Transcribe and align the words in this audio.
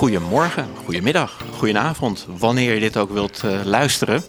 Goedemorgen, 0.00 0.68
goedemiddag, 0.84 1.36
goedenavond, 1.56 2.26
wanneer 2.38 2.74
je 2.74 2.80
dit 2.80 2.96
ook 2.96 3.10
wilt 3.10 3.42
uh, 3.44 3.60
luisteren. 3.64 4.22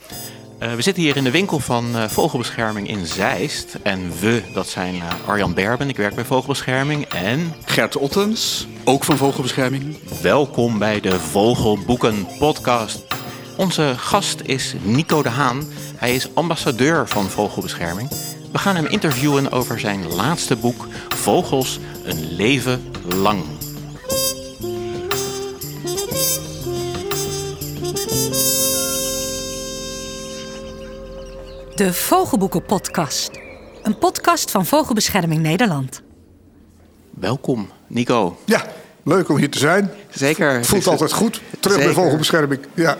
Uh, 0.60 0.74
we 0.74 0.82
zitten 0.82 1.04
hier 1.04 1.18
in 1.18 1.24
de 1.24 1.32
winkel 1.32 1.60
van 1.60 1.96
uh, 1.96 2.10
Vogelbescherming 2.10 2.88
in 2.88 3.06
Zeist. 3.06 3.78
En 3.84 4.12
we, 4.20 4.44
dat 4.54 4.68
zijn 4.68 5.02
Arjan 5.26 5.54
Berben, 5.54 5.90
ik 5.90 5.98
werk 5.98 6.16
bij 6.16 6.26
Vogelbescherming. 6.26 7.06
En 7.06 7.54
Gert 7.66 7.98
Ottens, 7.98 8.68
ook 8.84 9.04
van 9.04 9.18
Vogelbescherming. 9.18 9.98
Welkom 10.22 10.80
bij 10.80 11.00
de 11.00 11.20
Vogelboeken 11.20 12.28
podcast. 12.40 13.02
Onze 13.58 13.94
gast 13.98 14.42
is 14.42 14.74
Nico 14.82 15.24
de 15.24 15.30
Haan. 15.30 15.64
Hij 15.96 16.16
is 16.16 16.36
ambassadeur 16.36 17.08
van 17.08 17.26
Vogelbescherming. 17.30 18.10
We 18.52 18.58
gaan 18.58 18.76
hem 18.76 18.86
interviewen 18.86 19.52
over 19.52 19.80
zijn 19.80 20.14
laatste 20.14 20.56
boek 20.56 20.88
Vogels, 21.10 21.80
een 22.04 22.32
leven 22.32 22.82
lang. 23.16 23.44
De 31.82 31.94
Vogelboeken 31.94 32.64
Podcast. 32.64 33.32
Een 33.84 33.98
podcast 33.98 34.52
van 34.52 34.66
Vogelbescherming 34.66 35.42
Nederland. 35.42 36.02
Welkom, 37.10 37.70
Nico. 37.88 38.38
Ja, 38.46 38.66
leuk 39.04 39.30
om 39.30 39.38
hier 39.38 39.50
te 39.50 39.58
zijn. 39.58 39.92
Zeker. 40.10 40.66
Voelt 40.66 40.88
altijd 40.88 41.12
goed. 41.14 41.42
Terug 41.60 41.78
bij 41.78 41.94
Vogelbescherming. 41.94 42.62
Ja. 42.74 42.98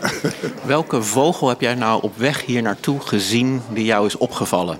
Welke 0.66 1.04
vogel 1.04 1.50
heb 1.50 1.62
jij 1.62 1.76
nou 1.76 2.02
op 2.02 2.18
weg 2.18 2.46
hier 2.46 2.62
naartoe 2.62 3.00
gezien 3.00 3.62
die 3.74 3.86
jou 3.86 4.06
is 4.06 4.18
opgevallen? 4.18 4.80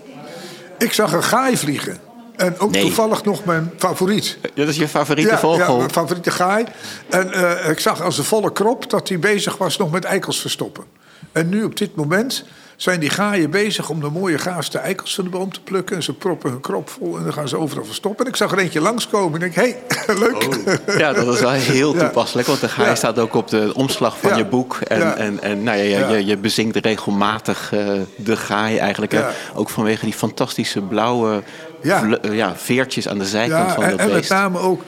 Ik 0.78 0.94
zag 0.94 1.14
een 1.14 1.24
gaai 1.24 1.58
vliegen. 1.58 1.98
En 2.36 2.60
ook 2.60 2.72
Nee. 2.72 2.82
toevallig 2.82 3.24
nog 3.24 3.46
mijn 3.46 3.72
favoriet. 3.78 4.38
Dat 4.54 4.68
is 4.68 4.78
je 4.78 4.88
favoriete 4.88 5.32
Ja, 5.32 5.40
vogel? 5.40 5.72
ja, 5.74 5.78
mijn 5.78 5.92
favoriete 5.92 6.32
gaai. 6.32 6.66
En 7.10 7.34
eh, 7.34 7.70
ik 7.70 7.80
zag 7.80 8.02
als 8.02 8.18
een 8.18 8.24
volle 8.24 8.52
krop 8.52 8.90
dat 8.90 9.10
hij 9.10 9.20
bezig 9.20 9.58
was 9.58 9.78
nog 9.78 9.92
met 9.92 10.04
eikels 10.04 10.42
verstoppen. 10.42 10.84
En 11.32 11.50
nu 11.50 11.64
op 11.64 11.78
dit 11.78 11.96
moment 11.96 12.44
zijn 12.82 13.00
die 13.00 13.10
gaaien 13.10 13.50
bezig 13.50 13.90
om 13.90 14.00
de 14.00 14.10
mooie 14.10 14.38
gaafste 14.38 14.78
eikels 14.78 15.16
van 15.16 15.24
de 15.24 15.30
boom 15.30 15.54
te 15.54 15.62
plukken. 15.62 15.96
En 15.96 16.04
ze 16.04 16.14
proppen 16.14 16.50
hun 16.52 16.60
krop 16.62 16.90
vol 16.90 17.18
en 17.18 17.24
dan 17.24 17.34
gaan 17.34 17.48
ze 17.48 17.58
overal 17.58 17.86
verstoppen. 17.86 18.26
En 18.26 18.32
ik 18.32 18.38
zag 18.38 18.52
er 18.52 18.58
eentje 18.58 18.82
langskomen 18.82 19.42
en 19.42 19.48
ik 19.48 19.54
denk, 19.56 19.68
hé, 19.68 19.96
hey, 20.06 20.16
leuk. 20.26 20.98
Ja, 20.98 21.14
dat 21.14 21.34
is 21.34 21.40
wel 21.40 21.50
heel 21.52 21.94
toepasselijk. 22.02 22.48
Want 22.48 22.60
de 22.60 22.70
gaai 22.70 22.88
Ja. 22.90 22.96
staat 22.96 23.20
ook 23.20 23.34
op 23.34 23.48
de 23.48 23.72
omslag 23.76 24.20
van 24.20 24.30
Ja. 24.30 24.38
je 24.38 24.46
boek. 24.46 24.78
En, 24.88 25.00
Ja. 25.00 25.16
en, 25.16 25.42
en 25.42 25.64
nou 25.64 25.78
ja, 25.78 25.84
je, 26.08 26.14
je, 26.18 26.26
je 26.26 26.38
bezinkt 26.38 26.76
regelmatig 26.76 27.74
eh, 27.74 27.88
de 28.16 28.38
gaai 28.38 28.78
eigenlijk. 28.78 29.16
Ook 29.56 29.70
vanwege 29.70 30.06
die 30.06 30.14
fantastische 30.14 30.82
blauwe 30.82 31.44
Ja. 31.82 32.18
eh, 32.22 32.36
ja, 32.36 32.56
veertjes 32.56 33.08
aan 33.08 33.18
de 33.18 33.26
zijkant 33.26 33.68
Ja, 33.70 33.74
van 33.74 33.84
en, 33.84 33.90
dat 33.90 34.00
en 34.00 34.06
met 34.08 34.16
beest. 34.16 34.30
name 34.30 34.60
ook, 34.60 34.82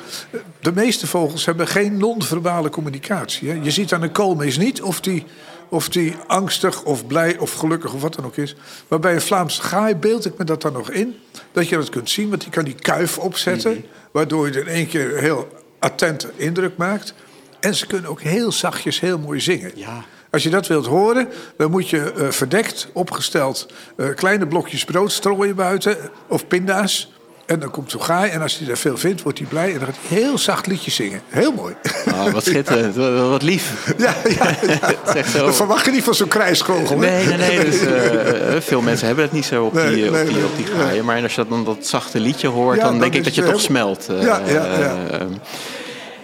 de 0.59 0.71
meeste 0.71 1.07
vogels 1.07 1.45
hebben 1.45 1.67
geen 1.67 1.97
non-verbale 1.97 2.69
communicatie. 2.69 3.49
Hè. 3.49 3.59
Je 3.61 3.71
ziet 3.71 3.93
aan 3.93 4.01
een 4.01 4.11
koolmees 4.11 4.57
niet 4.57 4.81
of 4.81 4.99
die, 5.01 5.25
of 5.73 5.89
die 5.89 6.15
angstig 6.27 6.83
of 6.83 7.07
blij 7.07 7.37
of 7.37 7.53
gelukkig 7.53 7.93
of 7.93 8.01
wat 8.01 8.15
dan 8.15 8.25
ook 8.25 8.37
is. 8.37 8.55
Maar 8.87 8.99
bij 8.99 9.13
een 9.13 9.21
Vlaamse 9.21 9.61
gaai 9.61 9.95
beeld 9.95 10.25
ik 10.25 10.37
me 10.37 10.43
dat 10.45 10.61
dan 10.61 10.73
nog 10.73 10.89
in. 10.89 11.15
Dat 11.51 11.69
je 11.69 11.75
dat 11.75 11.89
kunt 11.89 12.09
zien, 12.09 12.29
want 12.29 12.41
die 12.41 12.49
kan 12.49 12.63
die 12.63 12.75
kuif 12.75 13.17
opzetten. 13.17 13.71
Mhm. 13.71 13.81
Waardoor 14.11 14.47
je 14.51 14.59
in 14.59 14.67
één 14.67 14.87
keer 14.87 15.17
heel 15.17 15.47
attente 15.79 16.31
indruk 16.35 16.77
maakt. 16.77 17.13
En 17.59 17.75
ze 17.75 17.87
kunnen 17.87 18.09
ook 18.09 18.21
heel 18.21 18.51
zachtjes 18.51 18.99
heel 18.99 19.19
mooi 19.19 19.39
zingen. 19.39 19.71
Ja. 19.75 20.03
Als 20.29 20.43
je 20.43 20.49
dat 20.49 20.67
wilt 20.67 20.85
horen, 20.85 21.27
dan 21.57 21.71
moet 21.71 21.89
je 21.89 22.11
eh, 22.11 22.29
verdekt, 22.29 22.87
opgesteld, 22.93 23.67
eh, 23.97 24.13
kleine 24.15 24.47
blokjes 24.47 24.85
brood 24.85 25.11
strooien 25.11 25.55
buiten. 25.55 25.97
Of 26.27 26.47
pinda's. 26.47 27.13
En 27.45 27.59
dan 27.59 27.71
komt 27.71 27.91
zo'n 27.91 28.03
gaai. 28.03 28.31
En 28.31 28.41
als 28.41 28.57
hij 28.57 28.67
daar 28.67 28.77
veel 28.77 28.97
vindt, 28.97 29.21
wordt 29.21 29.37
hij 29.39 29.47
blij. 29.47 29.73
En 29.73 29.79
dan 29.79 29.87
gaat 29.87 29.95
hij 30.07 30.17
heel 30.17 30.37
zacht 30.37 30.67
liedjes 30.67 30.95
zingen. 30.95 31.21
Heel 31.29 31.51
mooi. 31.51 31.75
Oh, 32.13 32.31
wat 32.31 32.43
schitterend, 32.45 32.95
wat, 33.15 33.29
wat 33.29 33.41
lief. 33.41 33.93
ja, 33.97 34.15
ja, 34.37 34.55
echt 35.15 35.31
zo- 35.31 35.45
Dat 35.45 35.55
verwacht 35.55 35.85
je 35.85 35.91
niet 35.91 36.03
van 36.03 36.15
zo'n 36.15 36.27
krijskogel. 36.27 36.99
hè? 36.99 37.05
Nee, 37.09 37.25
nee, 37.25 37.37
nee. 37.37 37.65
Dus, 37.65 37.79
eh, 37.85 38.55
veel 38.59 38.81
mensen 38.81 39.07
hebben 39.07 39.23
het 39.25 39.33
niet 39.33 39.45
zo 39.45 39.65
op 39.65 39.73
Nee, 39.73 39.93
die, 39.93 40.11
nee, 40.11 40.21
op 40.21 40.27
die, 40.27 40.35
nee, 40.35 40.45
op 40.45 40.55
die 40.55 40.65
gaaien. 40.65 41.05
Maar 41.05 41.21
als 41.23 41.35
je 41.35 41.45
dan 41.49 41.63
dat 41.65 41.77
zachte 41.87 42.19
liedje 42.19 42.47
hoort, 42.47 42.77
Ja, 42.77 42.83
dan 42.83 42.91
dan 42.91 43.01
denk 43.01 43.13
ik 43.13 43.23
dat 43.23 43.35
je 43.35 43.41
toch 43.43 43.61
helemaal- 43.61 43.95
smelt. 43.95 44.07
eh, 44.19 44.21
Ja, 44.25 44.41
ja, 44.45 44.77
ja. 44.79 44.95
eh. 45.11 45.25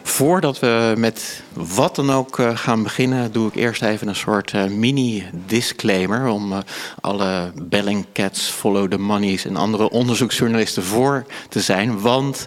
Voordat 0.03 0.59
we 0.59 0.93
met 0.97 1.41
wat 1.67 1.95
dan 1.95 2.11
ook 2.11 2.39
eh, 2.39 2.57
gaan 2.57 2.83
beginnen, 2.83 3.31
doe 3.31 3.47
ik 3.47 3.55
eerst 3.55 3.81
even 3.81 4.07
een 4.07 4.15
soort 4.15 4.51
eh, 4.51 4.65
mini-disclaimer. 4.65 6.27
Om 6.27 6.51
eh, 6.51 6.59
alle 7.01 7.51
Bellingcats, 7.61 8.49
Follow 8.49 8.91
the 8.91 8.97
Money's 8.97 9.45
en 9.45 9.55
andere 9.55 9.89
onderzoeksjournalisten 9.89 10.83
voor 10.83 11.25
te 11.49 11.59
zijn. 11.59 11.99
Want 11.99 12.45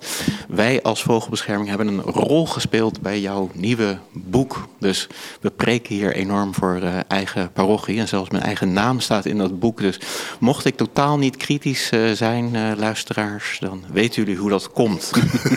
wij 0.48 0.82
als 0.82 1.02
Vogelbescherming 1.02 1.68
hebben 1.68 1.86
een 1.86 2.00
rol 2.00 2.46
gespeeld 2.46 3.00
bij 3.00 3.20
jouw 3.20 3.50
nieuwe 3.54 3.98
boek. 4.12 4.68
Dus 4.78 5.06
we 5.40 5.50
preken 5.50 5.94
hier 5.94 6.14
enorm 6.14 6.54
voor 6.54 6.80
eigen 7.08 7.52
parochie. 7.52 7.98
En 7.98 8.08
zelfs 8.08 8.30
mijn 8.30 8.42
eigen 8.42 8.72
naam 8.72 9.00
staat 9.00 9.26
in 9.26 9.38
dat 9.38 9.58
boek. 9.58 9.80
Dus 9.80 10.00
mocht 10.40 10.64
ik 10.64 10.76
totaal 10.76 11.18
niet 11.18 11.36
kritisch 11.36 11.90
zijn, 12.14 12.76
luisteraars, 12.76 13.58
dan 13.60 13.84
weten 13.92 14.24
jullie 14.24 14.40
hoe 14.40 14.50
dat 14.50 14.72
komt. 14.72 15.10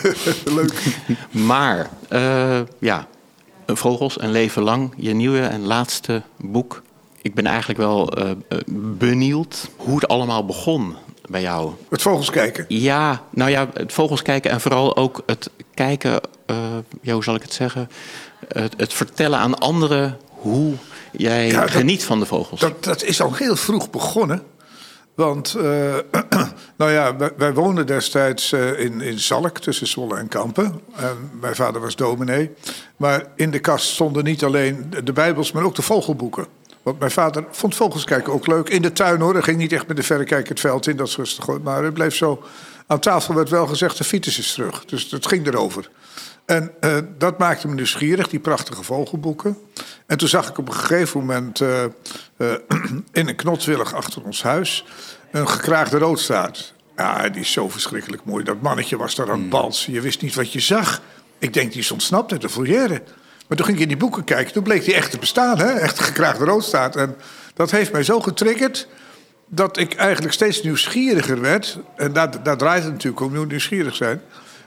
Leuk. 0.56 0.96
Maar, 1.30 1.90
ja, 2.78 3.08
Vogels, 3.66 4.20
een 4.20 4.30
leven 4.30 4.62
lang, 4.62 4.92
je 4.96 5.14
nieuwe 5.14 5.40
en 5.40 5.64
laatste 5.66 6.22
boek. 6.36 6.82
Ik 7.22 7.34
ben 7.34 7.46
eigenlijk 7.46 7.78
wel 7.78 8.12
eh, 8.12 8.30
benieuwd 8.98 9.68
hoe 9.76 9.94
het 9.94 10.08
allemaal 10.08 10.44
begon 10.44 10.94
bij 11.28 11.40
jou. 11.40 11.72
Het 11.88 12.02
vogels 12.02 12.30
kijken. 12.30 12.64
Ja, 12.68 13.22
nou 13.30 13.50
ja, 13.50 13.68
het 13.74 13.92
vogels 13.92 14.22
kijken 14.22 14.50
en 14.50 14.60
vooral 14.60 14.96
ook 14.96 15.22
het 15.26 15.50
kijken, 15.74 16.20
eh, 16.46 16.56
ja, 17.00 17.12
hoe 17.12 17.24
zal 17.24 17.34
ik 17.34 17.42
het 17.42 17.52
zeggen? 17.52 17.88
Het, 18.48 18.74
het 18.76 18.92
vertellen 18.92 19.38
aan 19.38 19.58
anderen 19.58 20.18
hoe 20.28 20.72
jij 21.12 21.46
Ja, 21.46 21.60
dat- 21.60 21.70
geniet 21.70 22.04
van 22.04 22.18
de 22.20 22.26
vogels. 22.26 22.60
Dat, 22.60 22.84
dat 22.84 23.02
is 23.02 23.20
al 23.20 23.34
heel 23.34 23.56
vroeg 23.56 23.90
begonnen. 23.90 24.42
Want, 25.16 25.54
eh, 25.54 25.94
nou 26.78 26.92
ja, 26.92 27.16
wij, 27.36 27.54
woonden 27.54 27.86
destijds 27.86 28.52
eh, 28.52 28.80
in, 28.80 29.00
in 29.00 29.18
Zalk, 29.18 29.58
tussen 29.58 29.86
Zwolle 29.86 30.16
en 30.16 30.28
Kampen. 30.28 30.80
En 30.96 31.30
mijn 31.40 31.54
vader 31.54 31.80
was 31.80 31.96
dominee. 31.96 32.50
Maar 32.96 33.26
in 33.34 33.50
de 33.50 33.58
kast 33.58 33.88
stonden 33.88 34.24
niet 34.24 34.44
alleen 34.44 34.92
de 35.04 35.12
Bijbels, 35.12 35.52
maar 35.52 35.62
ook 35.64 35.74
de 35.74 35.82
vogelboeken. 35.82 36.46
Want 36.82 36.98
mijn 36.98 37.10
vader 37.10 37.44
vond 37.50 37.74
vogels 37.74 38.04
kijken 38.04 38.32
ook 38.32 38.46
leuk. 38.46 38.68
In 38.68 38.82
de 38.82 38.92
tuin 38.92 39.20
hoor, 39.20 39.32
hij 39.32 39.42
ging 39.42 39.58
niet 39.58 39.72
echt 39.72 39.86
met 39.86 39.96
de 39.96 40.02
verrekijker 40.02 40.48
het 40.48 40.60
veld 40.60 40.86
in, 40.86 40.96
dat 40.96 41.08
is 41.08 41.16
rustig. 41.16 41.58
Maar 41.62 41.84
het 41.84 41.94
bleef 41.94 42.14
zo. 42.14 42.42
Aan 42.86 43.00
tafel 43.00 43.34
werd 43.34 43.48
wel 43.48 43.66
gezegd, 43.66 43.98
de 43.98 44.04
fiets 44.04 44.38
is 44.38 44.52
terug. 44.52 44.84
Dus 44.84 45.10
het 45.10 45.26
ging 45.26 45.46
erover. 45.46 45.90
En 46.46 46.72
eh, 46.80 46.96
dat 47.18 47.38
maakte 47.38 47.68
me 47.68 47.74
nieuwsgierig, 47.74 48.28
die 48.28 48.38
prachtige 48.38 48.82
vogelboeken. 48.82 49.58
En 50.06 50.18
toen 50.18 50.28
zag 50.28 50.48
ik 50.48 50.58
op 50.58 50.68
een 50.68 50.74
gegeven 50.74 51.20
moment 51.20 51.60
eh, 51.60 51.84
eh, 51.84 51.90
in 53.12 53.28
een 53.28 53.36
knotswillig 53.36 53.94
achter 53.94 54.24
ons 54.24 54.42
huis 54.42 54.84
een 55.30 55.48
gekraagde 55.48 55.98
roodstaart. 55.98 56.74
Ja, 56.96 57.28
die 57.28 57.40
is 57.40 57.52
zo 57.52 57.68
verschrikkelijk 57.68 58.24
mooi. 58.24 58.44
Dat 58.44 58.60
mannetje 58.60 58.96
was 58.96 59.14
daar 59.14 59.30
aan 59.30 59.40
het 59.40 59.48
balsen. 59.48 59.92
Je 59.92 60.00
wist 60.00 60.22
niet 60.22 60.34
wat 60.34 60.52
je 60.52 60.60
zag. 60.60 61.02
Ik 61.38 61.52
denk, 61.52 61.72
die 61.72 61.80
is 61.80 61.90
ontsnapt 61.90 62.32
uit 62.32 62.40
de 62.40 62.48
foyer. 62.48 63.02
Maar 63.48 63.56
toen 63.56 63.66
ging 63.66 63.76
ik 63.76 63.82
in 63.82 63.88
die 63.88 63.96
boeken 63.96 64.24
kijken. 64.24 64.52
Toen 64.52 64.62
bleek 64.62 64.84
die 64.84 64.94
echt 64.94 65.10
te 65.10 65.18
bestaan, 65.18 65.58
hè? 65.58 65.72
echt 65.72 65.98
een 65.98 66.04
gekraagde 66.04 66.44
roodstaart. 66.44 66.96
En 66.96 67.16
dat 67.54 67.70
heeft 67.70 67.92
mij 67.92 68.02
zo 68.02 68.20
getriggerd 68.20 68.88
dat 69.46 69.76
ik 69.76 69.94
eigenlijk 69.94 70.34
steeds 70.34 70.62
nieuwsgieriger 70.62 71.40
werd. 71.40 71.78
En 71.96 72.12
daar, 72.12 72.42
daar 72.42 72.56
draait 72.56 72.82
het 72.82 72.92
natuurlijk 72.92 73.20
om, 73.20 73.46
nieuwsgierig 73.46 73.96
zijn. 73.96 74.20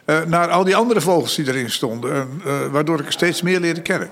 Eh, 0.09 0.22
naar 0.28 0.50
al 0.50 0.64
die 0.64 0.75
andere 0.75 1.02
vogels 1.02 1.36
die 1.36 1.47
erin 1.47 1.72
stonden. 1.72 2.14
En, 2.14 2.42
eh, 2.46 2.53
waardoor 2.72 3.00
ik 3.00 3.06
er 3.06 3.12
steeds 3.12 3.42
meer 3.42 3.59
leerde 3.59 3.81
kennen. 3.81 4.09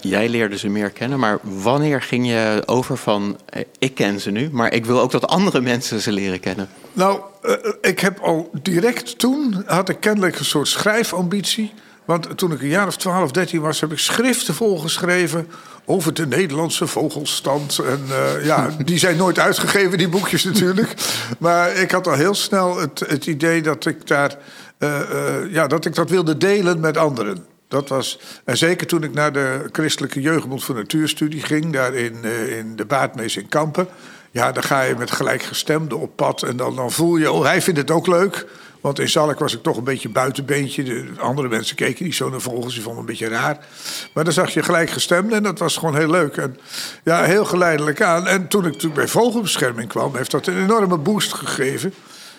Jij 0.00 0.28
leerde 0.28 0.58
ze 0.58 0.68
meer 0.68 0.90
kennen, 0.90 1.18
maar 1.18 1.38
wanneer 1.42 2.02
ging 2.02 2.26
je 2.26 2.62
over 2.66 2.96
van 2.96 3.38
eh, 3.46 3.62
ik 3.78 3.94
ken 3.94 4.20
ze 4.20 4.30
nu, 4.30 4.48
maar 4.52 4.72
ik 4.72 4.86
wil 4.86 5.00
ook 5.00 5.10
dat 5.10 5.26
andere 5.26 5.60
mensen 5.60 6.00
ze 6.00 6.12
leren 6.12 6.40
kennen? 6.40 6.68
Nou, 6.92 7.20
eh, 7.42 7.52
ik 7.80 8.00
heb 8.00 8.18
al 8.18 8.50
direct 8.62 9.18
toen, 9.18 9.62
had 9.66 9.88
ik 9.88 10.00
kennelijk 10.00 10.38
een 10.38 10.44
soort 10.44 10.68
schrijfambitie. 10.68 11.72
Want 12.04 12.38
toen 12.38 12.52
ik 12.52 12.62
een 12.62 12.68
jaar 12.68 12.86
of 12.86 12.96
12, 12.96 13.30
13 13.30 13.60
was, 13.60 13.80
heb 13.80 13.92
ik 13.92 13.98
schriften 13.98 14.54
volgeschreven 14.54 15.48
over 15.84 16.14
de 16.14 16.26
Nederlandse 16.26 16.86
vogelstand. 16.86 17.78
En 17.78 18.04
eh, 18.10 18.44
ja, 18.44 18.70
die 18.84 18.98
zijn 18.98 19.16
nooit 19.16 19.38
uitgegeven, 19.38 19.98
die 19.98 20.08
boekjes 20.08 20.44
natuurlijk. 20.44 20.94
Maar 21.38 21.74
ik 21.74 21.90
had 21.90 22.06
al 22.06 22.14
heel 22.14 22.34
snel 22.34 22.76
het, 22.76 23.04
het 23.06 23.26
idee 23.26 23.62
dat 23.62 23.86
ik, 23.86 24.06
daar, 24.06 24.36
eh, 24.78 25.00
eh, 25.00 25.52
ja, 25.52 25.66
dat 25.66 25.84
ik 25.84 25.94
dat 25.94 26.10
wilde 26.10 26.36
delen 26.36 26.80
met 26.80 26.96
anderen. 26.96 27.46
Dat 27.68 27.88
was, 27.88 28.18
en 28.44 28.56
zeker 28.56 28.86
toen 28.86 29.02
ik 29.02 29.12
naar 29.14 29.32
de 29.32 29.68
Christelijke 29.72 30.20
Jeugdbond 30.20 30.64
voor 30.64 30.74
Natuurstudie 30.74 31.42
ging, 31.42 31.72
daar 31.72 31.94
in, 31.94 32.16
eh, 32.22 32.58
in 32.58 32.76
de 32.76 32.84
Baatmees 32.84 33.36
in 33.36 33.48
Kampen. 33.48 33.88
Ja, 34.30 34.52
dan 34.52 34.62
ga 34.62 34.82
je 34.82 34.94
met 34.98 35.10
gelijkgestemden 35.10 35.98
op 35.98 36.16
pad 36.16 36.42
en 36.42 36.56
dan, 36.56 36.76
dan 36.76 36.92
voel 36.92 37.16
je, 37.16 37.30
oh, 37.30 37.44
hij 37.44 37.62
vindt 37.62 37.80
het 37.80 37.90
ook 37.90 38.06
leuk. 38.06 38.46
Want 38.80 38.98
in 38.98 39.08
Zalk 39.08 39.38
was 39.38 39.54
ik 39.54 39.62
toch 39.62 39.76
een 39.76 39.84
beetje 39.84 40.08
buitenbeentje. 40.08 40.82
De 40.82 41.10
andere 41.18 41.48
mensen 41.48 41.76
keken 41.76 42.04
niet 42.04 42.14
zo 42.14 42.30
naar 42.30 42.40
vogels, 42.40 42.74
die 42.74 42.82
vonden 42.82 43.00
een 43.00 43.06
beetje 43.06 43.28
raar. 43.28 43.66
Maar 44.12 44.24
dan 44.24 44.32
zag 44.32 44.50
je 44.50 44.62
gelijkgestemden 44.62 45.36
en 45.36 45.42
dat 45.42 45.58
was 45.58 45.76
gewoon 45.76 45.96
heel 45.96 46.10
leuk. 46.10 46.36
En 46.36 46.58
ja, 47.04 47.22
heel 47.22 47.44
geleidelijk 47.44 48.02
aan. 48.02 48.26
En 48.26 48.48
toen 48.48 48.66
ik 48.66 48.72
toen 48.72 48.92
bij 48.92 49.08
vogelbescherming 49.08 49.88
kwam, 49.88 50.16
heeft 50.16 50.30
dat 50.30 50.46
een 50.46 50.62
enorme 50.62 50.96
boost 50.96 51.32
gegeven. 51.32 51.94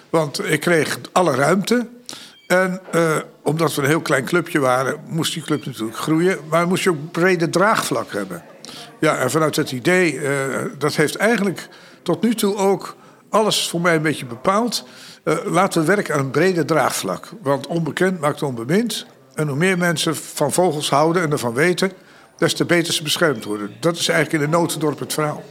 Want 0.09 0.49
ik 0.49 0.59
kreeg 0.59 0.99
alle 1.11 1.35
ruimte. 1.35 1.87
En 2.47 2.81
uh, 2.95 3.17
omdat 3.43 3.75
we 3.75 3.81
een 3.81 3.87
heel 3.87 4.01
klein 4.01 4.25
clubje 4.25 4.59
waren, 4.59 4.99
moest 5.07 5.33
die 5.33 5.43
club 5.43 5.65
natuurlijk 5.65 5.97
groeien. 5.97 6.39
Maar 6.49 6.67
moest 6.67 6.83
je 6.83 6.89
ook 6.89 7.11
brede 7.11 7.49
draagvlak 7.49 8.11
hebben. 8.11 8.43
Ja, 8.99 9.17
en 9.17 9.31
vanuit 9.31 9.55
het 9.55 9.71
idee, 9.71 10.13
uh, 10.13 10.31
dat 10.77 10.95
heeft 10.95 11.15
eigenlijk 11.15 11.67
tot 12.01 12.21
nu 12.21 12.35
toe 12.35 12.55
ook 12.55 12.95
alles 13.29 13.69
voor 13.69 13.81
mij 13.81 13.95
een 13.95 14.01
beetje 14.01 14.25
bepaald. 14.25 14.87
Uh, 15.23 15.35
laten 15.45 15.81
we 15.81 15.87
werken 15.87 16.13
aan 16.13 16.19
een 16.19 16.31
brede 16.31 16.65
draagvlak. 16.65 17.29
Want 17.41 17.67
onbekend 17.67 18.19
maakt 18.19 18.43
onbemind. 18.43 19.05
En 19.33 19.47
hoe 19.47 19.57
meer 19.57 19.77
mensen 19.77 20.15
van 20.15 20.51
vogels 20.51 20.89
houden 20.89 21.21
en 21.21 21.31
ervan 21.31 21.53
weten, 21.53 21.91
des 22.37 22.53
te 22.53 22.65
beter 22.65 22.93
ze 22.93 23.03
beschermd 23.03 23.43
worden. 23.43 23.71
Dat 23.79 23.97
is 23.97 24.07
eigenlijk 24.07 24.43
in 24.43 24.51
de 24.51 24.57
notendorp 24.57 24.99
het 24.99 25.13
verhaal. 25.13 25.43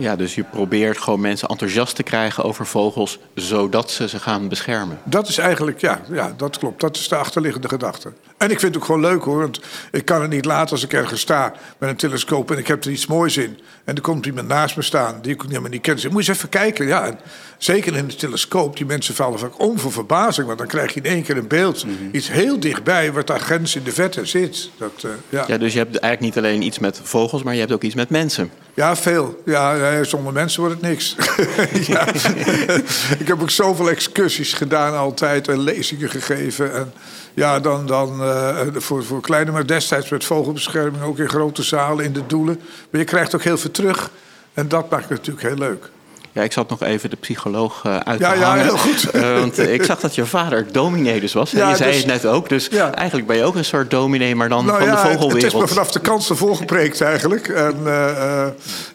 Ja, 0.00 0.16
dus 0.16 0.34
je 0.34 0.44
probeert 0.44 0.98
gewoon 0.98 1.20
mensen 1.20 1.48
enthousiast 1.48 1.94
te 1.96 2.02
krijgen 2.02 2.44
over 2.44 2.66
vogels, 2.66 3.18
zodat 3.34 3.90
ze 3.90 4.08
ze 4.08 4.18
gaan 4.18 4.48
beschermen. 4.48 4.98
Dat 5.04 5.28
is 5.28 5.38
eigenlijk, 5.38 5.80
ja, 5.80 6.00
ja 6.10 6.34
dat 6.36 6.58
klopt. 6.58 6.80
Dat 6.80 6.96
is 6.96 7.08
de 7.08 7.16
achterliggende 7.16 7.68
gedachte. 7.68 8.12
En 8.38 8.50
ik 8.50 8.60
vind 8.60 8.74
het 8.74 8.76
ook 8.76 8.84
gewoon 8.84 9.00
leuk 9.00 9.22
hoor, 9.22 9.38
want 9.38 9.60
ik 9.90 10.04
kan 10.04 10.20
het 10.20 10.30
niet 10.30 10.44
laten 10.44 10.70
als 10.70 10.84
ik 10.84 10.92
ergens 10.92 11.20
sta 11.20 11.52
met 11.78 11.88
een 11.90 11.96
telescoop 11.96 12.50
en 12.50 12.58
ik 12.58 12.66
heb 12.66 12.84
er 12.84 12.90
iets 12.90 13.06
moois 13.06 13.36
in. 13.36 13.58
En 13.84 13.94
er 13.94 14.00
komt 14.02 14.26
iemand 14.26 14.48
naast 14.48 14.76
me 14.76 14.82
staan 14.82 15.18
die 15.22 15.32
ik 15.32 15.42
helemaal 15.42 15.70
niet 15.70 15.82
ken. 15.82 15.98
Zeg, 15.98 16.10
moet 16.10 16.24
je 16.24 16.28
eens 16.28 16.38
even 16.38 16.48
kijken. 16.48 16.86
Ja, 16.86 17.06
en 17.06 17.18
zeker 17.58 17.96
in 17.96 18.06
de 18.06 18.14
telescoop, 18.14 18.76
die 18.76 18.86
mensen 18.86 19.14
vallen 19.14 19.38
vaak 19.38 19.60
om 19.60 19.78
voor 19.78 19.92
verbazing, 19.92 20.46
want 20.46 20.58
dan 20.58 20.66
krijg 20.66 20.94
je 20.94 21.00
in 21.00 21.10
één 21.10 21.22
keer 21.22 21.36
een 21.36 21.48
beeld, 21.48 21.84
mhm. 21.84 21.94
iets 22.12 22.30
heel 22.30 22.60
dichtbij, 22.60 23.12
wat 23.12 23.26
daar 23.26 23.40
grens 23.40 23.76
in 23.76 23.82
de 23.82 23.92
vette 23.92 24.24
zit. 24.24 24.70
Dat, 24.76 25.02
uh, 25.04 25.10
ja. 25.28 25.44
ja, 25.46 25.58
dus 25.58 25.72
je 25.72 25.78
hebt 25.78 25.98
eigenlijk 25.98 26.34
niet 26.34 26.44
alleen 26.44 26.62
iets 26.62 26.78
met 26.78 27.00
vogels, 27.02 27.42
maar 27.42 27.54
je 27.54 27.60
hebt 27.60 27.72
ook 27.72 27.82
iets 27.82 27.94
met 27.94 28.10
mensen. 28.10 28.50
Ja, 28.80 28.96
veel. 28.96 29.42
Ja, 29.44 30.04
zonder 30.04 30.32
mensen 30.32 30.60
wordt 30.60 30.80
het 30.80 30.84
niks. 30.84 31.16
ik 33.22 33.28
heb 33.28 33.40
ook 33.40 33.50
zoveel 33.50 33.90
excursies 33.90 34.52
gedaan 34.52 34.96
altijd 34.96 35.48
en 35.48 35.60
lezingen 35.60 36.10
gegeven. 36.10 36.74
En 36.74 36.92
ja, 37.34 37.60
dan, 37.60 37.86
dan 37.86 38.22
uh, 38.22 38.60
voor, 38.74 39.04
voor 39.04 39.20
kleine, 39.20 39.50
maar 39.50 39.66
destijds 39.66 40.08
met 40.08 40.24
vogelbescherming 40.24 41.02
ook 41.02 41.18
in 41.18 41.28
grote 41.28 41.62
zalen, 41.62 42.04
in 42.04 42.12
de 42.12 42.26
doelen. 42.26 42.60
Maar 42.90 43.00
je 43.00 43.06
krijgt 43.06 43.34
ook 43.34 43.42
heel 43.42 43.58
veel 43.58 43.70
terug. 43.70 44.10
En 44.54 44.68
dat 44.68 44.90
maakt 44.90 45.08
het 45.08 45.18
natuurlijk 45.18 45.46
heel 45.46 45.68
leuk. 45.68 45.90
Ja, 46.32 46.42
ik 46.42 46.52
zat 46.52 46.68
nog 46.68 46.82
even 46.82 47.10
de 47.10 47.16
psycholoog 47.16 47.84
uh, 47.86 47.96
uit 47.96 48.18
te 48.18 48.24
hangen. 48.24 48.40
Ja, 48.40 48.54
heel 48.54 48.76
goed. 48.76 49.14
Uh, 49.14 49.38
want 49.38 49.58
ik 49.58 49.84
zag 49.84 50.00
dat 50.00 50.14
je 50.14 50.26
vader 50.26 50.72
dominee 50.72 51.20
dus 51.20 51.32
was. 51.32 51.50
Ja, 51.50 51.70
je 51.70 51.76
zei 51.76 51.90
dus, 51.90 51.98
het 51.98 52.06
net 52.06 52.26
ook. 52.26 52.48
Dus 52.48 52.68
ja. 52.70 52.94
eigenlijk 52.94 53.26
ben 53.28 53.36
je 53.36 53.44
ook 53.44 53.54
een 53.54 53.64
soort 53.64 53.90
dominee, 53.90 54.34
maar 54.34 54.48
dan 54.48 54.64
nou, 54.64 54.78
van 54.78 54.90
de 54.90 54.96
vogelwereld. 54.96 55.32
Het 55.32 55.52
is 55.52 55.60
me 55.60 55.68
vanaf 55.68 55.90
de 55.90 56.00
kansen 56.00 56.36
volgepreekt 56.36 57.00
eigenlijk. 57.00 57.48
En 57.48 57.76
uh, 57.84 58.46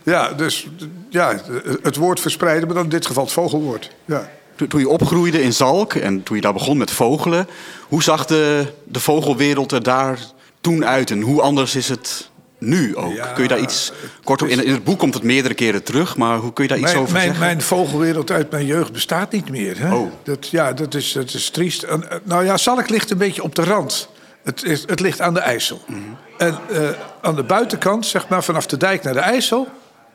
ja, 0.04 0.34
dus 0.34 0.68
ja, 1.10 1.40
het 1.82 1.96
woord 1.96 2.20
verspreiden, 2.20 2.66
maar 2.66 2.76
dan 2.76 2.84
in 2.84 2.90
dit 2.90 3.06
geval 3.06 3.24
het 3.24 3.34
vogelwoord. 3.34 3.92
Ja. 4.06 4.30
Toen 4.68 4.80
je 4.80 4.90
opgroeide 4.90 5.42
in 5.42 5.54
Zalk 5.54 5.94
en 5.94 6.24
toen 6.24 6.36
je 6.36 6.42
daar 6.42 6.54
begon 6.54 6.78
met 6.78 6.92
vogelen... 6.92 7.48
hoe 7.88 8.04
zag 8.04 8.26
de, 8.26 8.66
de 8.84 9.00
vogelwereld 9.00 9.72
er 9.72 9.84
daar 9.84 10.20
toen 10.62 10.86
uit 10.86 11.12
en 11.12 11.22
hoe 11.22 11.42
anders 11.42 11.76
is 11.76 11.90
het 11.90 12.30
nu 12.66 12.96
ook? 12.96 13.14
kun 13.34 13.44
je 13.44 13.50
daar 13.50 13.60
iets 13.60 13.92
kort 14.24 14.42
op, 14.42 14.48
in, 14.48 14.66
in, 14.66 14.74
het 14.74 14.84
boek 14.84 15.00
komt 15.00 15.14
het 15.14 15.24
meerdere 15.24 15.54
keren 15.54 15.84
terug, 15.84 16.18
maar 16.18 16.38
hoe 16.38 16.54
kun 16.54 16.64
je 16.64 16.70
daar 16.70 16.80
iets 16.80 16.96
over 16.96 17.14
mijn, 17.14 17.26
zeggen? 17.26 17.46
Mijn 17.46 17.62
vogelwereld 17.62 18.32
uit 18.32 18.52
mijn 18.52 18.66
jeugd 18.66 18.92
bestaat 18.92 19.32
niet 19.32 19.50
meer. 19.50 19.80
Hè? 19.80 19.96
Oh. 19.96 20.12
Dat, 20.24 20.48
ja, 20.50 20.74
dat 20.74 20.94
is, 20.94 21.12
dat 21.12 21.34
is 21.34 21.50
triest. 21.50 21.84
En, 21.84 22.10
eh, 22.10 22.18
nou 22.24 22.46
ja, 22.46 22.58
Zalk 22.58 22.90
ligt 22.90 23.12
een 23.12 23.18
beetje 23.18 23.44
op 23.44 23.56
de 23.56 23.64
rand. 23.64 24.10
Het, 24.44 24.64
is, 24.64 24.84
het 24.88 25.00
ligt 25.00 25.22
aan 25.22 25.34
de 25.34 25.40
IJssel. 25.40 25.82
Mhm. 25.88 26.00
En 26.38 26.58
uh, 26.72 26.90
aan 27.22 27.36
de 27.36 27.44
buitenkant, 27.44 28.06
zeg 28.06 28.28
maar 28.28 28.44
vanaf 28.44 28.66
de 28.66 28.78
dijk 28.78 29.04
naar 29.04 29.14
de 29.14 29.20
IJssel, 29.20 29.68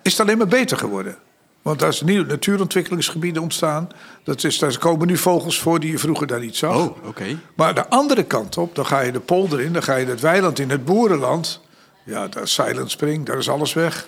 is 0.03 0.13
het 0.13 0.21
alleen 0.21 0.39
maar 0.39 0.47
beter 0.47 0.77
geworden. 0.77 1.17
Want 1.63 1.79
daar 1.79 1.93
zijn 1.93 2.11
nieuwe 2.11 2.27
natuurontwikkelingsgebieden 2.27 3.43
ontstaan. 3.43 3.89
Dat 4.25 4.45
is, 4.45 4.59
daar 4.59 4.79
komen 4.79 5.07
nu 5.07 5.17
vogels 5.17 5.61
voor 5.61 5.81
die 5.81 5.91
je 5.91 5.99
vroeger 5.99 6.27
daar 6.27 6.41
niet 6.41 6.57
zag. 6.57 6.77
Oh, 6.77 7.07
oké. 7.07 7.39
Maar 7.55 7.75
de 7.75 7.89
andere 7.89 8.23
kant 8.23 8.57
op, 8.57 8.75
dan 8.75 8.87
ga 8.87 9.01
je 9.01 9.13
de 9.13 9.21
polder 9.21 9.61
in, 9.61 9.73
dan 9.73 9.83
ga 9.83 9.97
je 9.97 10.07
het 10.07 10.21
weiland 10.21 10.59
in, 10.59 10.71
het 10.71 10.85
boerenland. 10.85 11.61
Ja, 12.05 12.29
daar 12.29 12.43
is 12.43 12.55
Silent 12.55 12.91
Spring, 12.91 13.27
daar 13.27 13.39
is 13.39 13.49
alles 13.49 13.73
weg. 13.73 14.07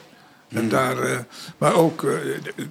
En 0.49 0.59
hmm. 0.59 0.69
daar, 0.69 1.11
uh, 1.11 1.19
maar 1.59 1.75
ook 1.75 2.03
uh, 2.03 2.11
de, 2.57 2.67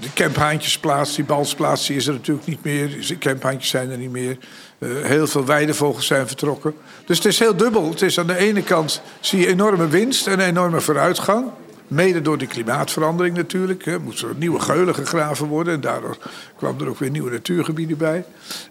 de 0.00 0.12
camphaantjesplaats, 0.14 1.14
die 1.14 1.24
balsplaats, 1.24 1.86
die 1.86 1.96
is 1.96 2.06
er 2.06 2.12
natuurlijk 2.12 2.46
niet 2.46 2.64
meer. 2.64 3.06
De 3.06 3.18
camphaantjes 3.18 3.70
zijn 3.70 3.90
er 3.90 3.98
niet 3.98 4.10
meer. 4.10 4.38
Uh, 4.78 5.04
heel 5.04 5.26
veel 5.26 5.44
weidevogels 5.44 6.06
zijn 6.06 6.26
vertrokken. 6.26 6.74
Dus 7.06 7.16
het 7.16 7.26
is 7.26 7.38
heel 7.38 7.56
dubbel. 7.56 7.90
Het 7.90 8.02
is 8.02 8.18
aan 8.18 8.26
de 8.26 8.36
ene 8.36 8.62
kant 8.62 9.02
zie 9.20 9.40
je 9.40 9.46
enorme 9.46 9.88
winst 9.88 10.26
en 10.26 10.40
enorme 10.40 10.80
vooruitgang. 10.80 11.50
Mede 11.88 12.22
door 12.22 12.38
de 12.38 12.46
klimaatverandering 12.46 13.36
natuurlijk. 13.36 13.86
Er 13.86 14.00
moesten 14.00 14.28
er 14.28 14.34
nieuwe 14.34 14.60
geulen 14.60 14.94
gegraven 14.94 15.46
worden. 15.46 15.74
En 15.74 15.80
daardoor 15.80 16.16
kwamen 16.56 16.80
er 16.80 16.88
ook 16.88 16.98
weer 16.98 17.10
nieuwe 17.10 17.30
natuurgebieden 17.30 17.96
bij. 17.96 18.24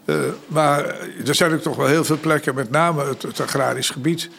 Uh, 0.06 0.16
maar 0.48 0.86
er 1.26 1.36
zijn 1.36 1.54
ook 1.54 1.62
toch 1.62 1.76
wel 1.76 1.88
heel 1.88 2.04
veel 2.04 2.20
plekken, 2.20 2.56
met 2.56 2.70
name 2.70 3.04
het, 3.06 3.22
het 3.22 3.42
agrarisch 3.42 3.90
gebied 3.90 4.30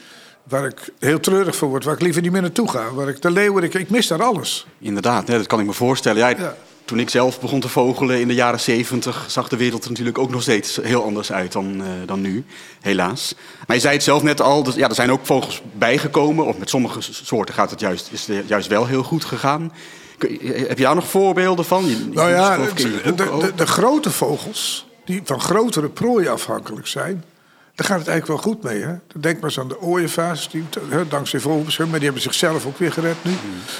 waar 0.44 0.64
ik 0.66 0.88
heel 0.98 1.20
treurig 1.20 1.56
voor 1.56 1.68
word, 1.68 1.84
waar 1.84 1.94
ik 1.94 2.00
liever 2.00 2.22
niet 2.22 2.32
meer 2.32 2.42
naartoe 2.42 2.70
ga. 2.70 2.92
Waar 2.92 3.08
ik 3.08 3.22
de 3.22 3.30
leeuwen, 3.30 3.62
ik, 3.62 3.74
ik 3.74 3.90
mis 3.90 4.06
daar 4.06 4.22
alles. 4.22 4.66
Inderdaad, 4.78 5.26
dat 5.26 5.46
kan 5.46 5.60
ik 5.60 5.66
me 5.66 5.72
voorstellen. 5.72 6.18
Jij, 6.18 6.36
ja. 6.38 6.56
Toen 6.84 6.98
ik 6.98 7.10
zelf 7.10 7.40
begon 7.40 7.60
te 7.60 7.68
vogelen 7.68 8.20
in 8.20 8.28
de 8.28 8.34
jaren 8.34 8.60
zeventig, 8.60 9.24
zag 9.28 9.48
de 9.48 9.56
wereld 9.56 9.84
er 9.84 9.90
natuurlijk 9.90 10.18
ook 10.18 10.30
nog 10.30 10.42
steeds 10.42 10.76
heel 10.82 11.04
anders 11.04 11.32
uit 11.32 11.52
dan, 11.52 11.80
uh, 11.80 11.86
dan 12.06 12.20
nu, 12.20 12.44
helaas. 12.80 13.34
Maar 13.66 13.76
je 13.76 13.82
zei 13.82 13.94
het 13.94 14.02
zelf 14.02 14.22
net 14.22 14.40
al, 14.40 14.62
dus, 14.62 14.74
ja, 14.74 14.88
er 14.88 14.94
zijn 14.94 15.12
ook 15.12 15.26
vogels 15.26 15.62
bijgekomen. 15.72 16.46
Of 16.46 16.58
met 16.58 16.70
sommige 16.70 17.00
soorten 17.00 17.54
gaat 17.54 17.70
het 17.70 17.80
juist, 17.80 18.08
is 18.12 18.26
het 18.26 18.48
juist 18.48 18.68
wel 18.68 18.86
heel 18.86 19.02
goed 19.02 19.24
gegaan. 19.24 19.72
Heb 20.18 20.78
je 20.78 20.84
daar 20.84 20.94
nog 20.94 21.08
voorbeelden 21.08 21.64
van? 21.64 21.86
Je, 21.86 22.08
nou 22.12 22.30
ja, 22.30 22.56
de, 22.56 23.14
de, 23.14 23.52
de, 23.56 23.66
grote 23.66 24.10
vogels, 24.10 24.86
die 25.04 25.20
van 25.24 25.40
grotere 25.40 25.88
prooien 25.88 26.32
afhankelijk 26.32 26.86
zijn, 26.86 27.24
daar 27.74 27.86
gaat 27.86 27.98
het 27.98 28.08
eigenlijk 28.08 28.26
wel 28.26 28.52
goed 28.52 28.62
mee. 28.62 28.82
Hè? 28.82 28.94
Denk 29.20 29.34
maar 29.34 29.50
eens 29.50 29.58
aan 29.58 29.68
de 29.68 29.80
ooievaars, 29.80 30.48
die, 30.48 30.64
hè, 30.88 31.08
dankzij 31.08 31.40
vogelbescherming, 31.40 31.90
maar 31.90 32.00
die 32.00 32.10
hebben 32.10 32.32
zichzelf 32.32 32.66
ook 32.66 32.78
weer 32.78 32.92
gered 32.92 33.16
nu. 33.22 33.30
Mm. 33.30 33.38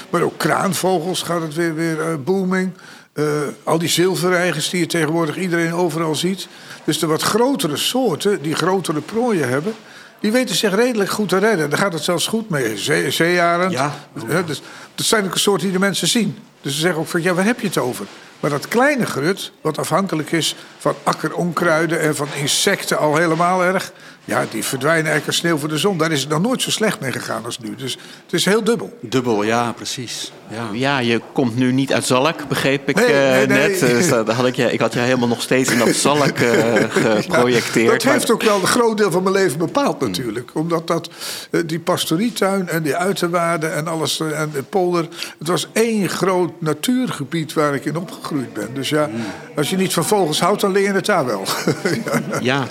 Maar 0.09 0.21
ook 0.21 0.37
kraanvogels 0.37 1.21
gaat 1.21 1.41
het 1.41 1.53
weer, 1.53 1.75
weer 1.75 1.97
uh, 1.97 2.15
booming. 2.23 2.71
Uh, 3.13 3.25
al 3.63 3.77
die 3.77 3.89
zilverreigers 3.89 4.69
die 4.69 4.79
je 4.79 4.85
tegenwoordig 4.85 5.37
iedereen 5.37 5.73
overal 5.73 6.15
ziet. 6.15 6.47
Dus 6.83 6.99
de 6.99 7.07
wat 7.07 7.21
grotere 7.21 7.77
soorten, 7.77 8.41
die 8.41 8.55
grotere 8.55 9.01
prooien 9.01 9.49
hebben... 9.49 9.73
die 10.19 10.31
weten 10.31 10.55
zich 10.55 10.75
redelijk 10.75 11.09
goed 11.09 11.29
te 11.29 11.37
redden. 11.37 11.69
Daar 11.69 11.79
gaat 11.79 11.93
het 11.93 12.03
zelfs 12.03 12.27
goed 12.27 12.49
mee. 12.49 12.77
Zee, 12.77 13.11
zeearend. 13.11 13.71
Ja. 13.71 13.93
Hè, 14.25 14.43
dus, 14.43 14.61
dat 14.95 15.05
zijn 15.05 15.25
ook 15.25 15.33
een 15.33 15.39
soort 15.39 15.61
die 15.61 15.71
de 15.71 15.79
mensen 15.79 16.07
zien. 16.07 16.37
Dus 16.61 16.73
ze 16.73 16.79
zeggen 16.79 16.99
ook 16.99 17.07
van, 17.07 17.21
ja, 17.21 17.33
waar 17.33 17.45
heb 17.45 17.59
je 17.59 17.67
het 17.67 17.77
over? 17.77 18.05
Maar 18.39 18.49
dat 18.49 18.67
kleine 18.67 19.05
grut, 19.05 19.51
wat 19.61 19.77
afhankelijk 19.77 20.31
is 20.31 20.55
van 20.77 20.95
akkeronkruiden 21.03 21.99
en 21.99 22.15
van 22.15 22.27
insecten 22.35 22.97
al 22.97 23.15
helemaal 23.15 23.63
erg. 23.63 23.91
Ja, 24.25 24.45
die 24.51 24.63
verdwijnen 24.63 25.11
eigenlijk 25.11 25.27
als 25.27 25.37
sneeuw 25.37 25.57
voor 25.57 25.69
de 25.69 25.77
zon. 25.77 25.97
Daar 25.97 26.11
is 26.11 26.19
het 26.21 26.29
nog 26.29 26.41
nooit 26.41 26.61
zo 26.61 26.71
slecht 26.71 26.99
mee 26.99 27.11
gegaan 27.11 27.45
als 27.45 27.59
nu. 27.59 27.75
Dus 27.75 27.97
het 28.23 28.33
is 28.33 28.45
heel 28.45 28.63
dubbel. 28.63 28.97
Dubbel, 29.01 29.43
ja, 29.43 29.71
precies. 29.71 30.31
Ja, 30.49 30.69
ja 30.71 30.99
je 30.99 31.21
komt 31.33 31.55
nu 31.55 31.71
niet 31.71 31.93
uit 31.93 32.05
Zalk, 32.05 32.47
begreep 32.47 32.89
ik 32.89 32.95
nee, 32.95 33.07
nee, 33.07 33.41
uh, 33.41 33.47
net. 33.47 33.79
Dus 33.79 34.09
dat 34.09 34.29
had 34.29 34.45
ik, 34.45 34.55
je, 34.55 34.71
ik 34.71 34.79
had 34.79 34.93
je 34.93 34.99
helemaal 34.99 35.27
nog 35.27 35.41
steeds 35.41 35.71
in 35.71 35.77
dat 35.77 35.95
Zalk 36.05 36.39
uh, 36.39 36.73
geprojecteerd. 36.89 37.85
Ja, 37.85 37.91
dat 37.91 38.03
heeft 38.03 38.31
ook 38.31 38.43
wel 38.43 38.59
een 38.59 38.67
groot 38.67 38.97
deel 38.97 39.11
van 39.11 39.23
mijn 39.23 39.35
leven 39.35 39.57
bepaald 39.57 39.99
natuurlijk. 39.99 40.51
Omdat 40.53 40.87
dat, 40.87 41.09
uh, 41.51 41.61
die 41.65 41.79
pastorietuin 41.79 42.69
en 42.69 42.83
die 42.83 42.95
uiterwaarden 42.95 43.73
en 43.73 43.87
alles 43.87 44.19
en 44.19 44.49
de 44.53 44.63
polder... 44.63 45.07
Het 45.39 45.47
was 45.47 45.67
één 45.73 46.09
groot 46.09 46.51
natuurgebied 46.61 47.53
waar 47.53 47.75
ik 47.75 47.85
in 47.85 47.97
opgegroeid 47.97 48.53
ben. 48.53 48.69
Dus 48.73 48.89
ja, 48.89 49.09
als 49.55 49.69
je 49.69 49.77
niet 49.77 49.93
van 49.93 50.05
vogels 50.05 50.39
houdt, 50.39 50.61
dan 50.61 50.71
leer 50.71 50.83
je 50.83 50.91
het 50.91 51.05
daar 51.05 51.25
wel. 51.25 51.43
ja, 52.41 52.67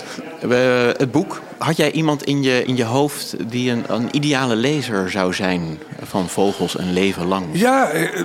het 0.97 1.11
boek 1.11 1.41
had 1.57 1.77
jij 1.77 1.91
iemand 1.91 2.23
in 2.23 2.43
je, 2.43 2.63
in 2.63 2.75
je 2.75 2.83
hoofd 2.83 3.35
die 3.49 3.71
een, 3.71 3.83
een 3.87 4.07
ideale 4.11 4.55
lezer 4.55 5.09
zou 5.11 5.33
zijn 5.33 5.79
van 6.03 6.29
vogels 6.29 6.77
een 6.77 6.93
leven 6.93 7.25
lang? 7.25 7.45
Ja, 7.51 7.89
eh, 7.89 8.21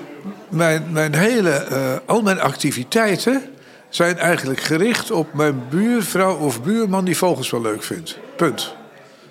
mijn, 0.49 0.87
mijn 0.91 1.15
hele, 1.15 1.67
uh, 1.73 1.93
al 2.07 2.23
mijn 2.23 2.41
activiteiten 2.41 3.43
zijn 3.89 4.19
eigenlijk 4.19 4.61
gericht 4.61 5.11
op 5.11 5.35
mijn 5.35 5.63
buurvrouw 5.71 6.37
of 6.37 6.63
buurman 6.63 7.05
die 7.05 7.17
vogels 7.17 7.51
wel 7.51 7.61
leuk 7.61 7.83
vindt. 7.83 8.19
Punt. 8.37 8.75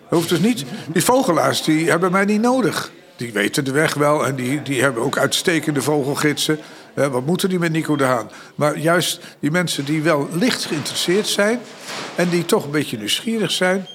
Hoeft 0.08 0.30
dus 0.30 0.40
niet. 0.40 0.66
Die 0.88 1.04
vogelaars 1.04 1.64
die 1.64 1.90
hebben 1.90 2.12
mij 2.12 2.26
niet 2.26 2.42
nodig. 2.42 2.92
Die 3.16 3.34
weten 3.34 3.66
de 3.66 3.72
weg 3.72 3.94
wel 3.94 4.26
en 4.26 4.36
die, 4.36 4.62
die 4.62 4.82
hebben 4.82 5.04
ook 5.04 5.18
uitstekende 5.18 5.82
vogelgidsen. 5.82 6.60
Wat 7.08 7.26
moeten 7.26 7.50
die 7.50 7.60
met 7.60 7.72
Nico 7.72 7.96
de 7.96 8.04
Haan? 8.04 8.32
Maar 8.56 8.78
juist 8.78 9.22
die 9.40 9.52
mensen 9.52 9.86
die 9.86 10.02
wel 10.02 10.30
licht 10.32 10.66
geïnteresseerd 10.66 11.28
zijn 11.28 11.60
en 12.16 12.30
die 12.30 12.46
toch 12.46 12.64
een 12.66 12.72
beetje 12.72 12.98
nieuwsgierig 12.98 13.52
zijn, 13.52 13.88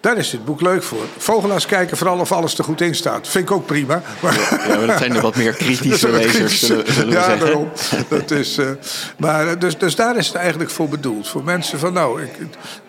Daar 0.00 0.16
is 0.16 0.30
dit 0.30 0.44
boek 0.44 0.60
leuk 0.60 0.82
voor. 0.82 1.04
Vogelaars 1.16 1.66
kijken 1.66 1.96
vooral 1.96 2.18
of 2.18 2.32
alles 2.32 2.58
er 2.58 2.64
goed 2.64 2.80
in 2.80 2.94
staat. 2.94 3.28
Vind 3.28 3.48
ik 3.48 3.54
ook 3.54 3.66
prima. 3.66 4.02
Maar... 4.20 4.34
Ja, 4.68 4.76
maar 4.76 4.86
dat 4.86 4.98
zijn 4.98 5.12
de 5.12 5.20
wat 5.20 5.36
meer 5.36 5.52
kritische 5.64 6.10
lezers, 6.10 6.66
zullen, 6.66 6.84
we 6.84 7.06
ja, 7.06 7.24
zeggen. 7.24 7.38
daarom. 7.38 7.70
Dat 8.08 8.30
is, 8.30 8.58
uh, 8.58 8.70
maar, 9.18 9.48
eh, 9.48 9.58
dus, 9.58 9.78
dus 9.78 9.94
daar 9.94 10.16
is 10.16 10.26
het 10.26 10.36
eigenlijk 10.36 10.70
voor 10.70 10.88
bedoeld. 10.88 11.28
Voor 11.28 11.44
mensen 11.44 11.78
van, 11.78 11.92
nou, 11.92 12.22
ik, 12.22 12.30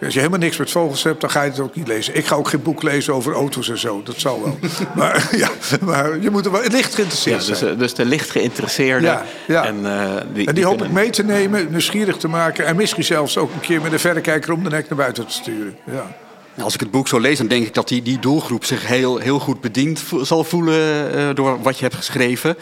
als 0.04 0.14
je 0.14 0.20
helemaal 0.20 0.40
niks 0.40 0.58
met 0.58 0.72
vogels 0.72 1.04
hebt... 1.04 1.22
dan 1.22 1.30
ga 1.30 1.42
je 1.42 1.50
het 1.50 1.60
ook 1.60 1.76
niet 1.76 1.88
lezen. 1.88 2.16
Ik 2.16 2.26
ga 2.26 2.36
ook 2.36 2.48
geen 2.48 2.62
boek 2.62 2.84
lezen 2.84 3.14
over 3.14 3.34
auto's 3.34 3.70
en 3.70 3.78
zo. 3.78 4.04
Dat 4.04 4.16
zal 4.18 4.44
wel. 4.44 4.58
maar, 4.96 5.28
ja, 5.32 5.50
maar 5.82 6.20
je 6.20 6.30
moet 6.30 6.46
er 6.46 6.52
wel 6.52 6.62
licht 6.62 6.96
geïnteresseerd 6.96 7.42
ja, 7.42 7.48
dus, 7.48 7.60
zijn. 7.60 7.78
Dus 7.78 7.94
de 7.94 8.06
licht 8.06 8.30
geïnteresseerde. 8.30 9.06
Ja, 9.06 9.26
ja. 9.48 9.66
En, 9.66 9.80
uh, 9.80 10.12
die, 10.34 10.48
en 10.48 10.56
die, 10.56 10.66
hoop 10.66 10.84
ik 10.84 10.92
mee 10.92 11.10
te 11.10 11.24
nemen, 11.24 11.68
nieuwsgierig 11.70 12.18
te 12.18 12.28
maken... 12.28 12.66
en 12.66 12.76
misschien 12.76 13.04
zelfs 13.04 13.38
ook 13.38 13.54
een 13.54 13.60
keer 13.60 13.82
met 13.82 13.92
een 13.92 14.00
verrekijker 14.00 14.54
om 14.54 14.64
de 14.64 14.70
nek 14.70 14.90
naar 14.90 14.98
buiten 14.98 15.26
te 15.26 15.34
sturen. 15.34 15.78
Ja. 15.92 16.16
Als 16.62 16.74
ik 16.74 16.80
het 16.80 16.92
boek 16.92 17.08
zo 17.08 17.20
lees, 17.20 17.38
dan 17.38 17.48
denk 17.48 17.66
ik 17.66 17.74
dat 17.74 17.88
die, 17.88 18.02
die 18.02 18.20
doelgroep 18.20 18.66
zich 18.66 18.88
heel, 18.88 19.18
heel 19.18 19.40
goed 19.40 19.62
bediend 19.62 20.04
zal 20.22 20.44
voelen 20.44 21.16
uh, 21.16 21.30
door 21.34 21.62
wat 21.62 21.78
je 21.78 21.84
hebt 21.84 21.96
geschreven. 21.96 22.58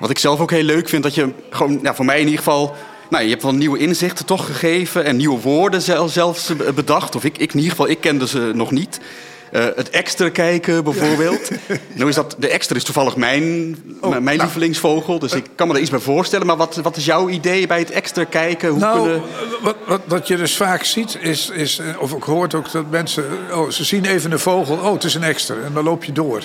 Wat 0.00 0.10
ik 0.10 0.18
zelf 0.18 0.40
ook 0.40 0.50
heel 0.50 0.62
leuk 0.62 0.88
vind, 0.88 1.02
dat 1.02 1.14
je 1.14 1.32
gewoon, 1.50 1.78
nou, 1.82 1.96
voor 1.96 2.04
mij 2.04 2.18
in 2.18 2.24
ieder 2.24 2.38
geval. 2.38 2.76
Nou, 3.10 3.24
je 3.24 3.30
hebt 3.30 3.42
wel 3.42 3.54
nieuwe 3.54 3.78
inzichten 3.78 4.26
toch 4.26 4.46
gegeven 4.46 5.04
en 5.04 5.16
nieuwe 5.16 5.40
woorden 5.40 5.82
zelfs 6.10 6.52
bedacht. 6.74 7.16
Of 7.16 7.24
ik, 7.24 7.38
ik 7.38 7.52
in 7.52 7.56
ieder 7.56 7.70
geval, 7.70 7.88
ik 7.88 8.00
kende 8.00 8.26
ze 8.26 8.50
nog 8.54 8.70
niet. 8.70 9.00
Uh, 9.52 9.64
het 9.76 9.90
extra 9.90 10.30
kijken 10.30 10.84
bijvoorbeeld. 10.84 11.50
nou 11.94 12.08
is 12.08 12.14
dat, 12.14 12.36
de 12.38 12.48
extra 12.48 12.76
is 12.76 12.84
toevallig 12.84 13.16
mijn, 13.16 13.76
oh, 14.00 14.10
mijn 14.10 14.24
nou, 14.24 14.38
lievelingsvogel, 14.38 15.18
dus 15.18 15.32
ik 15.32 15.46
kan 15.54 15.68
me 15.68 15.74
er 15.74 15.80
iets 15.80 15.90
bij 15.90 15.98
voorstellen. 15.98 16.46
Maar 16.46 16.56
wat, 16.56 16.76
wat 16.76 16.96
is 16.96 17.04
jouw 17.04 17.28
idee 17.28 17.66
bij 17.66 17.78
het 17.78 17.90
extra 17.90 18.24
kijken? 18.24 18.68
Hoe 18.68 18.78
nou, 18.78 19.00
kunnen... 19.00 19.22
wat, 19.62 19.76
wat, 19.86 20.00
wat 20.06 20.28
je 20.28 20.36
dus 20.36 20.56
vaak 20.56 20.84
ziet, 20.84 21.18
is, 21.20 21.50
is, 21.50 21.80
of 21.98 22.12
ik 22.12 22.22
hoort 22.22 22.54
ook 22.54 22.72
dat 22.72 22.90
mensen... 22.90 23.24
Oh, 23.52 23.70
ze 23.70 23.84
zien 23.84 24.04
even 24.04 24.32
een 24.32 24.38
vogel, 24.38 24.76
oh, 24.76 24.92
het 24.92 25.04
is 25.04 25.14
een 25.14 25.22
extra. 25.22 25.54
En 25.64 25.72
dan 25.74 25.84
loop 25.84 26.04
je 26.04 26.12
door. 26.12 26.42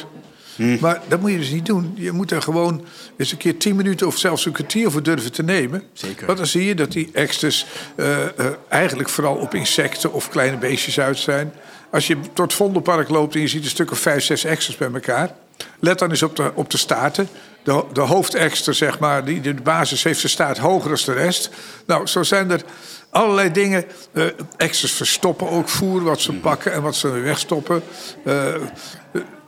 Hmm. 0.56 0.78
Maar 0.82 1.02
dat 1.08 1.22
moet 1.22 1.32
je 1.32 1.38
dus 1.38 1.50
niet 1.50 1.66
doen. 1.66 1.94
Je 1.96 2.12
moet 2.12 2.32
er 2.32 2.42
gewoon 2.42 2.86
eens 3.18 3.32
een 3.32 3.38
keer 3.38 3.58
tien 3.58 3.76
minuten 3.76 4.08
of 4.08 4.18
zelfs 4.18 4.46
een 4.46 4.52
kwartier 4.52 4.92
voor 4.92 5.04
durven 5.04 5.32
te 5.32 5.44
nemen. 5.44 5.84
Zeker. 5.94 6.26
Want 6.26 6.38
dan 6.38 6.48
zie 6.48 6.66
je 6.66 6.76
dat 6.76 6.92
die 6.92 7.10
extras 7.14 7.66
uh, 7.96 8.08
uh, 8.08 8.46
eigenlijk 8.68 9.10
vooral 9.10 9.36
op 9.36 9.54
insecten 9.54 10.14
of 10.14 10.30
kleine 10.30 10.58
beestjes 10.58 11.00
uit 11.00 11.18
zijn. 11.18 11.54
Als 11.92 12.08
je 12.08 12.18
tot 12.20 12.46
het 12.46 12.54
Vondelpark 12.54 13.10
loopt 13.10 13.36
en 13.36 13.42
je 13.42 13.48
ziet 13.48 13.64
een 13.64 13.70
stuk 13.70 13.92
of 13.92 14.00
vijf, 14.00 14.24
zes 14.24 14.44
extras 14.44 14.78
bij 14.78 14.92
elkaar. 14.94 15.36
Let 15.80 16.00
dan 16.00 16.10
eens 16.10 16.24
op 16.24 16.36
de, 16.36 16.52
op 16.54 16.70
de 16.70 16.78
staarten. 16.78 17.28
De, 17.64 17.84
de 17.94 18.02
hoofdexter, 18.02 18.74
zeg 18.74 19.00
maar, 19.00 19.26
die, 19.26 19.42
de 19.42 19.54
basis 19.54 20.04
heeft 20.04 20.20
zijn 20.20 20.32
staart 20.32 20.58
hoger 20.58 20.90
dan 20.90 21.16
de 21.16 21.22
rest. 21.22 21.50
Nou, 21.86 22.08
zo 22.08 22.24
zijn 22.24 22.52
er 22.52 22.62
allerlei 23.10 23.52
dingen. 23.52 23.86
Uh, 24.14 24.26
extras 24.58 24.92
verstoppen 24.92 25.50
ook 25.50 25.70
voer, 25.70 26.04
wat 26.04 26.22
ze 26.22 26.34
pakken 26.34 26.74
en 26.74 26.82
wat 26.82 26.96
ze 26.96 27.10
wegstoppen. 27.10 27.84
Uh, 28.24 28.56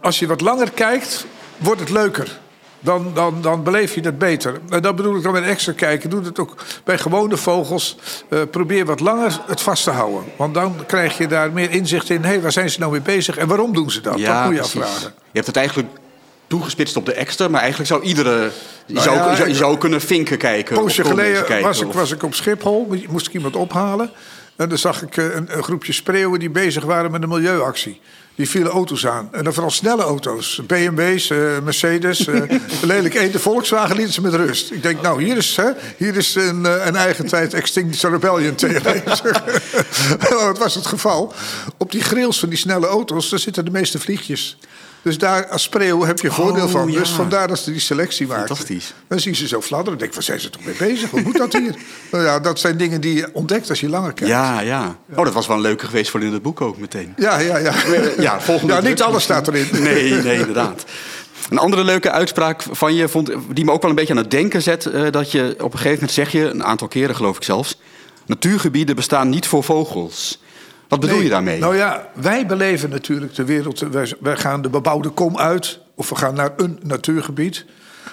als 0.01 0.20
je 0.20 0.27
wat 0.27 0.42
langer 0.42 0.72
kijkt, 0.72 1.25
wordt 1.58 1.80
het 1.80 1.89
leuker. 1.89 2.39
Dan, 2.80 3.12
dan, 3.13 3.42
dan 3.42 3.63
beleef 3.63 3.96
je 3.96 4.01
het 4.01 4.18
beter. 4.18 4.60
En 4.70 4.82
dat 4.82 4.96
bedoel 4.96 5.16
ik 5.16 5.24
dan 5.24 5.32
met 5.32 5.44
extra 5.44 5.74
kijken. 5.74 6.10
Doe 6.10 6.24
het 6.24 6.39
ook 6.39 6.56
bij 6.84 6.98
gewone 6.98 7.38
vogels. 7.38 7.98
Uh, 8.30 8.39
probeer 8.51 8.86
wat 8.86 9.00
langer 9.00 9.39
het 9.48 9.62
vast 9.62 9.84
te 9.84 9.92
houden. 9.92 10.24
Want 10.36 10.54
dan 10.54 10.75
krijg 10.88 11.18
je 11.18 11.27
daar 11.27 11.51
meer 11.51 11.72
inzicht 11.72 12.10
in. 12.10 12.22
Hé, 12.22 12.27
hey, 12.27 12.42
waar 12.42 12.51
zijn 12.51 12.70
ze 12.70 12.80
nou 12.80 12.92
mee 12.92 13.01
bezig 13.01 13.38
en 13.38 13.48
waarom 13.48 13.74
doen 13.74 13.92
ze 13.92 14.01
dat? 14.01 14.20
Ja, 14.20 14.34
dat 14.34 14.44
moet 14.46 14.54
je 14.54 14.60
precies. 14.60 14.82
afvragen. 14.82 15.13
Je 15.18 15.34
hebt 15.34 15.48
het 15.48 15.56
eigenlijk 15.56 15.89
toegespitst 16.48 16.96
op 16.96 17.06
de 17.06 17.13
extra, 17.13 17.48
maar 17.48 17.62
eigenlijk 17.62 17.89
zou 17.89 18.04
iedere. 18.04 18.51
Je, 18.86 18.94
nou 18.94 19.06
zou, 19.06 19.18
ja, 19.18 19.38
je, 19.38 19.48
je 19.48 19.56
zou 19.56 19.77
kunnen 19.77 20.01
vinken 20.01 20.38
kijken. 20.38 20.75
Een 20.75 20.82
poosje 20.82 21.04
geleden 21.04 21.46
kijken, 21.46 21.68
was, 21.68 21.82
ik, 21.82 21.92
was 21.92 22.12
ik 22.12 22.24
op 22.24 22.34
Schiphol, 22.34 22.88
moest 23.10 23.27
ik 23.27 23.34
iemand 23.34 23.56
ophalen. 23.56 24.12
En 24.56 24.70
dan 24.70 24.77
zag 24.77 25.01
ik 25.01 25.18
een, 25.18 25.58
een 25.58 25.63
groepje 25.63 25.94
spreeuwen 25.94 26.39
die 26.39 26.50
bezig 26.50 26.84
waren 26.84 27.12
met 27.12 27.24
een 27.24 27.30
milieuactie. 27.30 28.01
Die 28.38 28.50
vielen 28.50 28.72
auto's 28.72 29.08
aan. 29.08 29.29
En 29.32 29.44
dan 29.44 29.53
vooral 29.53 29.72
snelle 29.72 30.03
auto's. 30.03 30.62
BMW's, 30.67 31.29
uh, 31.29 31.60
Mercedes. 31.63 32.27
Uh, 32.27 32.41
lelijk 32.82 33.15
één. 33.15 33.32
De 33.32 33.39
Volkswagen 33.39 33.96
lieten 33.96 34.13
ze 34.13 34.22
met 34.22 34.34
rust. 34.34 34.72
Ik 34.72 34.84
denk, 34.84 35.01
nou, 35.01 35.24
hier 35.24 35.38
is, 35.38 35.56
hè, 35.56 35.70
hier 35.98 36.15
is 36.15 36.36
een, 36.36 36.62
uh, 36.65 36.86
een 36.86 36.96
eigen 36.96 37.27
tijd 37.27 37.53
Extinction 37.53 38.12
Rebellion 38.12 38.56
tegen. 38.56 39.03
Wat 40.46 40.58
was 40.58 40.75
het 40.75 40.86
geval? 40.86 41.34
Op 41.77 41.91
die 41.91 42.01
grills 42.01 42.39
van 42.39 42.50
die 42.50 42.58
snelle 42.58 42.88
auto's, 42.88 43.29
daar 43.29 43.39
zitten 43.39 43.65
de 43.65 43.72
meeste 43.72 44.00
vliegjes. 44.00 44.58
Dus 45.01 45.18
daar 45.18 45.48
als 45.48 45.63
spreeuw 45.63 46.04
heb 46.04 46.20
je 46.20 46.32
voordeel 46.32 46.66
Oh, 46.66 46.72
van. 46.72 46.92
ja. 46.92 47.00
Dus 47.00 47.10
vandaar 47.10 47.48
dat 47.48 47.60
ze 47.60 47.72
die 47.72 47.80
selectie 47.80 48.27
maken. 48.27 48.48
Fantastisch. 48.48 48.94
Dan 49.08 49.20
zie 49.20 49.32
je 49.32 49.38
ze 49.38 49.48
zo 49.48 49.62
fladderen. 49.62 49.98
Denk 50.00 50.10
ik, 50.10 50.16
waar 50.16 50.24
zijn 50.25 50.39
ze 50.39 50.50
toch 50.50 50.66
mee 50.66 50.75
bezig? 50.77 51.10
Hoe 51.10 51.22
moet 51.22 51.38
dat 51.38 51.54
hier? 51.54 51.75
nou 52.12 52.24
ja, 52.24 52.39
dat 52.39 52.60
zijn 52.60 52.77
dingen 52.77 53.01
die 53.01 53.13
je 53.16 53.30
ontdekt 53.34 53.70
als 53.70 53.80
je 53.80 53.89
langer 53.89 54.13
kijkt. 54.13 54.32
Ja, 54.34 54.60
ja. 54.60 54.96
Oh, 55.16 55.24
dat 55.25 55.34
was 55.34 55.48
wel 55.48 55.56
een 55.56 55.62
leuke 55.62 55.86
geweest 55.86 56.10
voor 56.12 56.22
in 56.24 56.34
het 56.34 56.42
boek 56.42 56.62
ook 56.62 56.77
meteen. 56.77 57.13
ja, 57.18 57.39
ja. 57.39 57.58
Ja, 57.58 57.74
Ja, 58.18 58.42
volgende 58.42 58.74
ja 58.74 58.82
niet 58.82 59.01
alles 59.01 59.24
staat 59.24 59.48
erin. 59.48 59.68
Nee, 59.72 60.13
nee, 60.13 60.38
inderdaad. 60.39 60.86
Een 61.50 61.58
andere 61.58 61.84
leuke 61.84 62.12
uitspraak 62.12 62.63
van 62.72 62.96
je, 62.96 63.08
vond, 63.08 63.32
die 63.54 63.66
me 63.66 63.72
ook 63.72 63.82
wel 63.82 63.89
een 63.89 63.96
beetje 63.98 64.13
aan 64.13 64.20
het 64.20 64.32
denken 64.32 64.62
zet... 64.62 64.86
eh, 64.86 65.12
dat 65.12 65.32
je 65.32 65.56
op 65.58 65.72
een 65.74 65.77
gegeven 65.80 65.94
moment 65.94 66.12
zeg 66.12 66.32
je, 66.32 66.50
een 66.50 66.63
aantal 66.63 66.88
keren 66.88 67.16
geloof 67.16 67.36
ik 67.38 67.44
zelfs... 67.44 67.77
natuurgebieden 68.25 68.96
bestaan 68.96 69.30
niet 69.30 69.48
voor 69.48 69.63
vogels. 69.63 70.39
Wat 70.88 71.00
bedoel 71.00 71.15
Nee, 71.15 71.25
je 71.25 71.32
daarmee? 71.32 71.60
Nou 71.60 71.75
ja, 71.75 72.10
wij 72.13 72.46
beleven 72.46 72.89
natuurlijk 72.89 73.36
de 73.36 73.46
wereld. 73.46 73.79
Wij, 73.79 74.13
wij 74.20 74.38
gaan 74.38 74.62
de 74.62 74.70
bebouwde 74.70 75.10
kom 75.10 75.38
uit. 75.38 75.79
Of 75.96 76.10
we 76.10 76.15
gaan 76.15 76.34
naar 76.34 76.53
een 76.58 76.79
natuurgebied. 76.84 77.65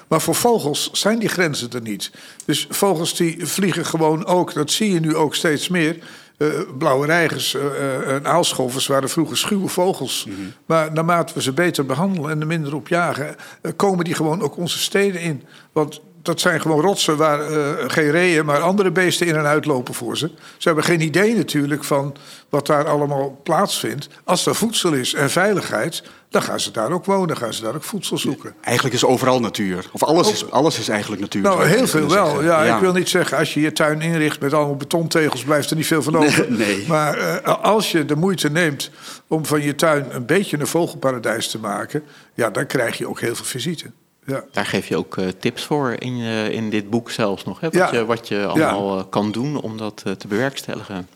Maar 0.08 0.20
voor 0.20 0.34
vogels 0.34 0.90
zijn 0.92 1.18
die 1.18 1.28
grenzen 1.28 1.70
er 1.70 1.80
niet. 1.80 2.10
Dus 2.44 2.66
vogels 2.70 3.16
die 3.16 3.46
vliegen 3.46 3.86
gewoon 3.86 4.26
ook. 4.26 4.54
Dat 4.54 4.70
zie 4.70 4.92
je 4.92 5.00
nu 5.00 5.16
ook 5.16 5.34
steeds 5.34 5.68
meer. 5.68 5.98
Eh, 6.36 6.48
blauwe 6.78 7.06
reigers 7.06 7.54
eh, 7.54 8.14
en 8.14 8.26
aalscholvers 8.26 8.86
waren 8.86 9.08
vroeger 9.08 9.36
schuwe 9.36 9.68
vogels. 9.68 10.24
Mhm. 10.28 10.36
Maar 10.66 10.92
naarmate 10.92 11.34
we 11.34 11.42
ze 11.42 11.52
beter 11.52 11.86
behandelen 11.86 12.30
en 12.30 12.40
er 12.40 12.46
minder 12.46 12.74
op 12.74 12.88
jagen... 12.88 13.36
komen 13.76 14.04
die 14.04 14.14
gewoon 14.14 14.42
ook 14.42 14.56
onze 14.56 14.78
steden 14.78 15.20
in. 15.20 15.42
Want 15.72 16.00
dat 16.24 16.40
zijn 16.40 16.60
gewoon 16.60 16.80
rotsen 16.80 17.16
waar 17.16 17.40
eh, 17.40 17.68
geen 17.86 18.10
reeën, 18.10 18.44
maar 18.44 18.60
andere 18.60 18.90
beesten 18.90 19.26
in 19.26 19.36
en 19.36 19.46
uitlopen 19.46 19.94
voor 19.94 20.16
ze. 20.16 20.30
Ze 20.56 20.68
hebben 20.68 20.84
geen 20.84 21.00
idee 21.00 21.34
natuurlijk 21.36 21.84
van 21.84 22.16
wat 22.48 22.66
daar 22.66 22.88
allemaal 22.88 23.40
plaatsvindt. 23.42 24.08
Als 24.24 24.46
er 24.46 24.54
voedsel 24.54 24.92
is 24.92 25.14
en 25.14 25.30
veiligheid, 25.30 26.02
dan 26.28 26.42
gaan 26.42 26.60
ze 26.60 26.70
daar 26.70 26.90
ook 26.90 27.04
wonen, 27.04 27.36
gaan 27.36 27.54
ze 27.54 27.62
daar 27.62 27.74
ook 27.74 27.82
voedsel 27.82 28.18
zoeken. 28.18 28.54
Eigenlijk 28.60 28.94
is 28.96 29.04
overal 29.04 29.40
natuur. 29.40 29.88
Of 29.92 30.02
alles, 30.02 30.32
is, 30.32 30.50
alles 30.50 30.78
is 30.78 30.88
eigenlijk 30.88 31.20
natuur. 31.22 31.42
Nou, 31.42 31.66
heel 31.66 31.86
veel 31.86 32.08
wel. 32.08 32.42
Ja, 32.42 32.74
Ik 32.74 32.80
wil 32.80 32.92
niet 32.92 33.08
zeggen, 33.08 33.38
als 33.38 33.54
je 33.54 33.60
je 33.60 33.72
tuin 33.72 34.00
inricht 34.00 34.40
met 34.40 34.52
allemaal 34.52 34.76
betontegels, 34.76 35.44
blijft 35.44 35.70
er 35.70 35.76
niet 35.76 35.86
veel 35.86 36.02
van 36.02 36.16
over. 36.16 36.52
Nee. 36.52 36.84
Maar 36.88 37.18
eh, 37.18 37.62
als 37.62 37.92
je 37.92 38.04
de 38.04 38.16
moeite 38.16 38.50
neemt 38.50 38.90
om 39.28 39.46
van 39.46 39.62
je 39.62 39.74
tuin 39.74 40.06
een 40.10 40.26
beetje 40.26 40.58
een 40.58 40.66
vogelparadijs 40.66 41.48
te 41.48 41.58
maken, 41.58 42.02
ja, 42.34 42.50
dan 42.50 42.66
krijg 42.66 42.98
je 42.98 43.08
ook 43.08 43.20
heel 43.20 43.34
veel 43.34 43.44
visite. 43.44 43.90
Ja. 44.26 44.44
Daar 44.52 44.66
geef 44.66 44.86
je 44.86 44.96
ook 44.96 45.16
eh, 45.16 45.26
tips 45.38 45.64
voor 45.64 45.94
in, 45.98 46.20
eh, 46.20 46.48
in 46.48 46.70
dit 46.70 46.90
boek 46.90 47.10
zelfs 47.10 47.44
nog. 47.44 47.60
Hè? 47.60 47.66
Wat, 47.66 47.76
Ja. 47.76 47.92
je, 47.92 48.04
wat 48.04 48.28
je 48.28 48.46
allemaal 48.46 48.98
eh, 48.98 49.04
kan 49.10 49.32
doen 49.32 49.60
om 49.60 49.76
dat 49.78 50.02
te 50.18 50.28
bewerkstelligen. 50.28 51.08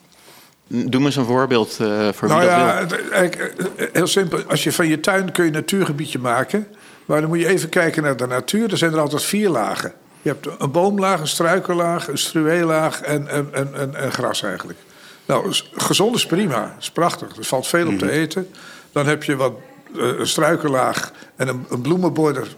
Doe 0.67 1.01
me 1.01 1.07
eens 1.07 1.17
een 1.17 1.25
voorbeeld 1.25 1.73
voor 2.13 2.29
Nou 2.29 2.41
wie 2.41 2.49
dat 2.49 2.59
ja, 2.59 2.87
wil. 2.87 3.89
heel 3.93 4.07
simpel. 4.07 4.43
Als 4.49 4.65
je 4.65 4.73
van 4.73 4.89
je 4.89 5.01
tuin 5.01 5.33
kun 5.33 5.45
je 5.45 5.51
een 5.51 5.57
natuurgebiedje 5.57 6.19
maken. 6.19 6.67
Maar 7.05 7.21
dan 7.21 7.29
moet 7.29 7.39
je 7.41 7.47
even 7.47 7.69
kijken 7.69 8.03
naar 8.03 8.17
de 8.17 8.27
natuur. 8.27 8.71
Er 8.71 8.79
zijn 8.79 8.93
er 8.93 9.01
altijd 9.01 9.23
vier 9.23 9.49
lagen. 9.49 9.93
Je 10.23 10.29
hebt 10.29 10.49
een 10.59 10.71
boomlaag, 10.71 11.21
een 11.21 11.29
struikenlaag, 11.29 12.09
een 12.09 12.19
struweellaag 12.19 13.01
en, 13.01 13.29
en, 13.29 13.49
en, 13.53 13.75
en, 13.75 13.95
en 13.95 14.13
gras 14.13 14.43
eigenlijk. 14.43 14.79
Nou, 15.27 15.55
gezond 15.73 16.15
is 16.17 16.27
prima. 16.27 16.77
is 16.81 16.91
prachtig. 16.91 17.37
Er 17.37 17.45
valt 17.45 17.67
veel 17.67 17.87
op 17.87 17.99
te 17.99 18.11
eten. 18.11 18.49
Dan 18.93 19.07
heb 19.07 19.23
je 19.23 19.37
wat 19.37 19.53
een 19.95 20.27
struikenlaag 20.27 21.13
en 21.37 21.49
een, 21.49 21.67
een 21.71 21.81
bloemenborder. 21.81 22.57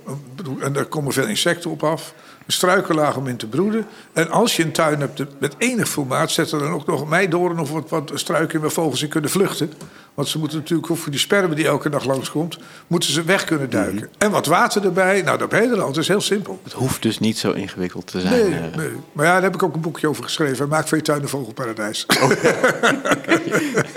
En 0.60 0.72
daar 0.72 0.84
komen 0.84 1.12
veel 1.12 1.26
insecten 1.26 1.70
op 1.70 1.82
af. 1.84 2.14
Een 2.46 2.52
struikenlaag 2.52 3.16
om 3.16 3.26
in 3.26 3.36
te 3.36 3.46
broeden. 3.46 3.86
En 4.12 4.30
als 4.30 4.56
je 4.56 4.64
een 4.64 4.72
tuin 4.72 5.00
hebt 5.00 5.40
met 5.40 5.54
enig 5.58 5.88
formaat... 5.88 6.30
zet 6.30 6.52
er 6.52 6.58
dan 6.58 6.72
ook 6.72 6.86
nog 6.86 7.00
een 7.00 7.08
meidoorn 7.08 7.58
of 7.58 7.70
wat, 7.70 7.88
wat 7.88 8.10
struiken 8.14 8.60
waar 8.60 8.70
vogels 8.70 9.02
in 9.02 9.08
kunnen 9.08 9.30
vluchten. 9.30 9.72
Want 10.20 10.32
ze 10.32 10.38
moeten 10.38 10.58
natuurlijk, 10.58 10.86
voor 10.86 11.10
die 11.10 11.20
sperma 11.20 11.54
die 11.54 11.66
elke 11.66 11.88
dag 11.88 12.04
langskomt... 12.04 12.58
moeten 12.86 13.12
ze 13.12 13.22
weg 13.22 13.44
kunnen 13.44 13.70
duiken. 13.70 14.08
En 14.18 14.30
wat 14.30 14.46
water 14.46 14.84
erbij. 14.84 15.22
Nou, 15.22 15.38
dat 15.38 15.48
ben 15.48 15.62
je 15.62 15.80
al. 15.80 15.86
Het 15.86 15.96
is 15.96 16.08
heel 16.08 16.20
simpel. 16.20 16.60
Het 16.62 16.72
hoeft 16.72 17.02
dus 17.02 17.18
niet 17.18 17.38
zo 17.38 17.52
ingewikkeld 17.52 18.06
te 18.06 18.20
zijn. 18.20 18.32
Nee, 18.50 18.58
eh. 18.58 18.76
nee. 18.76 18.90
Maar 19.12 19.26
ja, 19.26 19.32
daar 19.32 19.42
heb 19.42 19.54
ik 19.54 19.62
ook 19.62 19.74
een 19.74 19.80
boekje 19.80 20.08
over 20.08 20.24
geschreven. 20.24 20.68
Maak 20.68 20.88
van 20.88 20.98
je 20.98 21.04
tuin 21.04 21.22
een 21.22 21.28
vogelparadijs. 21.28 22.06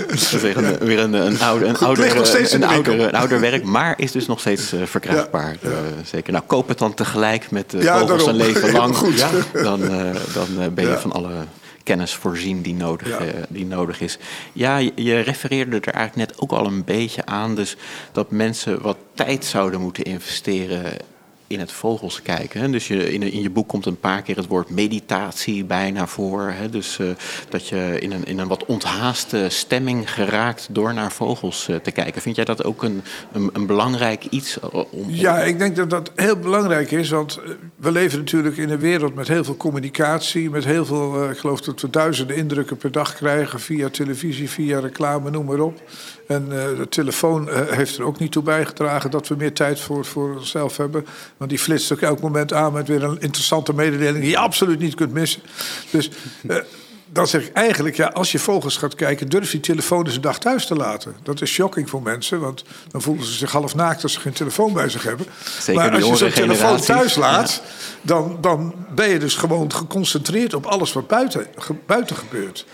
Dat 0.08 0.12
is 0.12 0.32
weer 0.32 0.58
een, 0.58 0.78
weer 0.78 1.00
een, 1.00 1.14
een, 1.14 1.42
ouder, 1.42 1.68
een, 1.68 1.78
ouder, 1.78 2.06
een, 2.54 2.64
ouder, 2.64 3.00
een 3.00 3.12
ouder 3.12 3.40
werk, 3.40 3.64
maar 3.64 3.94
is 3.98 4.12
dus 4.12 4.28
nog 4.28 4.40
steeds 4.40 4.74
eh, 4.74 4.82
verkrijgbaar. 4.86 5.56
Ja. 5.62 5.70
Eh, 5.70 5.76
zeker. 6.06 6.32
Nou, 6.34 6.44
koop 6.48 6.68
het 6.68 6.78
dan 6.78 6.94
tegelijk 6.94 7.52
met 7.52 7.72
de 7.72 7.82
vogels 7.82 8.26
een 8.26 8.36
leven 8.36 8.72
lang. 8.80 8.96
goed. 8.96 9.20
Ja, 9.20 9.30
dan 9.54 9.80
dan 10.34 10.74
ben 10.74 10.88
je 10.90 10.98
van 10.98 11.12
alle 11.12 11.32
kennis 11.84 12.14
voorzien 12.14 12.62
die 12.62 12.74
nodig, 12.74 13.08
Ja. 13.08 13.18
eh, 13.20 13.44
die 13.50 13.66
nodig 13.66 14.02
is. 14.02 14.18
Ja, 14.54 14.78
je 14.78 15.20
refereerde 15.20 15.80
er 15.80 15.94
eigenlijk 15.94 16.30
net 16.30 16.40
ook 16.42 16.52
al 16.52 16.66
een 16.66 16.84
beetje 16.84 17.26
aan. 17.26 17.56
Dus 17.56 17.76
dat 18.12 18.32
mensen 18.32 18.82
wat 18.82 18.98
tijd 19.14 19.46
zouden 19.46 19.82
moeten 19.82 20.04
investeren 20.04 20.84
in 21.54 21.60
het 21.60 21.72
vogels 21.72 22.22
kijken. 22.22 22.62
Hè? 22.62 22.70
Dus 22.70 22.88
je, 22.88 23.14
in, 23.14 23.22
in, 23.22 23.42
je 23.42 23.50
boek 23.50 23.68
komt 23.68 23.86
een 23.86 24.00
paar 24.00 24.22
keer 24.22 24.36
het 24.36 24.48
woord 24.48 24.70
meditatie 24.70 25.66
bijna 25.66 26.08
voor. 26.08 26.54
Hè? 26.56 26.70
Dus 26.70 26.98
uh, 26.98 27.08
dat 27.50 27.68
je 27.68 27.98
in 28.00 28.12
een, 28.12 28.26
in 28.26 28.40
een 28.40 28.48
wat 28.48 28.66
onthaaste 28.66 29.46
stemming 29.50 30.12
geraakt 30.12 30.68
door 30.72 30.94
naar 30.94 31.12
vogels 31.12 31.68
uh, 31.70 31.76
te 31.76 31.92
kijken. 31.92 32.22
Vind 32.22 32.36
jij 32.36 32.46
dat 32.46 32.64
ook 32.64 32.84
een, 32.84 33.02
een, 33.32 33.50
een 33.54 33.66
belangrijk 33.66 34.26
iets? 34.30 34.60
Om, 34.60 34.86
om... 34.90 35.10
Ja, 35.10 35.40
ik 35.40 35.60
denk 35.60 35.76
dat 35.76 35.90
dat 35.90 36.12
heel 36.16 36.38
belangrijk 36.38 36.92
is. 36.92 37.10
Want 37.10 37.40
we 37.76 37.92
leven 37.92 38.20
natuurlijk 38.20 38.58
in 38.58 38.70
een 38.70 38.80
wereld 38.80 39.16
met 39.16 39.28
heel 39.28 39.44
veel 39.44 39.58
communicatie. 39.58 40.50
Met 40.50 40.66
heel 40.66 40.86
veel, 40.86 41.30
ik 41.30 41.38
geloof 41.38 41.62
dat 41.62 41.82
we 41.82 41.90
duizenden 41.90 42.36
indrukken 42.36 42.78
per 42.78 42.92
dag 42.92 43.16
krijgen. 43.16 43.60
Via 43.60 43.90
televisie, 43.90 44.50
via 44.50 44.80
reclame, 44.80 45.30
noem 45.30 45.46
maar 45.46 45.60
op. 45.60 45.82
En 46.28 46.50
de 46.50 46.88
telefoon 46.90 47.50
heeft 47.50 47.98
er 47.98 48.04
ook 48.04 48.20
niet 48.20 48.32
toe 48.32 48.44
bijgedragen 48.44 49.12
dat 49.12 49.28
we 49.28 49.36
meer 49.36 49.54
tijd 49.54 49.80
voor, 49.80 50.06
voor 50.06 50.36
onszelf 50.36 50.78
hebben. 50.78 51.06
Want 51.44 51.56
die 51.56 51.64
flitst 51.64 51.92
ook 51.92 52.02
elk 52.02 52.22
moment 52.22 52.54
aan 52.54 52.74
met 52.74 52.88
weer 52.88 53.04
een 53.04 53.22
interessante 53.22 53.74
mededeling 53.74 54.20
die 54.20 54.30
je 54.30 54.38
absoluut 54.38 54.80
niet 54.80 54.96
kunt 54.96 55.14
missen. 55.14 55.42
Dus 55.90 56.10
uh, 56.42 56.56
dan 57.06 57.28
zeg 57.28 57.44
ik 57.46 57.54
eigenlijk, 57.54 57.96
ja, 57.96 58.08
als 58.08 58.32
je 58.32 58.40
vogels 58.40 58.78
gaat 58.78 58.96
kijken, 58.96 59.30
durf 59.30 59.52
die 59.52 59.60
telefoon 59.60 60.06
eens 60.06 60.16
een 60.16 60.22
dag 60.22 60.40
thuis 60.40 60.66
te 60.66 60.76
laten. 60.76 61.16
Dat 61.24 61.42
is 61.42 61.50
shocking 61.50 61.90
voor 61.90 62.02
mensen, 62.02 62.40
want 62.40 62.64
dan 62.92 63.02
voelen 63.02 63.26
ze 63.26 63.32
zich 63.32 63.52
half 63.52 63.76
naakt 63.76 64.04
als 64.04 64.14
ze 64.14 64.20
geen 64.20 64.34
telefoon 64.34 64.74
bij 64.74 64.90
zich 64.90 65.04
hebben. 65.04 65.26
Zeker 65.60 65.82
maar 65.82 65.92
als 65.92 66.08
je 66.08 66.16
zo'n 66.16 66.32
telefoon 66.32 66.80
thuis 66.80 67.16
laat, 67.16 67.62
ja. 67.64 67.70
dan, 68.02 68.38
dan 68.42 68.76
ben 68.96 69.10
je 69.10 69.20
dus 69.20 69.36
gewoon 69.36 69.74
geconcentreerd 69.74 70.54
op 70.54 70.66
alles 70.66 70.94
wat 70.94 71.08
buiten, 71.08 71.48
ge, 71.58 71.74
buiten 71.86 72.16
gebeurt. 72.16 72.66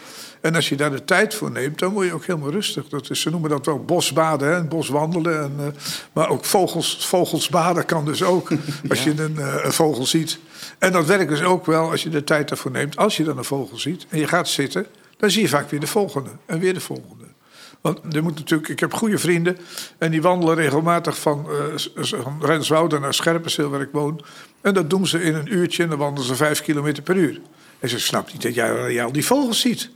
En 0.42 0.56
als 0.56 0.70
je 0.70 0.76
daar 0.76 0.92
de 0.92 1.06
tijd 1.06 1.34
voor 1.34 1.52
neemt, 1.52 1.80
dan 1.80 1.94
word 1.94 2.08
je 2.08 2.14
ook 2.14 2.26
helemaal 2.26 2.52
rustig. 2.52 2.88
Dat 2.90 3.10
is, 3.10 3.22
ze 3.22 3.30
noemen 3.30 3.50
dat 3.50 3.66
wel 3.66 3.84
bosbaden 3.84 4.56
en 4.56 4.68
boswandelen. 4.68 5.44
En, 5.44 5.54
uh, 5.60 5.66
maar 6.14 6.30
ook 6.30 6.46
vogels, 6.46 7.08
vogelsbaden 7.08 7.86
kan 7.86 8.06
dus 8.06 8.24
ook, 8.24 8.50
als 8.90 9.04
ja. 9.04 9.12
je 9.12 9.24
een, 9.24 9.36
uh, 9.38 9.56
een, 9.64 9.74
vogel 9.74 10.06
ziet. 10.06 10.40
En 10.78 10.92
dat 10.92 11.06
werkt 11.06 11.30
dus 11.30 11.42
ook 11.42 11.66
wel 11.66 11.92
als 11.92 12.04
je 12.04 12.10
de 12.10 12.24
tijd 12.24 12.50
daarvoor 12.50 12.72
neemt. 12.72 12.98
Als 12.98 13.18
je 13.18 13.24
dan 13.24 13.38
een 13.38 13.44
vogel 13.44 13.78
ziet 13.78 14.06
en 14.10 14.20
je 14.20 14.28
gaat 14.28 14.48
zitten, 14.48 14.86
dan 15.18 15.32
zie 15.32 15.42
je 15.42 15.48
vaak 15.48 15.70
weer 15.70 15.80
de 15.80 15.88
volgende 15.88 16.30
en 16.46 16.60
weer 16.60 16.74
de 16.74 16.80
volgende. 16.80 17.26
Want 17.82 18.16
er 18.16 18.24
moet 18.24 18.36
natuurlijk, 18.36 18.70
ik 18.70 18.80
heb 18.80 18.94
goede 18.94 19.18
vrienden 19.18 19.58
en 19.98 20.12
die 20.12 20.22
wandelen 20.22 20.56
regelmatig 20.56 21.20
van, 21.20 21.48
uh, 21.50 22.04
van 22.22 22.38
Renswoude 22.42 23.00
naar 23.00 23.14
Scherpenzeel, 23.14 23.70
waar 23.70 23.82
ik 23.82 23.90
woon. 23.92 24.22
En 24.62 24.74
dat 24.74 24.90
doen 24.90 25.08
ze 25.08 25.24
in 25.24 25.36
een 25.36 25.54
uurtje 25.54 25.84
en 25.84 25.90
dan 25.90 25.98
wandelen 25.98 26.28
ze 26.28 26.36
vijf 26.36 26.62
kilometer 26.62 27.04
per 27.04 27.16
uur. 27.16 27.40
En 27.80 27.90
ze 27.90 28.00
snapt 28.00 28.32
niet 28.32 28.42
dat 28.42 28.54
jij, 28.54 28.94
jij 28.94 29.04
al 29.04 29.12
die 29.12 29.26
vogels 29.26 29.60
ziet. 29.60 29.90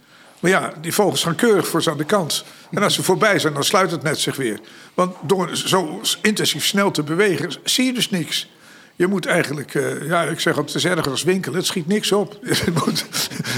Maar 0.44 0.52
ja, 0.52 0.74
die 0.82 0.94
vogels 0.94 1.24
gaan 1.24 1.36
keurig 1.36 1.68
voor 1.68 1.84
ze 1.84 1.90
aan 1.90 1.98
de 1.98 2.04
kant. 2.04 2.44
En 2.72 2.84
als 2.84 2.96
ze 2.96 3.04
voorbij 3.04 3.40
zijn, 3.40 3.54
dan 3.54 3.64
sluit 3.64 3.92
het 3.92 4.04
net 4.04 4.20
zich 4.20 4.36
weer. 4.36 4.60
Want 4.94 5.16
door 5.22 5.58
zo 5.58 6.02
intensief 6.22 6.66
snel 6.66 6.92
te 6.92 7.04
bewegen, 7.04 7.52
zie 7.64 7.86
je 7.86 7.94
dus 7.94 8.10
niks. 8.10 8.50
Je 8.96 9.08
moet 9.08 9.26
eigenlijk, 9.26 9.74
uh, 9.74 10.08
ja, 10.08 10.24
ik 10.24 10.40
zeg 10.40 10.56
het 10.56 10.76
is 10.76 10.86
erger 10.86 11.12
als 11.12 11.24
winkelen. 11.24 11.58
Het 11.58 11.66
schiet 11.66 11.88
niks 11.88 12.12
op. 12.12 12.40
Je 12.66 12.72
moet 12.74 13.06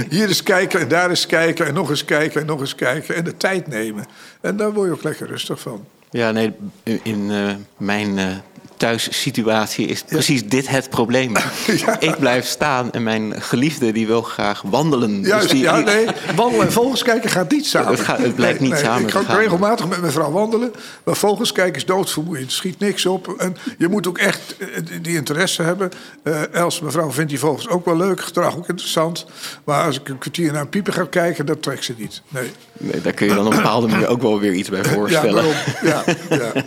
hier 0.09 0.27
eens 0.27 0.43
kijken 0.43 0.79
en 0.79 0.87
daar 0.87 1.09
eens 1.09 1.25
kijken 1.25 1.65
en 1.65 1.73
nog 1.73 1.89
eens 1.89 2.05
kijken 2.05 2.41
en 2.41 2.47
nog 2.47 2.59
eens 2.59 2.75
kijken. 2.75 3.15
En 3.15 3.23
de 3.23 3.37
tijd 3.37 3.67
nemen. 3.67 4.05
En 4.41 4.57
daar 4.57 4.73
word 4.73 4.87
je 4.87 4.93
ook 4.93 5.03
lekker 5.03 5.27
rustig 5.27 5.59
van. 5.59 5.85
Ja, 6.09 6.31
nee, 6.31 6.53
in 6.83 7.29
uh, 7.29 7.53
mijn 7.77 8.17
uh, 8.17 8.35
thuissituatie 8.77 9.87
is 9.87 10.03
precies 10.03 10.39
ja. 10.39 10.47
dit 10.47 10.67
het 10.67 10.89
probleem. 10.89 11.33
ja. 11.85 11.99
Ik 11.99 12.19
blijf 12.19 12.45
staan 12.45 12.91
en 12.91 13.03
mijn 13.03 13.41
geliefde 13.41 13.91
die 13.91 14.07
wil 14.07 14.21
graag 14.21 14.61
wandelen. 14.61 15.21
Juist, 15.21 15.41
dus 15.41 15.51
die, 15.51 15.61
ja, 15.61 15.79
nee, 15.79 16.07
wandelen 16.35 16.65
en 16.65 16.71
vogels 16.71 17.03
kijken 17.03 17.29
gaat 17.29 17.51
niet 17.51 17.65
samen. 17.65 17.91
Het, 17.91 17.99
gaat, 17.99 18.17
het 18.17 18.35
blijkt 18.35 18.59
nee, 18.59 18.69
niet 18.69 18.77
nee, 18.77 18.87
samen 18.87 19.07
Ik 19.07 19.13
ga 19.13 19.35
regelmatig 19.35 19.87
met 19.87 19.99
mijn 19.99 20.11
vrouw 20.11 20.31
wandelen. 20.31 20.73
Maar 21.03 21.15
vogels 21.15 21.51
kijken 21.51 21.75
is 21.75 21.85
doodvermoeiend. 21.85 22.45
Er 22.45 22.51
schiet 22.51 22.79
niks 22.79 23.05
op. 23.05 23.27
En 23.37 23.57
je 23.77 23.87
moet 23.87 24.07
ook 24.07 24.17
echt 24.17 24.55
die 25.01 25.15
interesse 25.15 25.61
hebben. 25.61 25.91
Uh, 26.23 26.53
Els, 26.53 26.79
mevrouw, 26.79 27.11
vindt 27.11 27.29
die 27.29 27.39
vogels 27.39 27.67
ook 27.67 27.85
wel 27.85 27.97
leuk. 27.97 28.21
Gedrag 28.21 28.57
ook 28.57 28.69
interessant. 28.69 29.25
Maar 29.63 29.85
als 29.85 29.99
ik 29.99 30.09
een 30.09 30.17
kwartier 30.17 30.51
naar 30.51 30.61
een 30.61 30.69
pieper 30.69 30.93
ga 30.93 31.05
kijken, 31.09 31.45
dat 31.45 31.61
trekt 31.61 31.83
ze 31.83 31.93
niet. 31.97 32.21
Nee. 32.27 32.51
nee 32.77 33.01
daar 33.01 33.13
kun 33.13 33.27
je 33.27 33.33
dan 33.33 33.45
op 33.45 33.51
een 33.51 33.57
bepaalde 33.57 33.87
manier 33.87 34.07
ook 34.07 34.21
wel 34.21 34.39
weer 34.39 34.53
iets 34.53 34.69
bij 34.69 34.83
voorstellen. 34.83 35.45
Ja, 35.83 36.03
ja, 36.29 36.37
ja. 36.37 36.51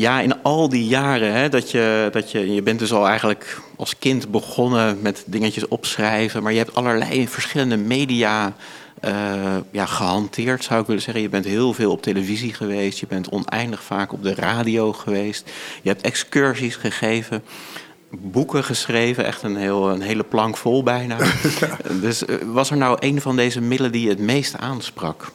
Ja, 0.00 0.20
in 0.20 0.42
al 0.42 0.68
die 0.68 0.86
jaren 0.86 1.32
hè, 1.32 1.48
dat 1.48 1.70
je, 1.70 2.08
dat 2.12 2.30
je, 2.30 2.52
je 2.52 2.62
bent 2.62 2.78
dus 2.78 2.92
al 2.92 3.08
eigenlijk 3.08 3.60
als 3.76 3.98
kind 3.98 4.30
begonnen 4.30 4.98
met 5.02 5.24
dingetjes 5.26 5.68
opschrijven, 5.68 6.42
maar 6.42 6.52
je 6.52 6.58
hebt 6.58 6.74
allerlei 6.74 7.28
verschillende 7.28 7.76
media 7.76 8.52
uh, 9.04 9.56
ja, 9.70 9.86
gehanteerd, 9.86 10.64
zou 10.64 10.80
ik 10.80 10.86
willen 10.86 11.02
zeggen. 11.02 11.22
Je 11.22 11.28
bent 11.28 11.44
heel 11.44 11.72
veel 11.72 11.90
op 11.90 12.02
televisie 12.02 12.54
geweest, 12.54 12.98
je 12.98 13.06
bent 13.06 13.28
oneindig 13.28 13.82
vaak 13.82 14.12
op 14.12 14.22
de 14.22 14.34
radio 14.34 14.92
geweest, 14.92 15.50
je 15.82 15.88
hebt 15.88 16.02
excursies 16.02 16.76
gegeven. 16.76 17.42
Boeken 18.10 18.64
geschreven, 18.64 19.24
echt 19.24 19.42
een, 19.42 19.56
heel, 19.56 19.90
een 19.90 20.02
hele 20.02 20.24
plank 20.24 20.56
vol 20.56 20.82
bijna. 20.82 21.16
Ja. 21.60 21.76
Dus 22.00 22.22
uh, 22.22 22.36
was 22.44 22.70
er 22.70 22.76
nou 22.76 22.96
een 23.00 23.20
van 23.20 23.36
deze 23.36 23.60
middelen 23.60 23.92
die 23.92 24.02
je 24.02 24.08
het 24.08 24.18
meest 24.18 24.56
aansprak? 24.56 25.32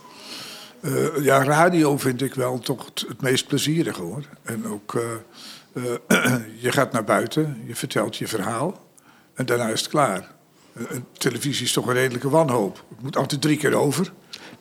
Uh, 0.85 1.23
ja, 1.23 1.43
radio 1.43 1.97
vind 1.97 2.21
ik 2.21 2.33
wel 2.33 2.59
toch 2.59 2.85
het, 2.85 3.05
het 3.07 3.21
meest 3.21 3.47
plezierige 3.47 4.01
hoor. 4.01 4.23
En 4.43 4.67
ook, 4.67 4.93
uh, 4.93 5.03
uh, 6.07 6.35
je 6.65 6.71
gaat 6.71 6.91
naar 6.91 7.03
buiten, 7.03 7.63
je 7.65 7.75
vertelt 7.75 8.17
je 8.17 8.27
verhaal 8.27 8.83
en 9.33 9.45
daarna 9.45 9.67
is 9.67 9.79
het 9.79 9.89
klaar. 9.89 10.31
televisie 11.17 11.65
is 11.65 11.73
toch 11.73 11.87
een 11.87 11.93
redelijke 11.93 12.29
wanhoop. 12.29 12.83
Het 12.89 13.01
moet 13.01 13.17
altijd 13.17 13.41
drie 13.41 13.57
keer 13.57 13.73
over. 13.73 14.11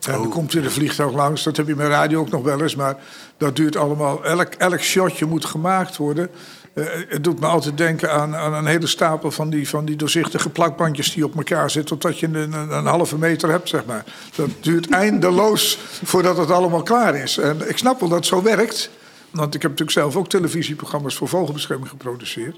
En 0.06 0.12
dan 0.12 0.28
komt 0.28 0.52
weer 0.52 0.64
een 0.64 0.70
vliegtuig 0.70 1.12
langs, 1.12 1.42
dat 1.42 1.56
heb 1.56 1.66
je 1.66 1.76
met 1.76 1.88
radio 1.88 2.20
ook 2.20 2.30
nog 2.30 2.42
wel 2.42 2.62
eens. 2.62 2.74
Maar 2.74 2.96
dat 3.36 3.56
duurt 3.56 3.76
allemaal, 3.76 4.24
elk, 4.24 4.54
elk 4.54 4.80
shotje 4.80 5.26
moet 5.26 5.44
gemaakt 5.44 5.96
worden. 5.96 6.30
Uh, 6.74 6.84
het 7.08 7.24
doet 7.24 7.40
me 7.40 7.46
altijd 7.46 7.78
denken 7.78 8.12
aan, 8.12 8.36
aan, 8.36 8.54
een 8.54 8.66
hele 8.66 8.86
stapel 8.86 9.30
van 9.30 9.50
die, 9.50 9.68
van 9.68 9.84
die 9.84 9.96
doorzichtige 9.96 10.50
plakbandjes 10.50 11.12
die 11.12 11.24
op 11.24 11.36
elkaar 11.36 11.70
zitten, 11.70 11.98
totdat 11.98 12.18
je 12.18 12.26
een, 12.26 12.52
een, 12.52 12.86
halve 12.86 13.18
meter 13.18 13.50
hebt, 13.50 13.68
zeg 13.68 13.84
maar. 13.84 14.04
Dat 14.34 14.48
duurt 14.60 14.90
eindeloos 14.90 15.78
voordat 16.04 16.36
het 16.36 16.50
allemaal 16.50 16.82
klaar 16.82 17.14
is. 17.16 17.38
En 17.38 17.68
ik 17.68 17.78
snap 17.78 18.00
wel 18.00 18.08
dat 18.08 18.18
het 18.18 18.26
zo 18.26 18.42
werkt. 18.42 18.90
Want 19.30 19.54
ik 19.54 19.62
heb 19.62 19.70
natuurlijk 19.70 19.98
zelf 19.98 20.16
ook 20.16 20.28
televisieprogramma's 20.28 21.14
voor 21.14 21.28
vogelbescherming 21.28 21.88
geproduceerd. 21.88 22.56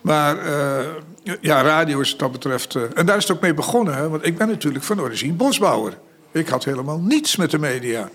Maar 0.00 0.36
uh, 0.46 1.34
ja, 1.40 1.62
radio 1.62 2.00
is 2.00 2.10
wat 2.10 2.18
dat 2.18 2.32
betreft. 2.32 2.74
Uh, 2.74 2.82
en 2.94 3.06
daar 3.06 3.16
is 3.16 3.22
het 3.22 3.36
ook 3.36 3.42
mee 3.42 3.54
begonnen, 3.54 4.10
want 4.10 4.26
ik 4.26 4.38
ben 4.38 4.48
natuurlijk 4.48 4.84
van 4.84 5.00
origine 5.00 5.32
bosbouwer. 5.32 5.98
Ik 6.32 6.48
had 6.48 6.64
helemaal 6.64 7.00
niets 7.00 7.36
met 7.36 7.50
de 7.50 7.58
media. 7.58 8.10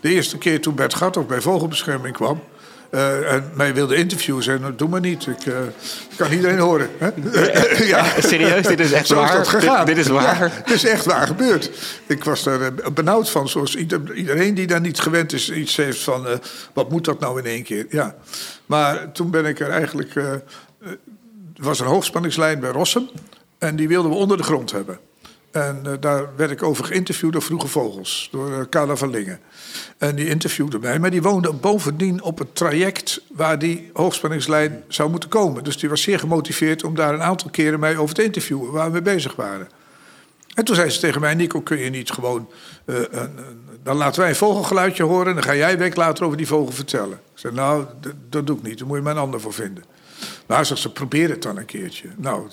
De 0.00 0.08
eerste 0.08 0.38
keer 0.38 0.60
toen 0.60 0.74
Bert 0.74 0.94
Gathoff 0.94 1.26
bij 1.26 1.40
vogelbescherming 1.40 2.14
kwam. 2.14 2.40
Uh, 2.94 3.32
en 3.32 3.50
mij 3.54 3.74
wilde 3.74 3.94
interviewen. 3.94 4.42
Zei, 4.42 4.58
nou, 4.58 4.74
doe 4.76 4.88
maar 4.88 5.00
niet. 5.00 5.26
Ik 5.26 5.46
uh, 5.46 5.56
kan 6.16 6.32
iedereen 6.32 6.58
horen. 6.58 6.88
Hè? 6.98 7.10
ja. 7.94 8.04
Serieus, 8.20 8.66
dit 8.66 8.80
is 8.80 8.92
echt 8.92 9.06
Zo 9.06 9.14
waar? 9.14 9.28
Is 9.28 9.32
dat 9.32 9.48
gegaan. 9.48 9.86
Dit, 9.86 9.94
dit 9.94 10.04
is 10.04 10.10
waar? 10.10 10.38
Ja, 10.38 10.50
het 10.50 10.70
is 10.70 10.84
echt 10.84 11.04
waar 11.04 11.26
gebeurd. 11.26 11.70
Ik 12.06 12.24
was 12.24 12.46
er 12.46 12.74
benauwd 12.94 13.30
van. 13.30 13.48
Zoals 13.48 13.76
iedereen 13.76 14.54
die 14.54 14.66
daar 14.66 14.80
niet 14.80 15.00
gewend 15.00 15.32
is, 15.32 15.50
iets 15.50 15.76
heeft 15.76 16.02
van... 16.02 16.26
Uh, 16.26 16.32
wat 16.72 16.90
moet 16.90 17.04
dat 17.04 17.20
nou 17.20 17.38
in 17.38 17.46
één 17.46 17.62
keer? 17.62 17.86
Ja. 17.88 18.14
Maar 18.66 19.12
toen 19.12 19.30
ben 19.30 19.44
ik 19.44 19.60
er 19.60 19.70
eigenlijk... 19.70 20.14
Er 20.14 20.42
was 21.56 21.80
een 21.80 21.86
hoogspanningslijn 21.86 22.60
bij 22.60 22.70
Rossum. 22.70 23.08
En 23.58 23.76
die 23.76 23.88
wilden 23.88 24.10
we 24.10 24.16
onder 24.16 24.36
de 24.36 24.42
grond 24.42 24.72
hebben. 24.72 24.98
En 25.52 25.82
uh, 25.86 25.92
daar 26.00 26.26
werd 26.36 26.50
ik 26.50 26.62
over 26.62 26.84
geïnterviewd 26.84 27.32
door 27.32 27.42
Vroege 27.42 27.66
Vogels, 27.66 28.28
door 28.30 28.50
uh, 28.50 28.60
Carla 28.70 28.96
van 28.96 29.10
Lingen. 29.10 29.40
En 29.98 30.14
die 30.14 30.28
interviewde 30.28 30.78
mij, 30.78 30.98
maar 30.98 31.10
die 31.10 31.22
woonde 31.22 31.52
bovendien 31.52 32.22
op 32.22 32.38
het 32.38 32.54
traject 32.54 33.20
waar 33.32 33.58
die 33.58 33.90
hoogspanningslijn 33.92 34.84
zou 34.88 35.10
moeten 35.10 35.28
komen. 35.28 35.64
Dus 35.64 35.76
die 35.76 35.88
was 35.88 36.02
zeer 36.02 36.18
gemotiveerd 36.18 36.84
om 36.84 36.94
daar 36.94 37.14
een 37.14 37.22
aantal 37.22 37.50
keren 37.50 37.80
mij 37.80 37.96
over 37.96 38.14
te 38.14 38.24
interviewen, 38.24 38.72
waar 38.72 38.86
we 38.86 38.92
mee 38.92 39.02
bezig 39.02 39.36
waren. 39.36 39.68
En 40.54 40.64
toen 40.64 40.74
zei 40.74 40.90
ze 40.90 41.00
tegen 41.00 41.20
mij, 41.20 41.34
Nico, 41.34 41.60
kun 41.60 41.78
je 41.78 41.90
niet 41.90 42.10
gewoon... 42.10 42.48
Uh, 42.84 42.98
dan 43.82 43.96
laten 43.96 44.20
wij 44.20 44.28
een 44.28 44.36
vogelgeluidje 44.36 45.02
horen 45.02 45.26
en 45.26 45.34
dan 45.34 45.42
ga 45.42 45.54
jij 45.54 45.78
week 45.78 45.96
later 45.96 46.24
over 46.24 46.36
die 46.36 46.46
vogel 46.46 46.72
vertellen. 46.72 47.12
Ik 47.12 47.38
zei, 47.38 47.54
nou, 47.54 47.84
dat 48.28 48.46
doe 48.46 48.56
ik 48.56 48.62
niet, 48.62 48.78
daar 48.78 48.86
moet 48.86 48.96
je 48.96 49.02
maar 49.02 49.12
een 49.12 49.22
ander 49.22 49.40
voor 49.40 49.52
vinden. 49.52 49.84
Nou, 50.46 50.64
zegt 50.64 50.80
ze, 50.80 50.92
probeer 50.92 51.28
het 51.28 51.42
dan 51.42 51.56
een 51.56 51.64
keertje. 51.64 52.08
Nou, 52.16 52.48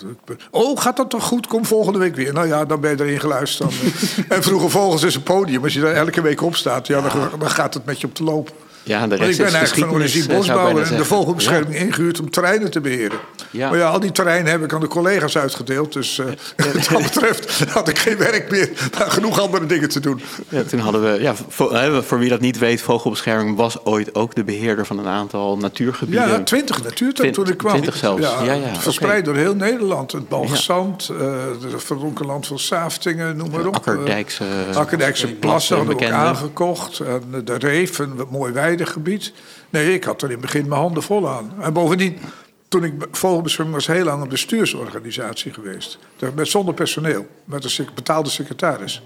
oh, 0.51 0.81
gaat 0.81 0.97
dat 0.97 1.09
toch 1.09 1.23
goed? 1.23 1.47
Kom 1.47 1.65
volgende 1.65 1.99
week 1.99 2.15
weer. 2.15 2.33
Nou 2.33 2.47
ja, 2.47 2.65
dan 2.65 2.79
ben 2.79 2.97
je 2.97 3.03
erin 3.03 3.19
geluisterd. 3.19 3.73
en 4.29 4.43
vroeger 4.43 4.69
Vogels 4.69 5.03
is 5.03 5.15
een 5.15 5.23
podium. 5.23 5.63
Als 5.63 5.73
je 5.73 5.81
daar 5.81 5.93
elke 5.93 6.21
week 6.21 6.41
op 6.41 6.55
staat, 6.55 6.87
ja, 6.87 7.01
dan, 7.01 7.39
dan 7.39 7.49
gaat 7.49 7.73
het 7.73 7.85
met 7.85 8.01
je 8.01 8.07
op 8.07 8.15
de 8.15 8.23
loop. 8.23 8.51
Ja, 8.83 9.07
de 9.07 9.17
Want 9.17 9.31
ik 9.31 9.37
ben 9.37 9.53
eigenlijk 9.53 9.87
van 9.87 9.99
origine 9.99 10.27
bosbouwer 10.33 10.91
en 10.91 10.97
de 10.97 11.05
vogelbescherming 11.05 11.73
ja. 11.73 11.79
ingehuurd 11.79 12.19
om 12.19 12.29
terreinen 12.29 12.71
te 12.71 12.81
beheren. 12.81 13.19
Maar 13.51 13.77
ja, 13.77 13.89
al 13.89 13.99
die 13.99 14.11
terreinen 14.11 14.51
heb 14.51 14.63
ik 14.63 14.73
aan 14.73 14.79
de 14.79 14.87
collega's 14.87 15.37
uitgedeeld. 15.37 15.93
Dus 15.93 16.17
uh, 16.17 16.25
wat 16.73 16.89
dat 16.89 17.01
betreft 17.01 17.63
had 17.69 17.87
ik 17.87 17.97
geen 17.97 18.17
werk 18.17 18.51
meer. 18.51 18.69
Maar 18.97 19.11
genoeg 19.11 19.39
andere 19.39 19.65
dingen 19.65 19.89
te 19.89 19.99
doen. 19.99 20.21
Ja, 20.49 20.63
toen 20.63 20.79
hadden 20.79 21.01
we, 21.01 21.21
ja, 21.21 21.35
voor, 21.47 22.03
voor, 22.03 22.19
wie 22.19 22.29
dat 22.29 22.39
niet 22.39 22.57
weet, 22.57 22.81
Vogelbescherming 22.81 23.57
was 23.57 23.85
ooit 23.85 24.15
ook 24.15 24.35
de 24.35 24.43
beheerder 24.43 24.85
van 24.85 24.99
een 24.99 25.07
aantal 25.07 25.57
natuurgebieden. 25.57 26.27
Ja, 26.27 26.43
twintig 26.43 26.83
natuurtuinen 26.83 27.35
toen 27.35 27.47
ik 27.47 27.57
kwam. 27.57 27.71
Twintig 27.71 27.95
zelfs. 27.95 28.21
Ja, 28.21 28.43
ja, 28.43 28.75
verspreid 28.75 29.25
door 29.25 29.35
heel 29.35 29.55
Nederland. 29.55 30.11
Het 30.11 30.29
Balgzand, 30.29 31.09
uh, 31.11 31.33
het 31.71 31.83
verdronken 31.83 32.25
land 32.25 32.47
van 32.47 32.59
Saftingen, 32.59 33.37
noem 33.37 33.49
maar 33.51 33.65
op. 33.65 33.75
Akkerdijkse, 33.75 34.43
Akkerdijkse 34.73 35.27
plassen 35.27 35.77
hadden 35.77 35.97
we 35.97 36.05
ook 36.05 36.11
aangekocht. 36.11 36.99
En 36.99 37.41
de 37.45 37.55
Reef, 37.57 37.99
een 37.99 38.19
mooi 38.29 38.53
weidegebied. 38.69 39.33
Nee, 39.69 39.93
ik 39.93 40.03
had 40.03 40.21
er 40.21 40.27
in 40.27 40.33
het 40.33 40.41
begin 40.41 40.67
mijn 40.67 40.81
handen 40.81 41.03
vol 41.03 41.29
aan. 41.29 41.53
En 41.61 41.73
bovendien, 41.73 42.17
toen 42.67 42.83
ik 42.83 42.93
vogelbescherming 43.11 43.75
was 43.75 43.87
heel 43.87 44.03
lang 44.03 44.21
een 44.21 44.29
bestuursorganisatie 44.29 45.53
geweest. 45.53 45.97
Met 46.35 46.47
zonder 46.47 46.73
personeel, 46.73 47.27
met 47.45 47.77
een 47.77 47.87
betaalde 47.95 48.29
secretaris. 48.29 49.01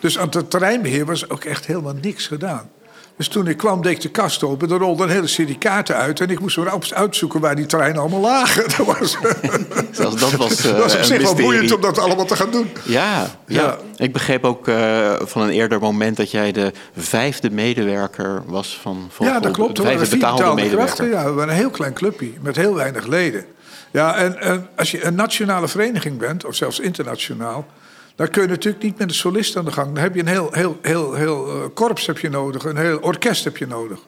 Dus 0.00 0.18
aan 0.18 0.28
het 0.30 0.50
terreinbeheer 0.50 1.06
was 1.06 1.30
ook 1.30 1.44
echt 1.44 1.66
helemaal 1.66 1.94
niks 1.94 2.26
gedaan. 2.26 2.70
Dus 3.16 3.28
toen 3.28 3.46
ik 3.46 3.56
kwam, 3.56 3.82
deed 3.82 3.92
ik 3.92 4.00
de 4.00 4.08
kast 4.08 4.42
open. 4.42 4.70
Er 4.70 4.78
rolde 4.78 5.02
een 5.02 5.10
hele 5.10 5.26
serie 5.26 5.58
kaarten 5.58 5.96
uit. 5.96 6.20
En 6.20 6.30
ik 6.30 6.40
moest 6.40 6.56
weer 6.56 6.72
uitzoeken 6.94 7.40
waar 7.40 7.56
die 7.56 7.66
treinen 7.66 8.00
allemaal 8.00 8.20
lagen. 8.20 8.62
Dat 8.76 8.86
was, 8.86 9.16
Zelfs 9.90 10.20
dat 10.20 10.32
was, 10.32 10.66
uh, 10.66 10.72
dat 10.72 10.82
was 10.82 10.96
op 10.96 11.02
zich 11.02 11.22
wel 11.22 11.34
boeiend 11.34 11.72
om 11.72 11.80
dat 11.80 11.98
allemaal 11.98 12.24
te 12.24 12.36
gaan 12.36 12.50
doen. 12.50 12.70
Ja, 12.84 13.26
ja. 13.46 13.78
ik 13.96 14.12
begreep 14.12 14.44
ook 14.44 14.68
uh, 14.68 15.12
van 15.20 15.42
een 15.42 15.50
eerder 15.50 15.80
moment 15.80 16.16
dat 16.16 16.30
jij 16.30 16.52
de 16.52 16.72
vijfde 16.96 17.50
medewerker 17.50 18.42
was 18.46 18.78
van 18.82 19.08
Vogel. 19.10 19.34
Ja, 19.34 19.40
dat 19.40 19.52
klopt. 19.52 19.76
De 19.76 19.82
vijfde 19.82 20.16
betaalde 20.16 20.54
medewerker. 20.54 20.76
Krachten, 20.76 21.08
ja, 21.08 21.24
we 21.24 21.30
waren 21.30 21.52
een 21.52 21.60
heel 21.60 21.70
klein 21.70 21.92
clubje 21.92 22.32
met 22.40 22.56
heel 22.56 22.74
weinig 22.74 23.06
leden. 23.06 23.44
Ja, 23.90 24.16
en, 24.16 24.40
en 24.40 24.68
als 24.76 24.90
je 24.90 25.04
een 25.04 25.14
nationale 25.14 25.68
vereniging 25.68 26.18
bent, 26.18 26.44
of 26.44 26.54
zelfs 26.54 26.80
internationaal 26.80 27.66
dan 28.14 28.28
kun 28.28 28.42
je 28.42 28.48
natuurlijk 28.48 28.82
niet 28.82 28.98
met 28.98 29.08
een 29.08 29.14
solist 29.14 29.56
aan 29.56 29.64
de 29.64 29.72
gang. 29.72 29.94
Dan 29.94 30.02
heb 30.02 30.14
je 30.14 30.20
een 30.20 30.26
heel, 30.26 30.48
heel, 30.52 30.78
heel, 30.82 31.14
heel 31.14 31.56
uh, 31.56 31.64
korps 31.74 32.06
heb 32.06 32.18
je 32.18 32.28
nodig, 32.28 32.64
een 32.64 32.76
heel 32.76 32.98
orkest 32.98 33.44
heb 33.44 33.56
je 33.56 33.66
nodig. 33.66 33.98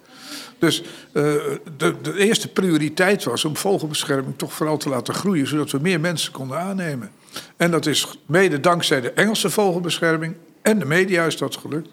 Dus 0.59 0.81
uh, 0.81 0.85
de, 1.77 1.95
de, 2.03 2.19
eerste 2.19 2.49
prioriteit 2.49 3.25
was 3.25 3.45
om 3.45 3.57
vogelbescherming 3.57 4.35
toch 4.37 4.53
vooral 4.53 4.77
te 4.77 4.88
laten 4.88 5.15
groeien, 5.15 5.47
zodat 5.47 5.71
we 5.71 5.79
meer 5.79 6.01
mensen 6.01 6.33
konden 6.33 6.59
aannemen. 6.59 7.11
En 7.57 7.71
dat 7.71 7.87
is 7.87 8.19
mede 8.27 8.61
dankzij 8.61 9.01
de 9.01 9.12
Engelse 9.12 9.51
vogelbescherming 9.51 10.35
en 10.62 10.79
de 10.79 10.85
media 10.85 11.25
is 11.25 11.37
dat 11.37 11.57
gelukt. 11.57 11.88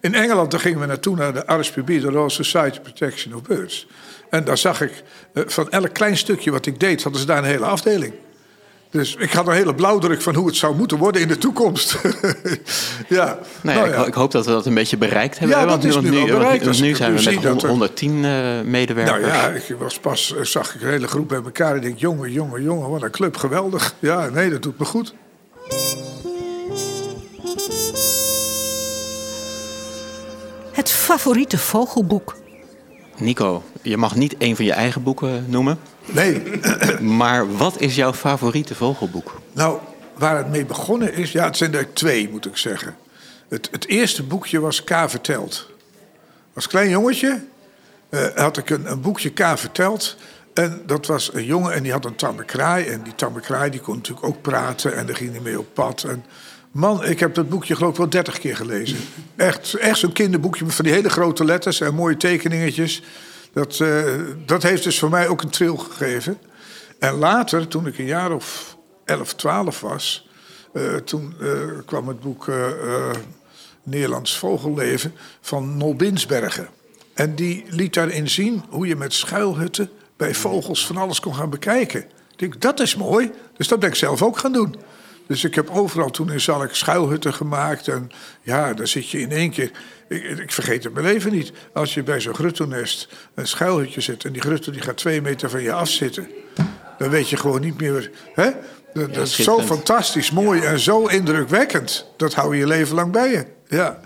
In 0.00 0.14
Engeland 0.14 0.50
daar 0.50 0.60
gingen 0.60 0.80
we 0.80 0.86
naartoe 0.86 1.16
naar 1.16 1.32
de 1.32 1.42
RSPB, 1.46 1.86
de 1.86 2.00
Royal 2.00 2.30
Society 2.30 2.80
Protection 2.80 3.34
of 3.34 3.42
Birds. 3.42 3.86
En 4.30 4.44
daar 4.44 4.58
zag 4.58 4.80
ik 4.80 5.02
uh, 5.32 5.42
van 5.46 5.70
elk 5.70 5.92
klein 5.92 6.16
stukje 6.16 6.50
wat 6.50 6.66
ik 6.66 6.80
deed, 6.80 7.02
hadden 7.02 7.20
ze 7.20 7.26
daar 7.26 7.38
een 7.38 7.44
hele 7.44 7.66
afdeling. 7.66 8.14
Dus 8.90 9.14
ik 9.14 9.32
had 9.32 9.46
een 9.46 9.52
hele 9.52 9.74
blauwdruk 9.74 10.22
van 10.22 10.34
hoe 10.34 10.46
het 10.46 10.56
zou 10.56 10.76
moeten 10.76 10.98
worden 10.98 11.20
in 11.20 11.28
de 11.28 11.38
toekomst. 11.38 11.98
ja. 13.08 13.38
Nou 13.62 13.78
ja, 13.78 13.84
nou 13.84 13.88
ja. 13.88 14.00
Ik, 14.00 14.06
ik, 14.06 14.14
hoop 14.14 14.30
dat 14.30 14.46
we 14.46 14.52
dat 14.52 14.66
een 14.66 14.74
beetje 14.74 14.96
bereikt 14.96 15.38
hebben. 15.38 15.58
Ja, 15.58 15.66
dat 15.66 15.84
is 15.84 16.00
nu, 16.00 16.10
nu, 16.10 16.24
bereikt. 16.24 16.64
Want 16.64 16.80
nu 16.80 16.94
zijn 16.94 17.14
we 17.14 17.50
met 17.54 17.62
110 17.62 18.14
uh, 18.14 18.60
medewerkers. 18.64 19.20
Nou 19.20 19.32
ja, 19.32 19.48
ik 19.48 19.76
was 19.78 19.98
pas, 19.98 20.34
zag 20.42 20.74
ik 20.74 20.82
een 20.82 20.88
hele 20.88 21.06
groep 21.06 21.28
bij 21.28 21.42
elkaar. 21.44 21.70
En 21.70 21.76
ik 21.76 21.82
denk, 21.82 21.98
jongen, 21.98 22.32
jongen, 22.32 22.62
jongen, 22.62 22.90
wat 22.90 23.02
een 23.02 23.10
club, 23.10 23.36
geweldig. 23.36 23.94
Ja, 23.98 24.28
nee, 24.28 24.50
dat 24.50 24.62
doet 24.62 24.78
me 24.78 24.84
goed. 24.84 25.14
Het 30.72 30.90
favoriete 30.90 31.58
vogelboek. 31.58 32.36
Nico, 33.16 33.62
je 33.82 33.96
mag 33.96 34.16
niet 34.16 34.34
een 34.38 34.56
van 34.56 34.64
je 34.64 34.72
eigen 34.72 35.02
boeken 35.02 35.44
noemen. 35.48 35.78
Nee. 36.12 36.42
maar 37.20 37.56
wat 37.56 37.80
is 37.80 37.94
jouw 37.94 38.12
favoriete 38.12 38.74
vogelboek? 38.74 39.40
Nou, 39.52 39.78
waar 40.18 40.36
het 40.36 40.50
mee 40.50 40.64
begonnen 40.64 41.14
is, 41.14 41.32
ja, 41.32 41.44
het 41.44 41.56
zijn 41.56 41.74
er 41.74 41.92
twee, 41.92 42.28
moet 42.30 42.46
ik 42.46 42.56
zeggen. 42.56 42.96
Het, 43.48 43.68
het 43.70 43.86
eerste 43.86 44.22
boekje 44.22 44.60
was 44.60 44.84
K 44.84 44.94
verteld. 45.06 45.70
Als 46.54 46.66
klein 46.66 46.90
jongetje 46.90 47.40
uh, 48.10 48.26
had 48.34 48.56
ik 48.56 48.70
een, 48.70 48.90
een, 48.90 49.00
boekje 49.00 49.30
K 49.30 49.58
verteld. 49.58 50.16
En 50.54 50.82
dat 50.86 51.06
was 51.06 51.34
een 51.34 51.44
jongen 51.44 51.72
en 51.72 51.82
die 51.82 51.92
had 51.92 52.04
een 52.04 52.14
tamme 52.14 52.44
kraai. 52.44 52.86
En 52.86 53.02
die 53.02 53.14
tamme 53.14 53.40
kraai 53.40 53.70
die 53.70 53.80
kon 53.80 53.96
natuurlijk 53.96 54.26
ook 54.26 54.42
praten 54.42 54.96
en 54.96 55.06
daar 55.06 55.16
ging 55.16 55.30
hij 55.30 55.40
mee 55.40 55.58
op 55.58 55.74
pad. 55.74 56.02
En 56.02 56.24
man, 56.70 57.04
ik 57.04 57.20
heb 57.20 57.34
dat 57.34 57.48
boekje 57.48 57.76
geloof 57.76 57.90
ik 57.90 57.98
wel 57.98 58.08
dertig 58.10 58.38
keer 58.38 58.56
gelezen. 58.56 58.98
Echt, 59.36 59.74
echt 59.74 59.98
zo'n 59.98 60.12
kinderboekje 60.12 60.64
met 60.64 60.74
van 60.74 60.84
die 60.84 60.94
hele 60.94 61.10
grote 61.10 61.44
letters 61.44 61.80
en 61.80 61.94
mooie 61.94 62.16
tekeningetjes. 62.16 63.02
Dat, 63.58 63.78
uh, 63.78 64.04
dat 64.46 64.62
heeft 64.62 64.84
dus 64.84 64.98
voor 64.98 65.10
mij 65.10 65.28
ook 65.28 65.42
een 65.42 65.50
tril 65.50 65.76
gegeven. 65.76 66.38
En 66.98 67.14
later, 67.14 67.68
toen 67.68 67.86
ik 67.86 67.98
een 67.98 68.04
jaar 68.04 68.32
of 68.32 68.76
11, 69.04 69.34
12 69.34 69.80
was, 69.80 70.28
uh, 70.72 70.94
toen 70.94 71.34
uh, 71.40 71.50
kwam 71.84 72.08
het 72.08 72.20
boek 72.20 72.46
Nederlands 73.82 74.38
Vogelleven 74.38 75.14
van 75.40 75.76
Nol 75.76 75.94
Binsbergen. 75.94 76.68
En 77.14 77.34
die 77.34 77.64
liet 77.68 77.94
daarin 77.94 78.28
zien 78.28 78.62
hoe 78.68 78.86
je 78.86 78.96
met 78.96 79.12
schuilhutten 79.12 79.90
bij 80.16 80.34
vogels 80.34 80.86
van 80.86 80.96
alles 80.96 81.20
kon 81.20 81.34
gaan 81.34 81.50
bekijken. 81.50 82.00
Ik 82.00 82.38
denk, 82.38 82.60
dat 82.60 82.80
is 82.80 82.96
mooi. 82.96 83.30
Dus 83.56 83.68
dat 83.68 83.78
ben 83.78 83.88
ik 83.88 83.94
zelf 83.94 84.22
ook 84.22 84.38
gaan 84.38 84.52
doen. 84.52 84.76
Dus 85.28 85.44
ik 85.44 85.54
heb 85.54 85.70
overal 85.70 86.10
toen 86.10 86.32
in 86.32 86.40
Zalk 86.40 86.74
schuilhutten 86.74 87.34
gemaakt. 87.34 87.88
En 87.88 88.10
ja, 88.42 88.74
dan 88.74 88.86
zit 88.86 89.10
je 89.10 89.20
in 89.20 89.30
één 89.30 89.50
keer... 89.50 89.70
Ik, 90.08 90.24
ik 90.24 90.52
vergeet 90.52 90.84
het 90.84 90.92
mijn 90.92 91.06
leven 91.06 91.32
niet. 91.32 91.52
Als 91.72 91.94
je 91.94 92.02
bij 92.02 92.20
zo'n 92.20 92.34
gruttelnest 92.34 93.08
een 93.34 93.46
schuilhutje 93.46 94.00
zit... 94.00 94.24
en 94.24 94.32
die 94.32 94.42
gruttel 94.42 94.72
die 94.72 94.80
gaat 94.80 94.96
twee 94.96 95.22
meter 95.22 95.50
van 95.50 95.62
je 95.62 95.72
af 95.72 95.88
zitten... 95.88 96.28
dan 96.98 97.10
weet 97.10 97.28
je 97.28 97.36
gewoon 97.36 97.60
niet 97.60 97.80
meer... 97.80 98.10
Hè? 98.34 98.50
Dat, 98.92 99.14
dat 99.14 99.26
is 99.26 99.38
zo 99.38 99.60
fantastisch 99.60 100.30
mooi 100.30 100.60
en 100.60 100.78
zo 100.78 101.06
indrukwekkend. 101.06 102.06
Dat 102.16 102.34
hou 102.34 102.54
je 102.54 102.60
je 102.60 102.66
leven 102.66 102.94
lang 102.94 103.12
bij 103.12 103.30
je. 103.30 103.46
Ja. 103.68 104.00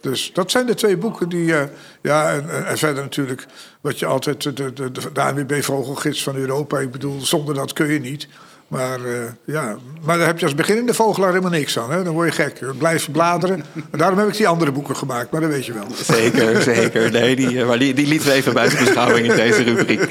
Dus 0.00 0.30
dat 0.32 0.50
zijn 0.50 0.66
de 0.66 0.74
twee 0.74 0.96
boeken 0.96 1.28
die. 1.28 1.46
Uh, 1.46 1.62
ja, 2.02 2.32
en, 2.32 2.66
en, 2.66 2.78
verder 2.78 3.02
natuurlijk. 3.02 3.46
Wat 3.80 3.98
je 3.98 4.06
altijd. 4.06 4.42
De, 4.42 4.52
de, 4.52 4.72
de, 4.72 4.90
de 5.12 5.20
ANWB 5.20 5.62
Vogelgids 5.62 6.22
van 6.22 6.36
Europa. 6.36 6.78
Ik 6.78 6.90
bedoel, 6.90 7.20
zonder 7.20 7.54
dat 7.54 7.72
kun 7.72 7.92
je 7.92 8.00
niet. 8.00 8.28
Maar, 8.68 9.00
uh, 9.00 9.22
ja. 9.44 9.76
maar 10.02 10.18
daar 10.18 10.26
heb 10.26 10.38
je 10.38 10.44
als 10.44 10.54
beginnende 10.54 10.94
vogelaar 10.94 11.28
helemaal 11.28 11.50
niks 11.50 11.78
aan. 11.78 11.90
Hè? 11.90 12.02
Dan 12.02 12.12
word 12.12 12.36
je 12.36 12.42
gek. 12.42 12.78
Blijf 12.78 13.10
bladeren. 13.10 13.64
En 13.90 13.98
daarom 13.98 14.18
heb 14.18 14.28
ik 14.28 14.36
die 14.36 14.48
andere 14.48 14.72
boeken 14.72 14.96
gemaakt, 14.96 15.30
maar 15.30 15.40
dat 15.40 15.50
weet 15.50 15.66
je 15.66 15.72
wel. 15.72 15.86
Zeker, 15.94 16.62
zeker. 16.62 17.10
Nee, 17.10 17.36
die, 17.36 17.64
maar 17.64 17.78
die, 17.78 17.94
die 17.94 18.06
lieten 18.06 18.28
we 18.28 18.34
even 18.34 18.54
buiten 18.54 18.78
beschouwing 18.84 19.30
in 19.30 19.36
deze 19.36 19.62
rubriek. 19.62 20.10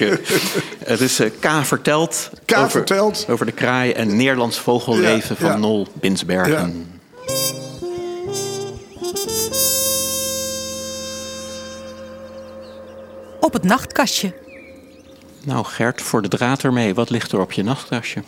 Het 0.86 1.02
is 1.02 1.20
uh, 1.20 1.30
K 1.40 1.66
verteld. 1.66 2.30
K 2.46 2.58
over, 2.58 2.70
verteld. 2.70 3.26
Over 3.30 3.46
de 3.46 3.52
kraai 3.52 3.92
en 3.92 4.16
Nederlands 4.16 4.60
vogelleven 4.60 5.36
ja, 5.40 5.46
van 5.46 5.52
ja. 5.52 5.58
Nol 5.58 5.88
Binsbergen. 5.94 6.52
Ja. 6.52 6.70
Op 13.40 13.54
het 13.54 13.64
nachtkastje. 13.64 14.34
Nou 15.44 15.66
Gert, 15.66 16.02
voor 16.02 16.22
de 16.22 16.28
draad 16.28 16.64
ermee, 16.64 16.94
wat 16.94 17.10
ligt 17.10 17.32
er 17.32 17.40
op 17.40 17.52
je 17.52 17.64
nachtkastje? 17.64 18.24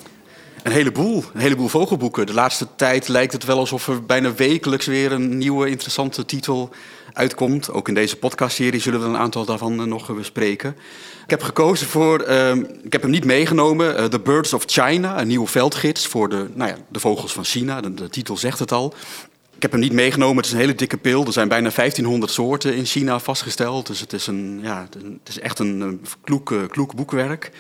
Een 0.67 0.73
heleboel, 0.73 1.23
een 1.33 1.39
heleboel 1.39 1.67
vogelboeken. 1.67 2.25
De 2.25 2.33
laatste 2.33 2.67
tijd 2.75 3.07
lijkt 3.07 3.33
het 3.33 3.43
wel 3.43 3.57
alsof 3.57 3.87
er 3.87 4.05
bijna 4.05 4.33
wekelijks 4.33 4.85
weer 4.85 5.11
een 5.11 5.37
nieuwe 5.37 5.69
interessante 5.69 6.25
titel 6.25 6.69
uitkomt. 7.13 7.71
Ook 7.71 7.87
in 7.87 7.93
deze 7.93 8.15
podcastserie 8.15 8.79
zullen 8.79 8.99
we 8.99 9.05
een 9.05 9.17
aantal 9.17 9.45
daarvan 9.45 9.89
nog 9.89 10.15
bespreken. 10.15 10.75
Ik 11.23 11.29
heb 11.29 11.43
gekozen 11.43 11.87
voor, 11.87 12.27
uh, 12.27 12.55
ik 12.83 12.91
heb 12.91 13.01
hem 13.01 13.11
niet 13.11 13.25
meegenomen, 13.25 13.99
uh, 13.99 14.05
The 14.05 14.19
Birds 14.19 14.53
of 14.53 14.63
China, 14.65 15.21
een 15.21 15.27
nieuwe 15.27 15.47
veldgids 15.47 16.07
voor 16.07 16.29
de, 16.29 16.49
nou 16.53 16.69
ja, 16.69 16.77
de 16.89 16.99
vogels 16.99 17.33
van 17.33 17.45
China. 17.45 17.81
De, 17.81 18.09
titel 18.09 18.37
zegt 18.37 18.59
het 18.59 18.71
al. 18.71 18.93
Ik 19.55 19.61
heb 19.61 19.71
hem 19.71 19.81
niet 19.81 19.93
meegenomen, 19.93 20.37
het 20.37 20.45
is 20.45 20.51
een 20.51 20.59
hele 20.59 20.75
dikke 20.75 20.97
pil. 20.97 21.25
Er 21.25 21.33
zijn 21.33 21.47
bijna 21.47 21.69
1500 21.75 22.31
soorten 22.31 22.75
in 22.75 22.85
China 22.85 23.19
vastgesteld. 23.19 23.87
Dus 23.87 23.99
het 23.99 24.13
is, 24.13 24.27
een, 24.27 24.59
ja, 24.61 24.87
het 25.23 25.29
is 25.29 25.39
echt 25.39 25.59
een 25.59 26.01
kloek, 26.23 26.53
kloek 26.69 26.95
boekwerk. 26.95 27.51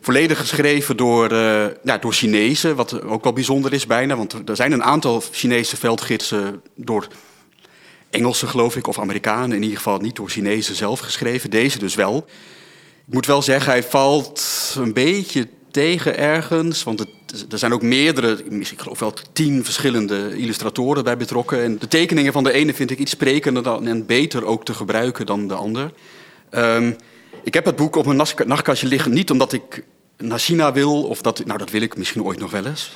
Volledig 0.00 0.38
geschreven 0.38 0.96
door, 0.96 1.32
uh, 1.32 1.64
ja, 1.84 1.98
door 1.98 2.12
Chinezen, 2.12 2.76
wat 2.76 3.02
ook 3.02 3.22
wel 3.24 3.32
bijzonder 3.32 3.72
is 3.72 3.86
bijna. 3.86 4.16
Want 4.16 4.48
er 4.48 4.56
zijn 4.56 4.72
een 4.72 4.84
aantal 4.84 5.22
Chinese 5.30 5.76
veldgidsen 5.76 6.62
door 6.74 7.06
Engelsen, 8.10 8.48
geloof 8.48 8.76
ik, 8.76 8.86
of 8.86 8.98
Amerikanen. 8.98 9.56
In 9.56 9.62
ieder 9.62 9.76
geval 9.76 9.98
niet 9.98 10.16
door 10.16 10.30
Chinezen 10.30 10.74
zelf 10.74 11.00
geschreven. 11.00 11.50
Deze 11.50 11.78
dus 11.78 11.94
wel. 11.94 12.26
Ik 13.06 13.14
moet 13.14 13.26
wel 13.26 13.42
zeggen, 13.42 13.72
hij 13.72 13.82
valt 13.82 14.42
een 14.78 14.92
beetje 14.92 15.48
tegen 15.70 16.18
ergens. 16.18 16.82
Want 16.82 17.00
er 17.50 17.58
zijn 17.58 17.72
ook 17.72 17.82
meerdere, 17.82 18.44
ik 18.44 18.72
geloof 18.76 18.98
wel 18.98 19.14
tien 19.32 19.64
verschillende 19.64 20.36
illustratoren 20.36 21.04
bij 21.04 21.16
betrokken. 21.16 21.62
En 21.62 21.78
de 21.78 21.88
tekeningen 21.88 22.32
van 22.32 22.44
de 22.44 22.52
ene 22.52 22.74
vind 22.74 22.90
ik 22.90 22.98
iets 22.98 23.10
sprekender 23.10 23.62
dan, 23.62 23.86
en 23.86 24.06
beter 24.06 24.44
ook 24.44 24.64
te 24.64 24.74
gebruiken 24.74 25.26
dan 25.26 25.48
de 25.48 25.54
ander. 25.54 25.92
Um, 26.50 26.96
ik 27.42 27.54
heb 27.54 27.64
het 27.64 27.76
boek 27.76 27.96
op 27.96 28.06
mijn 28.06 28.26
nachtkastje 28.46 28.86
liggen 28.86 29.12
niet 29.12 29.30
omdat 29.30 29.52
ik 29.52 29.84
naar 30.16 30.38
China 30.38 30.72
wil, 30.72 31.02
of 31.02 31.22
dat, 31.22 31.44
nou 31.44 31.58
dat 31.58 31.70
wil 31.70 31.82
ik 31.82 31.96
misschien 31.96 32.22
ooit 32.22 32.38
nog 32.38 32.50
wel 32.50 32.66
eens. 32.66 32.92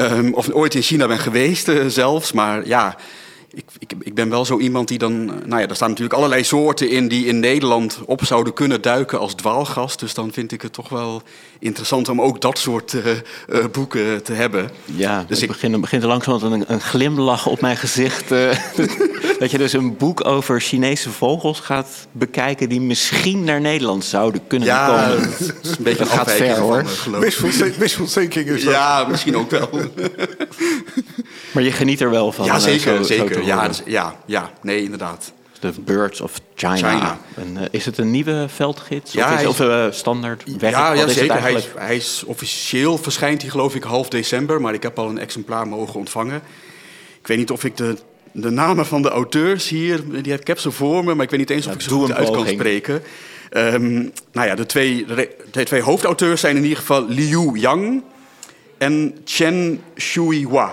Um, 0.00 0.34
of 0.40 0.50
ooit 0.50 0.74
in 0.74 0.82
China 0.82 1.06
ben 1.06 1.18
geweest 1.18 1.68
uh, 1.68 1.86
zelfs, 1.86 2.32
maar 2.32 2.66
ja, 2.66 2.96
ik, 3.50 3.64
ik, 3.78 3.92
ik, 4.00 4.14
ben 4.14 4.30
wel 4.30 4.44
zo 4.44 4.58
iemand 4.58 4.88
die 4.88 4.98
dan... 4.98 5.24
Nou 5.24 5.60
ja, 5.60 5.68
er 5.68 5.74
staan 5.74 5.88
natuurlijk 5.88 6.16
allerlei 6.16 6.44
soorten 6.44 6.90
in 6.90 7.08
die 7.08 7.26
in 7.26 7.40
Nederland 7.40 7.98
op 8.06 8.24
zouden 8.24 8.52
kunnen 8.52 8.82
duiken 8.82 9.18
als 9.18 9.34
dwaalgast. 9.34 10.00
Dus 10.00 10.14
dan 10.14 10.32
vind 10.32 10.52
ik 10.52 10.62
het 10.62 10.72
toch 10.72 10.88
wel 10.88 11.22
interessant 11.58 12.08
om 12.08 12.20
ook 12.20 12.40
dat 12.40 12.58
soort 12.58 12.92
uh, 12.92 13.04
uh, 13.48 13.64
boeken 13.72 14.22
te 14.22 14.32
hebben. 14.32 14.70
Ja, 14.84 15.24
dus 15.28 15.42
ik 15.42 15.48
begin, 15.48 15.80
begint 15.80 16.02
er 16.02 16.08
langzaam 16.08 16.52
een, 16.52 16.64
een 16.72 16.80
glimlach 16.80 17.46
op 17.46 17.60
mijn 17.60 17.76
gezicht. 17.76 18.32
Uh, 18.32 18.50
dat 19.38 19.50
je 19.50 19.58
dus 19.58 19.72
een 19.72 19.96
boek 19.96 20.24
over 20.24 20.60
Chinese 20.60 21.10
vogels 21.10 21.60
gaat 21.60 22.06
bekijken 22.12 22.68
die 22.68 22.80
misschien 22.80 23.44
naar 23.44 23.60
Nederland 23.60 24.04
zouden 24.04 24.46
kunnen 24.46 24.68
ja, 24.68 24.86
komen. 24.86 25.22
Dat 25.22 25.40
is 25.62 25.70
een 25.70 25.84
beetje 25.84 25.98
dat 25.98 26.08
gaat 26.08 26.32
ver 26.32 26.58
hoor. 26.58 26.84
Wishful 27.78 28.06
thinking 28.06 28.48
is 28.48 28.64
dat. 28.64 28.72
Ja, 28.72 29.06
misschien 29.10 29.36
ook 29.36 29.50
wel. 29.50 29.70
maar 31.52 31.62
je 31.62 31.72
geniet 31.72 32.00
er 32.00 32.10
wel 32.10 32.32
van. 32.32 32.44
Ja, 32.44 32.58
zeker. 32.58 32.96
Zo, 32.96 33.02
zeker. 33.02 33.34
Zo 33.34 33.40
ja, 33.40 33.68
dus, 33.68 33.82
ja, 33.84 34.14
ja, 34.26 34.50
nee, 34.62 34.82
inderdaad. 34.82 35.32
The 35.60 35.72
Birds 35.80 36.20
of 36.20 36.40
China. 36.54 36.76
China. 36.76 37.18
En, 37.36 37.56
uh, 37.56 37.62
is 37.70 37.84
het 37.84 37.98
een 37.98 38.10
nieuwe 38.10 38.46
veldgids? 38.48 39.12
Ja, 39.12 39.24
of, 39.24 39.30
is, 39.30 39.36
hij, 39.36 39.46
of 39.46 39.60
uh, 39.60 39.86
standaard 39.90 40.42
werk? 40.58 40.74
Ja, 40.74 40.92
ja 40.92 41.08
zeker. 41.08 41.40
Hij 41.40 41.52
is, 41.52 41.68
hij 41.76 41.96
is, 41.96 42.22
officieel 42.26 42.98
verschijnt 42.98 43.42
hij 43.42 43.50
geloof 43.50 43.74
ik 43.74 43.82
half 43.82 44.08
december, 44.08 44.60
maar 44.60 44.74
ik 44.74 44.82
heb 44.82 44.98
al 44.98 45.08
een 45.08 45.18
exemplaar 45.18 45.68
mogen 45.68 45.98
ontvangen. 45.98 46.42
Ik 47.20 47.26
weet 47.26 47.38
niet 47.38 47.50
of 47.50 47.64
ik 47.64 47.76
de, 47.76 47.96
de 48.32 48.50
namen 48.50 48.86
van 48.86 49.02
de 49.02 49.08
auteurs 49.08 49.68
hier, 49.68 50.02
die 50.22 50.32
heb, 50.32 50.40
ik 50.40 50.46
heb 50.46 50.58
ze 50.58 50.70
voor 50.70 51.04
me, 51.04 51.14
maar 51.14 51.24
ik 51.24 51.30
weet 51.30 51.40
niet 51.40 51.50
eens 51.50 51.66
of 51.66 51.72
ja, 51.72 51.78
ik 51.78 51.80
ze 51.80 51.90
goed 51.90 52.12
uit 52.12 52.30
kan 52.30 52.46
spreken. 52.46 53.02
Um, 53.52 54.12
nou 54.32 54.46
ja, 54.46 54.54
de 54.54 54.66
twee, 54.66 55.06
de 55.50 55.64
twee 55.64 55.82
hoofdauteurs 55.82 56.40
zijn 56.40 56.56
in 56.56 56.62
ieder 56.62 56.78
geval 56.78 57.06
Liu 57.08 57.58
Yang 57.58 58.02
en 58.78 59.18
Chen 59.24 59.80
Shuihua. 59.96 60.72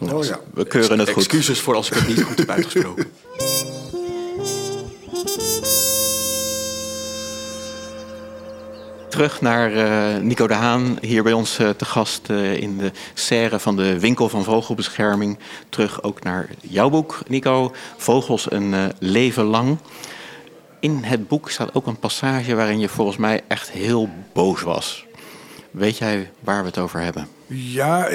Oh, 0.00 0.24
ja. 0.24 0.40
We 0.54 0.66
keuren 0.66 0.98
het 0.98 1.08
goed. 1.08 1.16
Excuses 1.16 1.60
voor 1.60 1.74
als 1.74 1.88
ik 1.88 1.94
het 1.94 2.08
niet 2.08 2.22
goed 2.22 2.38
heb 2.38 2.50
uitgesproken. 2.50 3.06
Terug 9.08 9.40
naar 9.40 9.72
uh, 9.72 10.22
Nico 10.22 10.46
de 10.46 10.54
Haan, 10.54 10.98
hier 11.00 11.22
bij 11.22 11.32
ons 11.32 11.58
uh, 11.58 11.68
te 11.68 11.84
gast 11.84 12.30
uh, 12.30 12.56
in 12.56 12.78
de 12.78 12.92
serre 13.14 13.58
van 13.58 13.76
de 13.76 14.00
Winkel 14.00 14.28
van 14.28 14.44
Vogelbescherming. 14.44 15.38
Terug 15.68 16.02
ook 16.02 16.22
naar 16.22 16.48
jouw 16.60 16.88
boek, 16.88 17.18
Nico, 17.26 17.72
Vogels 17.96 18.50
een 18.50 18.74
leven 18.98 19.44
lang. 19.44 19.78
In 20.80 21.02
het 21.02 21.28
boek 21.28 21.50
staat 21.50 21.74
ook 21.74 21.86
een 21.86 21.98
passage 21.98 22.54
waarin 22.54 22.78
je 22.78 22.88
volgens 22.88 23.16
mij 23.16 23.40
echt 23.48 23.70
heel 23.70 24.08
boos 24.32 24.62
was. 24.62 25.05
Weet 25.76 25.98
jij 25.98 26.30
waar 26.40 26.60
we 26.60 26.66
het 26.66 26.78
over 26.78 27.00
hebben? 27.00 27.28
Ja, 27.46 28.08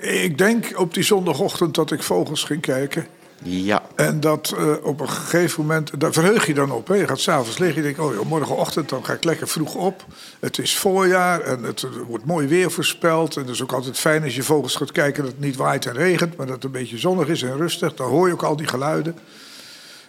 ik 0.00 0.38
denk 0.38 0.72
op 0.76 0.94
die 0.94 1.02
zondagochtend 1.02 1.74
dat 1.74 1.90
ik 1.90 2.02
vogels 2.02 2.44
ging 2.44 2.60
kijken. 2.60 3.06
Ja. 3.42 3.82
En 3.94 4.20
dat 4.20 4.54
uh, 4.58 4.72
op 4.82 5.00
een 5.00 5.08
gegeven 5.08 5.60
moment, 5.60 6.00
daar 6.00 6.12
verheug 6.12 6.46
je 6.46 6.54
dan 6.54 6.70
op. 6.70 6.88
Hè. 6.88 6.94
Je 6.94 7.06
gaat 7.06 7.20
s'avonds 7.20 7.58
liggen, 7.58 7.76
je 7.76 7.82
denkt, 7.82 7.98
oh 7.98 8.28
morgenochtend 8.28 8.88
dan 8.88 9.04
ga 9.04 9.12
ik 9.12 9.24
lekker 9.24 9.48
vroeg 9.48 9.74
op. 9.74 10.04
Het 10.40 10.58
is 10.58 10.78
voorjaar 10.78 11.40
en 11.40 11.62
het 11.62 11.86
wordt 12.06 12.24
mooi 12.24 12.46
weer 12.46 12.70
voorspeld. 12.70 13.36
En 13.36 13.42
het 13.42 13.50
is 13.50 13.62
ook 13.62 13.72
altijd 13.72 13.98
fijn 13.98 14.22
als 14.22 14.36
je 14.36 14.42
vogels 14.42 14.76
gaat 14.76 14.92
kijken 14.92 15.22
dat 15.22 15.32
het 15.32 15.40
niet 15.40 15.56
waait 15.56 15.86
en 15.86 15.94
regent, 15.94 16.36
maar 16.36 16.46
dat 16.46 16.54
het 16.54 16.64
een 16.64 16.70
beetje 16.70 16.98
zonnig 16.98 17.28
is 17.28 17.42
en 17.42 17.56
rustig. 17.56 17.94
Dan 17.94 18.08
hoor 18.08 18.26
je 18.26 18.32
ook 18.32 18.42
al 18.42 18.56
die 18.56 18.68
geluiden. 18.68 19.18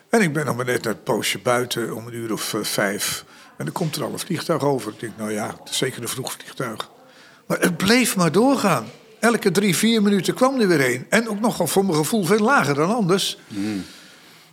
En 0.09 0.21
ik 0.21 0.33
ben 0.33 0.45
nog 0.45 0.55
maar 0.55 0.65
net 0.65 0.83
naar 0.83 0.93
het 0.93 1.03
poosje 1.03 1.39
buiten 1.39 1.95
om 1.95 2.07
een 2.07 2.13
uur 2.13 2.33
of 2.33 2.53
uh, 2.53 2.63
vijf. 2.63 3.25
En 3.57 3.65
dan 3.65 3.73
komt 3.73 3.95
er 3.95 4.03
al 4.03 4.11
een 4.11 4.19
vliegtuig 4.19 4.63
over. 4.63 4.91
Ik 4.91 4.99
denk, 4.99 5.13
nou 5.17 5.31
ja, 5.31 5.47
het 5.47 5.69
is 5.69 5.77
zeker 5.77 6.01
een 6.01 6.07
vroeg 6.07 6.31
vliegtuig. 6.31 6.89
Maar 7.45 7.59
het 7.59 7.77
bleef 7.77 8.15
maar 8.15 8.31
doorgaan. 8.31 8.85
Elke 9.19 9.51
drie, 9.51 9.75
vier 9.75 10.01
minuten 10.01 10.33
kwam 10.33 10.59
er 10.59 10.67
weer 10.67 10.93
een. 10.93 11.05
En 11.09 11.29
ook 11.29 11.39
nogal 11.39 11.67
voor 11.67 11.85
mijn 11.85 11.97
gevoel 11.97 12.23
veel 12.23 12.39
lager 12.39 12.75
dan 12.75 12.95
anders. 12.95 13.37
Mm. 13.47 13.85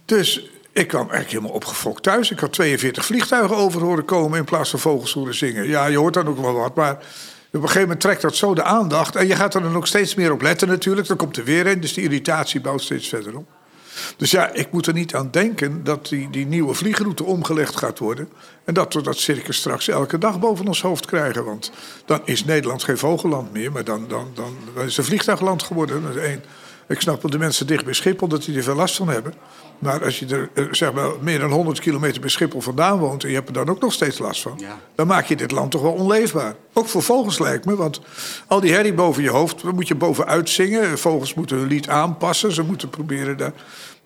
Dus 0.05 0.51
ik 0.73 0.89
kwam 0.89 1.01
eigenlijk 1.01 1.31
helemaal 1.31 1.51
opgefokt 1.51 2.03
thuis. 2.03 2.31
Ik 2.31 2.39
had 2.39 2.53
42 2.53 3.05
vliegtuigen 3.05 3.57
over 3.57 3.83
horen 3.83 4.05
komen 4.05 4.39
in 4.39 4.45
plaats 4.45 4.71
van 4.71 4.79
vogels 4.79 5.13
horen 5.13 5.35
zingen. 5.35 5.69
Ja, 5.69 5.87
je 5.87 5.97
hoort 5.97 6.15
dan 6.15 6.29
ook 6.29 6.39
wel 6.39 6.53
wat, 6.53 6.75
maar 6.75 6.93
op 6.95 7.01
een 7.53 7.61
gegeven 7.61 7.81
moment 7.81 8.01
trekt 8.01 8.23
dat 8.23 8.37
zo 8.37 8.55
de 8.55 8.63
aandacht. 8.63 9.17
En 9.17 9.27
je 9.27 9.37
gaat 9.37 9.55
er 9.55 9.63
dan 9.63 9.77
ook 9.77 9.87
steeds 9.87 10.15
meer 10.15 10.33
op 10.33 10.43
letten 10.43 10.69
natuurlijk. 10.69 11.07
Dan 11.07 11.17
komt 11.17 11.37
er 11.37 11.45
weer 11.45 11.67
een, 11.67 11.81
dus 11.81 11.93
die 11.93 12.05
irritatie 12.05 12.61
bouwt 12.61 12.83
steeds 12.83 13.09
verder 13.09 13.37
op. 13.37 13.49
Dus 14.17 14.31
ja, 14.31 14.53
ik 14.53 14.73
moet 14.73 14.87
er 14.87 14.93
niet 14.93 15.15
aan 15.15 15.29
denken 15.31 15.85
dat 15.85 16.09
die, 16.09 16.31
die 16.31 16.47
nieuwe 16.47 16.75
vliegroute 16.75 17.25
omgelegd 17.25 17.77
gaat 17.77 17.99
worden. 17.99 18.29
En 18.65 18.75
dat 18.75 18.95
we 18.95 19.03
dat 19.03 19.19
circus 19.19 19.57
straks 19.57 19.89
elke 19.89 20.19
dag 20.19 20.41
boven 20.41 20.67
ons 20.67 20.83
hoofd 20.83 21.07
krijgen. 21.07 21.45
Want 21.45 21.73
dan 22.07 22.21
is 22.25 22.45
Nederland 22.45 22.85
geen 22.85 22.99
vogelland 22.99 23.53
meer, 23.53 23.73
maar 23.73 23.85
dan, 23.85 24.05
dan, 24.09 24.31
dan, 24.35 24.57
dan 24.75 24.85
is 24.85 24.97
het 24.97 25.07
vliegtuigland 25.07 25.63
geworden. 25.63 26.25
Eén. 26.31 26.43
Ik 26.89 27.01
snap 27.01 27.23
wel 27.23 27.31
de 27.31 27.39
mensen 27.39 27.67
dicht 27.67 27.85
bij 27.85 27.95
Schiphol 27.95 28.29
dat 28.29 28.45
die 28.45 28.57
er 28.57 28.63
veel 28.63 28.75
last 28.75 28.97
van 28.97 29.09
hebben. 29.09 29.35
Maar 29.79 30.05
als 30.05 30.19
je 30.19 30.49
er 30.55 30.77
zeg 30.77 30.93
maar, 30.93 31.11
meer 31.21 31.39
dan 31.39 31.51
100 31.51 31.81
kilometer 31.81 32.21
bij 32.21 32.31
Schiphol 32.31 32.61
vandaan 32.61 32.99
woont... 32.99 33.23
en 33.23 33.29
je 33.29 33.35
hebt 33.35 33.49
er 33.49 33.55
dan 33.55 33.69
ook 33.69 33.81
nog 33.81 33.93
steeds 33.93 34.19
last 34.19 34.43
van... 34.43 34.55
Ja. 34.57 34.79
dan 34.95 35.07
maak 35.07 35.27
je 35.27 35.37
dit 35.37 35.51
land 35.51 35.71
toch 35.71 35.83
wel 35.83 35.93
onleefbaar. 35.93 36.55
Ook 36.75 36.89
voor 36.89 37.03
vogels 37.03 37.39
lijkt 37.39 37.65
me, 37.65 37.77
want 37.77 38.01
al 38.47 38.61
die 38.61 38.73
herrie 38.73 38.95
boven 38.95 39.23
je 39.23 39.31
hoofd... 39.31 39.63
dan 39.63 39.75
moet 39.75 39.89
je 39.89 39.95
bovenuit 39.95 40.51
zingen. 40.51 40.99
Vogels 40.99 41.35
moeten 41.35 41.57
hun 41.57 41.69
lied 41.69 41.89
aanpassen. 41.89 42.53
Ze 42.53 42.63
moeten 42.63 42.91
proberen 42.91 43.37
daar... 43.37 43.53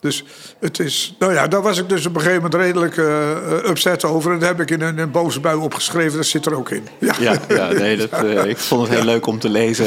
Dus 0.01 0.25
het 0.59 0.79
is. 0.79 1.15
Nou 1.19 1.33
ja, 1.33 1.47
daar 1.47 1.63
was 1.63 1.79
ik 1.79 1.89
dus 1.89 2.07
op 2.07 2.15
een 2.15 2.21
gegeven 2.21 2.43
moment 2.43 2.63
redelijk 2.63 2.97
uh, 2.97 3.71
upset 3.71 4.05
over. 4.05 4.33
En 4.33 4.39
daar 4.39 4.49
heb 4.49 4.61
ik 4.61 4.71
in 4.71 4.81
een, 4.81 4.99
een, 4.99 5.11
boze 5.11 5.41
bui 5.41 5.59
opgeschreven. 5.59 6.17
Dat 6.17 6.27
zit 6.27 6.47
er 6.47 6.57
ook 6.57 6.71
in. 6.71 6.89
Ja, 6.99 7.15
ja, 7.21 7.39
ja 7.57 7.73
nee, 7.73 7.97
dat, 7.97 8.25
uh, 8.25 8.45
ik 8.45 8.59
vond 8.59 8.81
het 8.81 8.97
heel 8.97 9.05
leuk 9.05 9.27
om 9.27 9.39
te 9.39 9.49
lezen. 9.49 9.87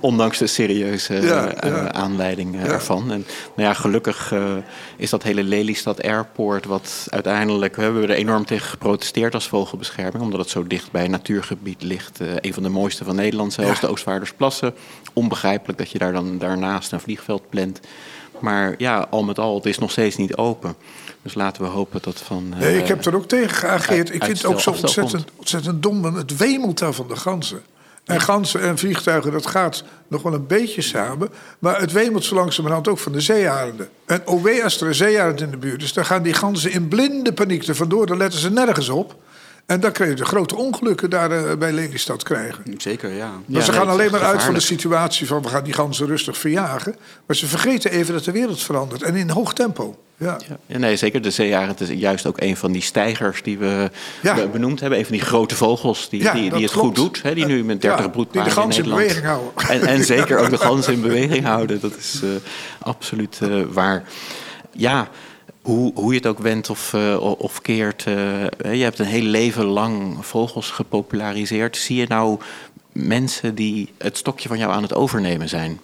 Ondanks 0.00 0.38
de 0.38 0.46
serieuze 0.46 1.14
ja, 1.14 1.52
ja. 1.60 1.92
aanleiding 1.92 2.64
ervan. 2.64 3.12
En 3.12 3.26
nou 3.56 3.68
ja, 3.68 3.74
gelukkig 3.74 4.34
is 4.96 5.10
dat 5.10 5.22
hele 5.22 5.42
Lelystad 5.42 6.02
Airport. 6.02 6.64
Wat 6.64 7.06
uiteindelijk. 7.08 7.76
We 7.76 7.82
hebben 7.82 8.02
er 8.02 8.10
enorm 8.10 8.44
tegen 8.44 8.68
geprotesteerd 8.68 9.34
als 9.34 9.48
vogelbescherming. 9.48 10.24
Omdat 10.24 10.40
het 10.40 10.50
zo 10.50 10.66
dicht 10.66 10.90
bij 10.90 11.04
een 11.04 11.10
natuurgebied 11.10 11.82
ligt. 11.82 12.03
Een 12.40 12.54
van 12.54 12.62
de 12.62 12.68
mooiste 12.68 13.04
van 13.04 13.16
Nederland 13.16 13.52
zelfs. 13.52 13.80
De 13.80 13.88
Oostvaardersplassen. 13.88 14.74
Onbegrijpelijk 15.12 15.78
dat 15.78 15.90
je 15.90 15.98
daar 15.98 16.12
dan 16.12 16.38
daarnaast 16.38 16.92
een 16.92 17.00
vliegveld 17.00 17.48
plant. 17.48 17.80
Maar 18.40 18.74
ja, 18.78 19.06
al 19.10 19.22
met 19.22 19.38
al, 19.38 19.54
het 19.54 19.66
is 19.66 19.78
nog 19.78 19.90
steeds 19.90 20.16
niet 20.16 20.36
open. 20.36 20.74
Dus 21.22 21.34
laten 21.34 21.62
we 21.62 21.68
hopen 21.68 22.00
dat 22.02 22.20
van. 22.20 22.48
Nee, 22.58 22.78
ik 22.78 22.88
heb 22.88 23.04
er 23.04 23.16
ook 23.16 23.28
tegen 23.28 23.56
geageerd. 23.56 24.14
Ik 24.14 24.24
vind 24.24 24.36
het 24.36 24.46
ook 24.46 24.60
zo 24.60 24.70
ontzettend, 24.70 25.24
ontzettend 25.36 25.82
dom. 25.82 26.04
Het 26.04 26.36
wemelt 26.36 26.78
daar 26.78 26.92
van 26.92 27.08
de 27.08 27.16
ganzen. 27.16 27.62
En 28.04 28.20
ganzen 28.20 28.60
en 28.60 28.78
vliegtuigen, 28.78 29.32
dat 29.32 29.46
gaat 29.46 29.84
nog 30.08 30.22
wel 30.22 30.34
een 30.34 30.46
beetje 30.46 30.82
samen. 30.82 31.28
Maar 31.58 31.80
het 31.80 31.92
wemelt 31.92 32.24
zo 32.24 32.34
langzamerhand 32.34 32.88
ook 32.88 32.98
van 32.98 33.12
de 33.12 33.20
zeearenden. 33.20 33.88
En 34.06 34.26
OW 34.26 34.48
als 34.62 34.80
er 34.80 34.86
een 34.86 34.94
zeearend 34.94 35.40
in 35.40 35.50
de 35.50 35.56
buurt 35.56 35.82
is... 35.82 35.92
dan 35.92 36.04
gaan 36.04 36.22
die 36.22 36.32
ganzen 36.32 36.70
in 36.70 36.88
blinde 36.88 37.32
paniek 37.32 37.66
er 37.66 37.74
vandoor. 37.74 38.06
Dan 38.06 38.16
letten 38.16 38.40
ze 38.40 38.50
nergens 38.50 38.88
op. 38.88 39.16
En 39.66 39.80
dan 39.80 39.92
kun 39.92 40.08
je 40.08 40.14
de 40.14 40.24
grote 40.24 40.56
ongelukken 40.56 41.10
daar 41.10 41.32
uh, 41.32 41.54
bij 41.54 41.72
Lelystad 41.72 42.22
krijgen. 42.22 42.64
Zeker, 42.78 43.10
ja. 43.10 43.30
Maar 43.30 43.42
ja, 43.46 43.60
ze 43.60 43.72
gaan 43.72 43.86
nee, 43.86 43.94
alleen 43.94 44.10
maar 44.10 44.22
uit 44.22 44.42
van 44.42 44.54
de 44.54 44.60
situatie 44.60 45.26
van... 45.26 45.42
we 45.42 45.48
gaan 45.48 45.64
die 45.64 45.72
ganzen 45.72 46.06
rustig 46.06 46.38
verjagen. 46.38 46.96
Maar 47.26 47.36
ze 47.36 47.46
vergeten 47.46 47.90
even 47.90 48.14
dat 48.14 48.24
de 48.24 48.32
wereld 48.32 48.62
verandert. 48.62 49.02
En 49.02 49.14
in 49.14 49.30
hoog 49.30 49.54
tempo. 49.54 49.98
Ja. 50.16 50.36
ja 50.66 50.78
nee, 50.78 50.96
zeker. 50.96 51.22
De 51.22 51.30
zeearend 51.30 51.80
is 51.80 51.88
juist 51.88 52.26
ook 52.26 52.40
een 52.40 52.56
van 52.56 52.72
die 52.72 52.82
stijgers 52.82 53.42
die 53.42 53.58
we 53.58 53.90
ja. 54.22 54.46
benoemd 54.46 54.80
hebben. 54.80 54.98
Een 54.98 55.04
van 55.04 55.14
die 55.14 55.24
grote 55.24 55.54
vogels 55.56 56.08
die, 56.08 56.32
die, 56.32 56.50
die 56.50 56.62
het 56.62 56.70
klopt. 56.70 56.86
goed 56.86 56.96
doet. 56.96 57.22
Hè, 57.22 57.34
die 57.34 57.46
nu 57.46 57.64
met 57.64 57.80
30 57.80 58.10
broedparen 58.10 58.48
Die 58.48 58.54
de 58.54 58.60
gans 58.60 58.78
in, 58.78 58.84
in 58.84 58.90
beweging 58.90 59.24
houden. 59.24 59.52
En, 59.68 59.86
en 59.86 60.04
zeker 60.04 60.38
ook 60.38 60.50
de 60.50 60.58
ganzen 60.68 60.92
in 60.92 61.00
beweging 61.00 61.44
houden. 61.44 61.80
Dat 61.80 61.96
is 61.96 62.20
uh, 62.24 62.30
absoluut 62.78 63.40
uh, 63.42 63.62
waar. 63.70 64.02
Ja, 64.72 65.08
hoe, 65.64 65.92
hoe 65.94 66.12
je 66.12 66.18
het 66.18 66.26
ook 66.26 66.38
wendt 66.38 66.70
of, 66.70 66.92
uh, 66.92 67.20
of 67.38 67.60
keert. 67.60 68.04
Uh, 68.08 68.14
je 68.56 68.82
hebt 68.82 68.98
een 68.98 69.06
heel 69.06 69.22
leven 69.22 69.64
lang 69.64 70.26
vogels 70.26 70.70
gepopulariseerd. 70.70 71.76
Zie 71.76 71.96
je 71.96 72.06
nou 72.08 72.38
mensen 72.92 73.54
die 73.54 73.92
het 73.98 74.16
stokje 74.16 74.48
van 74.48 74.58
jou 74.58 74.72
aan 74.72 74.82
het 74.82 74.94
overnemen 74.94 75.48
zijn? 75.48 75.80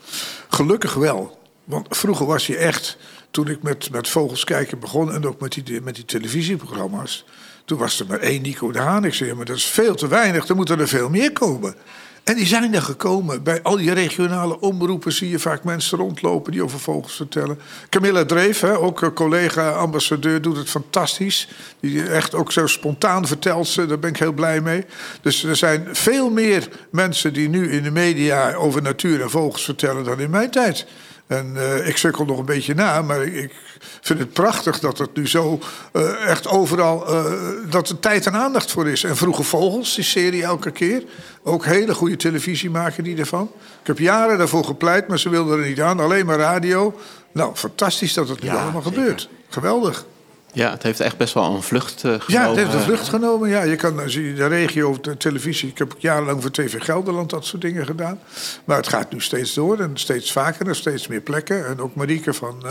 Gelukkig 0.48 0.94
wel. 0.94 1.38
Want 1.64 1.86
vroeger 1.96 2.26
was 2.26 2.46
je 2.46 2.56
echt, 2.56 2.96
toen 3.30 3.48
ik 3.48 3.62
met, 3.62 3.90
met 3.90 4.08
vogels 4.08 4.44
kijken 4.44 4.78
begon 4.78 5.12
en 5.12 5.26
ook 5.26 5.40
met 5.40 5.52
die, 5.52 5.80
met 5.80 5.94
die 5.94 6.04
televisieprogramma's. 6.04 7.24
Toen 7.64 7.78
was 7.78 8.00
er 8.00 8.06
maar 8.06 8.18
één 8.18 8.42
Nico 8.42 8.72
de 8.72 8.78
Haan. 8.78 9.04
Ik 9.04 9.14
zei, 9.14 9.34
maar 9.34 9.44
dat 9.44 9.56
is 9.56 9.64
veel 9.64 9.94
te 9.94 10.08
weinig, 10.08 10.48
er 10.48 10.56
moeten 10.56 10.80
er 10.80 10.88
veel 10.88 11.08
meer 11.08 11.32
komen. 11.32 11.74
En 12.24 12.36
die 12.36 12.46
zijn 12.46 12.74
er 12.74 12.82
gekomen. 12.82 13.42
Bij 13.42 13.62
al 13.62 13.76
die 13.76 13.92
regionale 13.92 14.60
omroepen 14.60 15.12
zie 15.12 15.30
je 15.30 15.38
vaak 15.38 15.64
mensen 15.64 15.98
rondlopen 15.98 16.52
die 16.52 16.62
over 16.62 16.80
vogels 16.80 17.16
vertellen. 17.16 17.58
Camilla 17.88 18.24
Dreef, 18.24 18.60
hè, 18.60 18.78
ook 18.78 19.14
collega-ambassadeur, 19.14 20.42
doet 20.42 20.56
het 20.56 20.70
fantastisch. 20.70 21.48
Die 21.80 22.02
echt 22.02 22.34
ook 22.34 22.52
zo 22.52 22.66
spontaan 22.66 23.26
vertelt 23.26 23.68
ze, 23.68 23.86
daar 23.86 23.98
ben 23.98 24.10
ik 24.10 24.16
heel 24.16 24.32
blij 24.32 24.60
mee. 24.60 24.84
Dus 25.20 25.44
er 25.44 25.56
zijn 25.56 25.88
veel 25.92 26.30
meer 26.30 26.68
mensen 26.90 27.32
die 27.32 27.48
nu 27.48 27.72
in 27.72 27.82
de 27.82 27.90
media 27.90 28.54
over 28.54 28.82
natuur 28.82 29.22
en 29.22 29.30
vogels 29.30 29.64
vertellen 29.64 30.04
dan 30.04 30.20
in 30.20 30.30
mijn 30.30 30.50
tijd. 30.50 30.86
En 31.30 31.52
uh, 31.56 31.88
ik 31.88 31.96
sukkel 31.96 32.24
nog 32.24 32.38
een 32.38 32.44
beetje 32.44 32.74
na, 32.74 33.02
maar 33.02 33.22
ik 33.22 33.54
vind 34.00 34.18
het 34.18 34.32
prachtig 34.32 34.78
dat 34.78 34.98
het 34.98 35.16
nu 35.16 35.28
zo 35.28 35.60
uh, 35.92 36.28
echt 36.28 36.48
overal. 36.48 37.14
Uh, 37.14 37.32
dat 37.70 37.88
er 37.88 37.98
tijd 37.98 38.26
en 38.26 38.34
aandacht 38.34 38.70
voor 38.70 38.88
is. 38.88 39.04
En 39.04 39.16
Vroege 39.16 39.42
Vogels, 39.42 39.94
die 39.94 40.04
serie 40.04 40.42
elke 40.42 40.70
keer. 40.70 41.04
Ook 41.42 41.64
hele 41.64 41.94
goede 41.94 42.16
televisie 42.16 42.70
maken 42.70 43.04
die 43.04 43.16
ervan. 43.16 43.50
Ik 43.80 43.86
heb 43.86 43.98
jaren 43.98 44.38
daarvoor 44.38 44.64
gepleit, 44.64 45.08
maar 45.08 45.18
ze 45.18 45.28
wilden 45.28 45.58
er 45.58 45.66
niet 45.66 45.80
aan. 45.80 46.00
Alleen 46.00 46.26
maar 46.26 46.38
radio. 46.38 47.00
Nou, 47.32 47.54
fantastisch 47.54 48.14
dat 48.14 48.28
het 48.28 48.42
nu 48.42 48.48
ja, 48.48 48.62
allemaal 48.62 48.82
zeker. 48.82 48.98
gebeurt. 48.98 49.28
Geweldig. 49.48 50.04
Ja, 50.52 50.70
het 50.70 50.82
heeft 50.82 51.00
echt 51.00 51.16
best 51.16 51.34
wel 51.34 51.54
een 51.54 51.62
vlucht 51.62 52.04
uh, 52.04 52.12
genomen. 52.20 52.24
Ja, 52.26 52.48
het 52.48 52.56
heeft 52.56 52.74
een 52.74 52.80
vlucht 52.80 53.08
genomen. 53.08 53.48
Ja, 53.48 53.62
je 53.62 53.76
kan 53.76 54.00
zie 54.06 54.34
de 54.34 54.46
regio, 54.46 54.98
de 55.00 55.16
televisie. 55.16 55.68
Ik 55.68 55.78
heb 55.78 55.94
jarenlang 55.98 56.42
voor 56.42 56.50
TV 56.50 56.84
Gelderland 56.84 57.30
dat 57.30 57.44
soort 57.44 57.62
dingen 57.62 57.86
gedaan. 57.86 58.18
Maar 58.64 58.76
het 58.76 58.88
gaat 58.88 59.12
nu 59.12 59.20
steeds 59.20 59.54
door 59.54 59.78
en 59.78 59.90
steeds 59.94 60.32
vaker 60.32 60.66
en 60.68 60.76
steeds 60.76 61.06
meer 61.06 61.20
plekken. 61.20 61.66
En 61.66 61.80
ook 61.80 61.94
Marieke 61.94 62.32
van, 62.32 62.56
uh, 62.64 62.70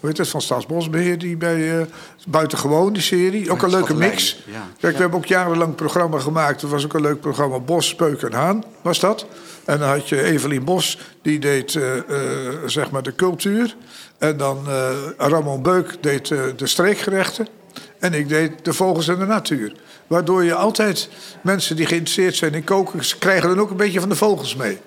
hoe 0.00 0.08
heet 0.08 0.18
het, 0.18 0.28
van 0.28 0.40
Staatsbosbeheer, 0.40 1.18
die 1.18 1.36
bij 1.36 1.58
uh, 1.58 1.82
Buitengewoon, 2.28 2.92
die 2.92 3.02
serie. 3.02 3.50
Ook 3.50 3.62
een 3.62 3.70
leuke 3.70 3.94
mix. 3.94 4.42
Ja. 4.46 4.66
Kijk, 4.80 4.94
we 4.94 5.00
hebben 5.00 5.18
ook 5.18 5.26
jarenlang 5.26 5.70
een 5.70 5.74
programma 5.74 6.18
gemaakt. 6.18 6.60
Dat 6.60 6.70
was 6.70 6.84
ook 6.84 6.94
een 6.94 7.00
leuk 7.00 7.20
programma. 7.20 7.58
Bos, 7.58 7.94
Peuk 7.94 8.22
en 8.22 8.32
Haan 8.32 8.64
was 8.82 9.00
dat. 9.00 9.26
En 9.64 9.78
dan 9.78 9.88
had 9.88 10.08
je 10.08 10.22
Evelien 10.22 10.64
Bos, 10.64 10.98
die 11.22 11.38
deed 11.38 11.78
zeg 12.66 12.90
maar 12.90 13.02
de 13.02 13.14
cultuur. 13.14 13.76
En 14.18 14.36
dan 14.36 14.64
uh, 14.68 14.90
Ramon 15.16 15.62
Beuk 15.62 16.02
deed 16.02 16.28
de 16.28 16.66
streekgerechten. 16.66 17.48
En 17.98 18.14
ik 18.14 18.28
deed 18.28 18.64
de 18.64 18.72
vogels 18.72 19.08
en 19.08 19.18
de 19.18 19.26
natuur. 19.26 19.72
Waardoor 20.08 20.44
je 20.44 20.54
altijd 20.54 21.08
mensen 21.40 21.76
die 21.76 21.86
geïnteresseerd 21.86 22.36
zijn 22.36 22.54
in 22.54 22.64
koken... 22.64 23.00
krijgen 23.18 23.48
dan 23.48 23.60
ook 23.60 23.70
een 23.70 23.76
beetje 23.76 24.00
van 24.00 24.08
de 24.08 24.14
vogels 24.14 24.56
mee. 24.56 24.78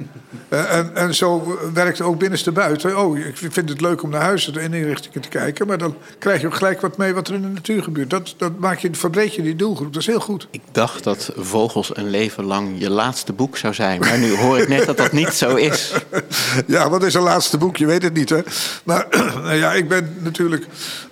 Uh, 0.49 0.73
en, 0.77 0.95
en 0.95 1.15
zo 1.15 1.57
werkt 1.73 1.97
het 1.97 2.07
ook 2.07 2.17
binnenste 2.17 2.51
buiten. 2.51 2.99
Oh, 2.99 3.17
ik 3.17 3.37
vind 3.37 3.69
het 3.69 3.81
leuk 3.81 4.03
om 4.03 4.09
naar 4.09 4.21
huis 4.21 4.51
en 4.51 4.73
inrichtingen 4.73 5.21
te 5.21 5.29
kijken... 5.29 5.67
maar 5.67 5.77
dan 5.77 5.95
krijg 6.19 6.41
je 6.41 6.47
ook 6.47 6.55
gelijk 6.55 6.81
wat 6.81 6.97
mee 6.97 7.13
wat 7.13 7.27
er 7.27 7.33
in 7.33 7.41
de 7.41 7.47
natuur 7.47 7.83
gebeurt. 7.83 8.09
Dat, 8.09 8.33
dat 8.37 8.59
maak 8.59 8.79
je, 8.79 8.89
verbreed 8.91 9.35
je 9.35 9.41
die 9.41 9.55
doelgroep. 9.55 9.93
Dat 9.93 10.01
is 10.01 10.07
heel 10.07 10.19
goed. 10.19 10.47
Ik 10.51 10.61
dacht 10.71 11.03
dat 11.03 11.31
Vogels 11.35 11.97
een 11.97 12.09
leven 12.09 12.43
lang 12.43 12.79
je 12.79 12.89
laatste 12.89 13.33
boek 13.33 13.57
zou 13.57 13.73
zijn. 13.73 13.99
Maar 13.99 14.17
nu 14.17 14.35
hoor 14.35 14.57
ik 14.57 14.67
net 14.67 14.85
dat 14.85 14.97
dat 14.97 15.11
niet 15.11 15.33
zo 15.33 15.55
is. 15.55 15.93
ja, 16.67 16.89
wat 16.89 17.03
is 17.03 17.13
een 17.13 17.21
laatste 17.21 17.57
boek? 17.57 17.77
Je 17.77 17.85
weet 17.85 18.03
het 18.03 18.13
niet, 18.13 18.29
hè? 18.29 18.41
Maar 18.83 19.07
nou 19.43 19.55
ja, 19.55 19.73
ik 19.73 19.89
ben 19.89 20.15
natuurlijk 20.19 20.65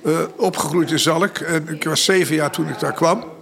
uh, 0.03 0.17
opgegroeid 0.35 0.91
in 0.91 0.99
Zalk. 0.99 1.37
En 1.37 1.67
ik 1.67 1.83
was 1.83 2.03
zeven 2.03 2.35
jaar 2.35 2.51
toen 2.51 2.69
ik 2.69 2.79
daar 2.79 2.93
kwam... 2.93 3.37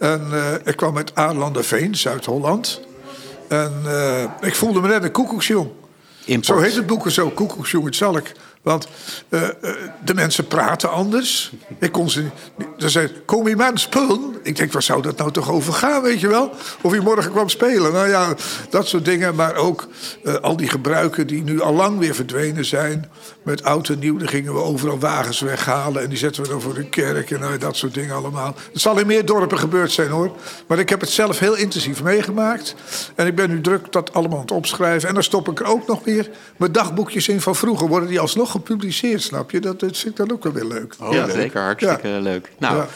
En 0.00 0.26
uh, 0.32 0.54
ik 0.64 0.76
kwam 0.76 0.96
uit 0.96 1.14
Aanlanderveen, 1.14 1.96
Zuid-Holland. 1.96 2.80
En 3.48 3.72
uh, 3.84 4.22
ik 4.40 4.54
voelde 4.54 4.80
me 4.80 4.88
net 4.88 5.02
een 5.04 5.10
koekoeksjong. 5.10 5.68
Import. 6.24 6.46
Zo 6.46 6.58
heet 6.58 6.74
het 6.74 6.86
boek 6.86 7.10
zo, 7.10 7.30
koekoeksjong 7.30 7.84
het 7.84 7.96
Zalk. 7.96 8.26
Want 8.62 8.88
uh, 9.28 9.48
de 10.04 10.14
mensen 10.14 10.46
praten 10.46 10.90
anders. 10.90 11.52
Ik 11.78 11.92
kon 11.92 12.10
ze 12.10 12.22
niet. 12.22 12.32
Ze 12.76 12.88
zei: 12.88 13.12
Kom 13.24 13.48
je 13.48 13.56
maar 13.56 13.78
spullen? 13.78 14.36
Ik 14.42 14.56
denk: 14.56 14.72
waar 14.72 14.82
zou 14.82 15.02
dat 15.02 15.16
nou 15.16 15.30
toch 15.30 15.50
over 15.50 15.72
gaan, 15.72 16.02
weet 16.02 16.20
je 16.20 16.28
wel? 16.28 16.50
Of 16.82 16.94
je 16.94 17.00
morgen 17.00 17.30
kwam 17.30 17.48
spelen. 17.48 17.92
Nou 17.92 18.08
ja, 18.08 18.34
dat 18.70 18.88
soort 18.88 19.04
dingen. 19.04 19.34
Maar 19.34 19.54
ook 19.54 19.88
al 20.40 20.56
die 20.56 20.68
gebruiken 20.68 21.26
die 21.26 21.42
nu 21.42 21.60
al 21.60 21.74
lang 21.74 21.98
weer 21.98 22.14
verdwenen 22.14 22.64
zijn. 22.64 23.10
Met 23.42 23.64
oud 23.64 23.88
en 23.88 23.98
nieuw, 23.98 24.16
dan 24.16 24.28
gingen 24.28 24.54
we 24.54 24.60
overal 24.60 24.98
wagens 24.98 25.40
weghalen. 25.40 26.02
En 26.02 26.08
die 26.08 26.18
zetten 26.18 26.42
we 26.42 26.48
dan 26.48 26.60
voor 26.60 26.74
de 26.74 26.88
kerk 26.88 27.30
en 27.30 27.40
uh, 27.40 27.48
dat 27.58 27.76
soort 27.76 27.94
dingen 27.94 28.14
allemaal. 28.14 28.54
Het 28.72 28.80
zal 28.80 28.98
in 28.98 29.06
meer 29.06 29.24
dorpen 29.24 29.58
gebeurd 29.58 29.92
zijn 29.92 30.10
hoor. 30.10 30.30
Maar 30.66 30.78
ik 30.78 30.88
heb 30.88 31.00
het 31.00 31.10
zelf 31.10 31.38
heel 31.38 31.56
intensief 31.56 32.02
meegemaakt. 32.02 32.74
En 33.14 33.26
ik 33.26 33.34
ben 33.34 33.50
nu 33.50 33.60
druk 33.60 33.92
dat 33.92 34.14
allemaal 34.14 34.36
aan 34.36 34.44
het 34.44 34.52
opschrijven. 34.52 35.08
En 35.08 35.14
dan 35.14 35.22
stop 35.22 35.48
ik 35.48 35.60
er 35.60 35.66
ook 35.66 35.86
nog 35.86 36.04
weer 36.04 36.30
mijn 36.56 36.72
dagboekjes 36.72 37.28
in 37.28 37.40
van 37.40 37.56
vroeger. 37.56 37.88
Worden 37.88 38.08
die 38.08 38.20
alsnog 38.20 38.50
gepubliceerd, 38.50 39.22
snap 39.22 39.50
je? 39.50 39.60
Dat, 39.60 39.80
dat 39.80 39.96
vind 39.96 40.10
ik 40.10 40.26
dan 40.26 40.32
ook 40.32 40.42
wel 40.42 40.52
weer 40.52 40.64
leuk. 40.64 40.94
Oh, 41.00 41.12
ja, 41.12 41.30
zeker. 41.30 41.60
Hartstikke 41.60 42.08
ja. 42.08 42.20
leuk. 42.20 42.50
Nou, 42.58 42.76
ja. 42.76 42.86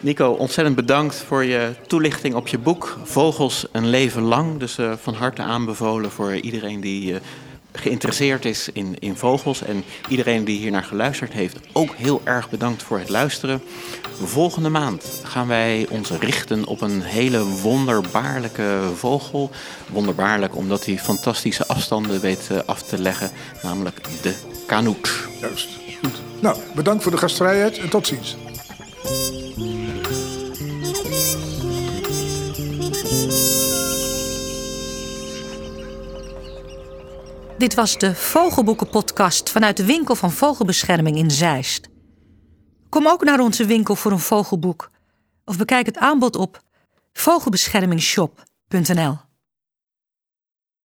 Nico, 0.00 0.30
ontzettend 0.30 0.76
bedankt 0.76 1.14
voor 1.14 1.44
je 1.44 1.74
toelichting 1.86 2.34
op 2.34 2.48
je 2.48 2.58
boek 2.58 2.98
Vogels 3.04 3.66
een 3.72 3.88
leven 3.88 4.22
lang. 4.22 4.58
Dus 4.58 4.78
uh, 4.78 4.92
van 5.02 5.14
harte 5.14 5.42
aanbevolen 5.42 6.10
voor 6.10 6.34
iedereen 6.34 6.80
die 6.80 7.12
uh, 7.12 7.18
geïnteresseerd 7.72 8.44
is 8.44 8.68
in, 8.72 8.96
in 8.98 9.16
vogels. 9.16 9.62
En 9.62 9.84
iedereen 10.08 10.44
die 10.44 10.58
hier 10.58 10.70
naar 10.70 10.84
geluisterd 10.84 11.32
heeft, 11.32 11.58
ook 11.72 11.94
heel 11.94 12.20
erg 12.24 12.50
bedankt 12.50 12.82
voor 12.82 12.98
het 12.98 13.08
luisteren. 13.08 13.62
Volgende 14.22 14.68
maand 14.68 15.04
gaan 15.22 15.46
wij 15.46 15.86
ons 15.90 16.10
richten 16.10 16.66
op 16.66 16.80
een 16.80 17.02
hele 17.02 17.44
wonderbaarlijke 17.44 18.80
vogel. 18.96 19.50
Wonderbaarlijk 19.88 20.56
omdat 20.56 20.84
hij 20.84 20.98
fantastische 20.98 21.66
afstanden 21.66 22.20
weet 22.20 22.48
uh, 22.52 22.58
af 22.66 22.82
te 22.82 22.98
leggen, 22.98 23.30
namelijk 23.62 24.00
de 24.22 24.34
kanoet. 24.66 25.28
Juist. 25.40 25.68
Nou, 26.40 26.56
bedankt 26.74 27.02
voor 27.02 27.12
de 27.12 27.18
gastvrijheid 27.18 27.78
en 27.78 27.88
tot 27.88 28.06
ziens. 28.06 28.36
Dit 37.60 37.74
was 37.74 37.98
de 37.98 38.14
Vogelboeken-podcast 38.14 39.50
vanuit 39.50 39.76
de 39.76 39.84
winkel 39.84 40.14
van 40.14 40.30
Vogelbescherming 40.30 41.16
in 41.16 41.30
Zeist. 41.30 41.88
Kom 42.88 43.08
ook 43.08 43.24
naar 43.24 43.40
onze 43.40 43.66
winkel 43.66 43.96
voor 43.96 44.12
een 44.12 44.18
vogelboek 44.18 44.90
of 45.44 45.56
bekijk 45.56 45.86
het 45.86 45.98
aanbod 45.98 46.36
op 46.36 46.62
vogelbeschermingshop.nl. 47.12 49.29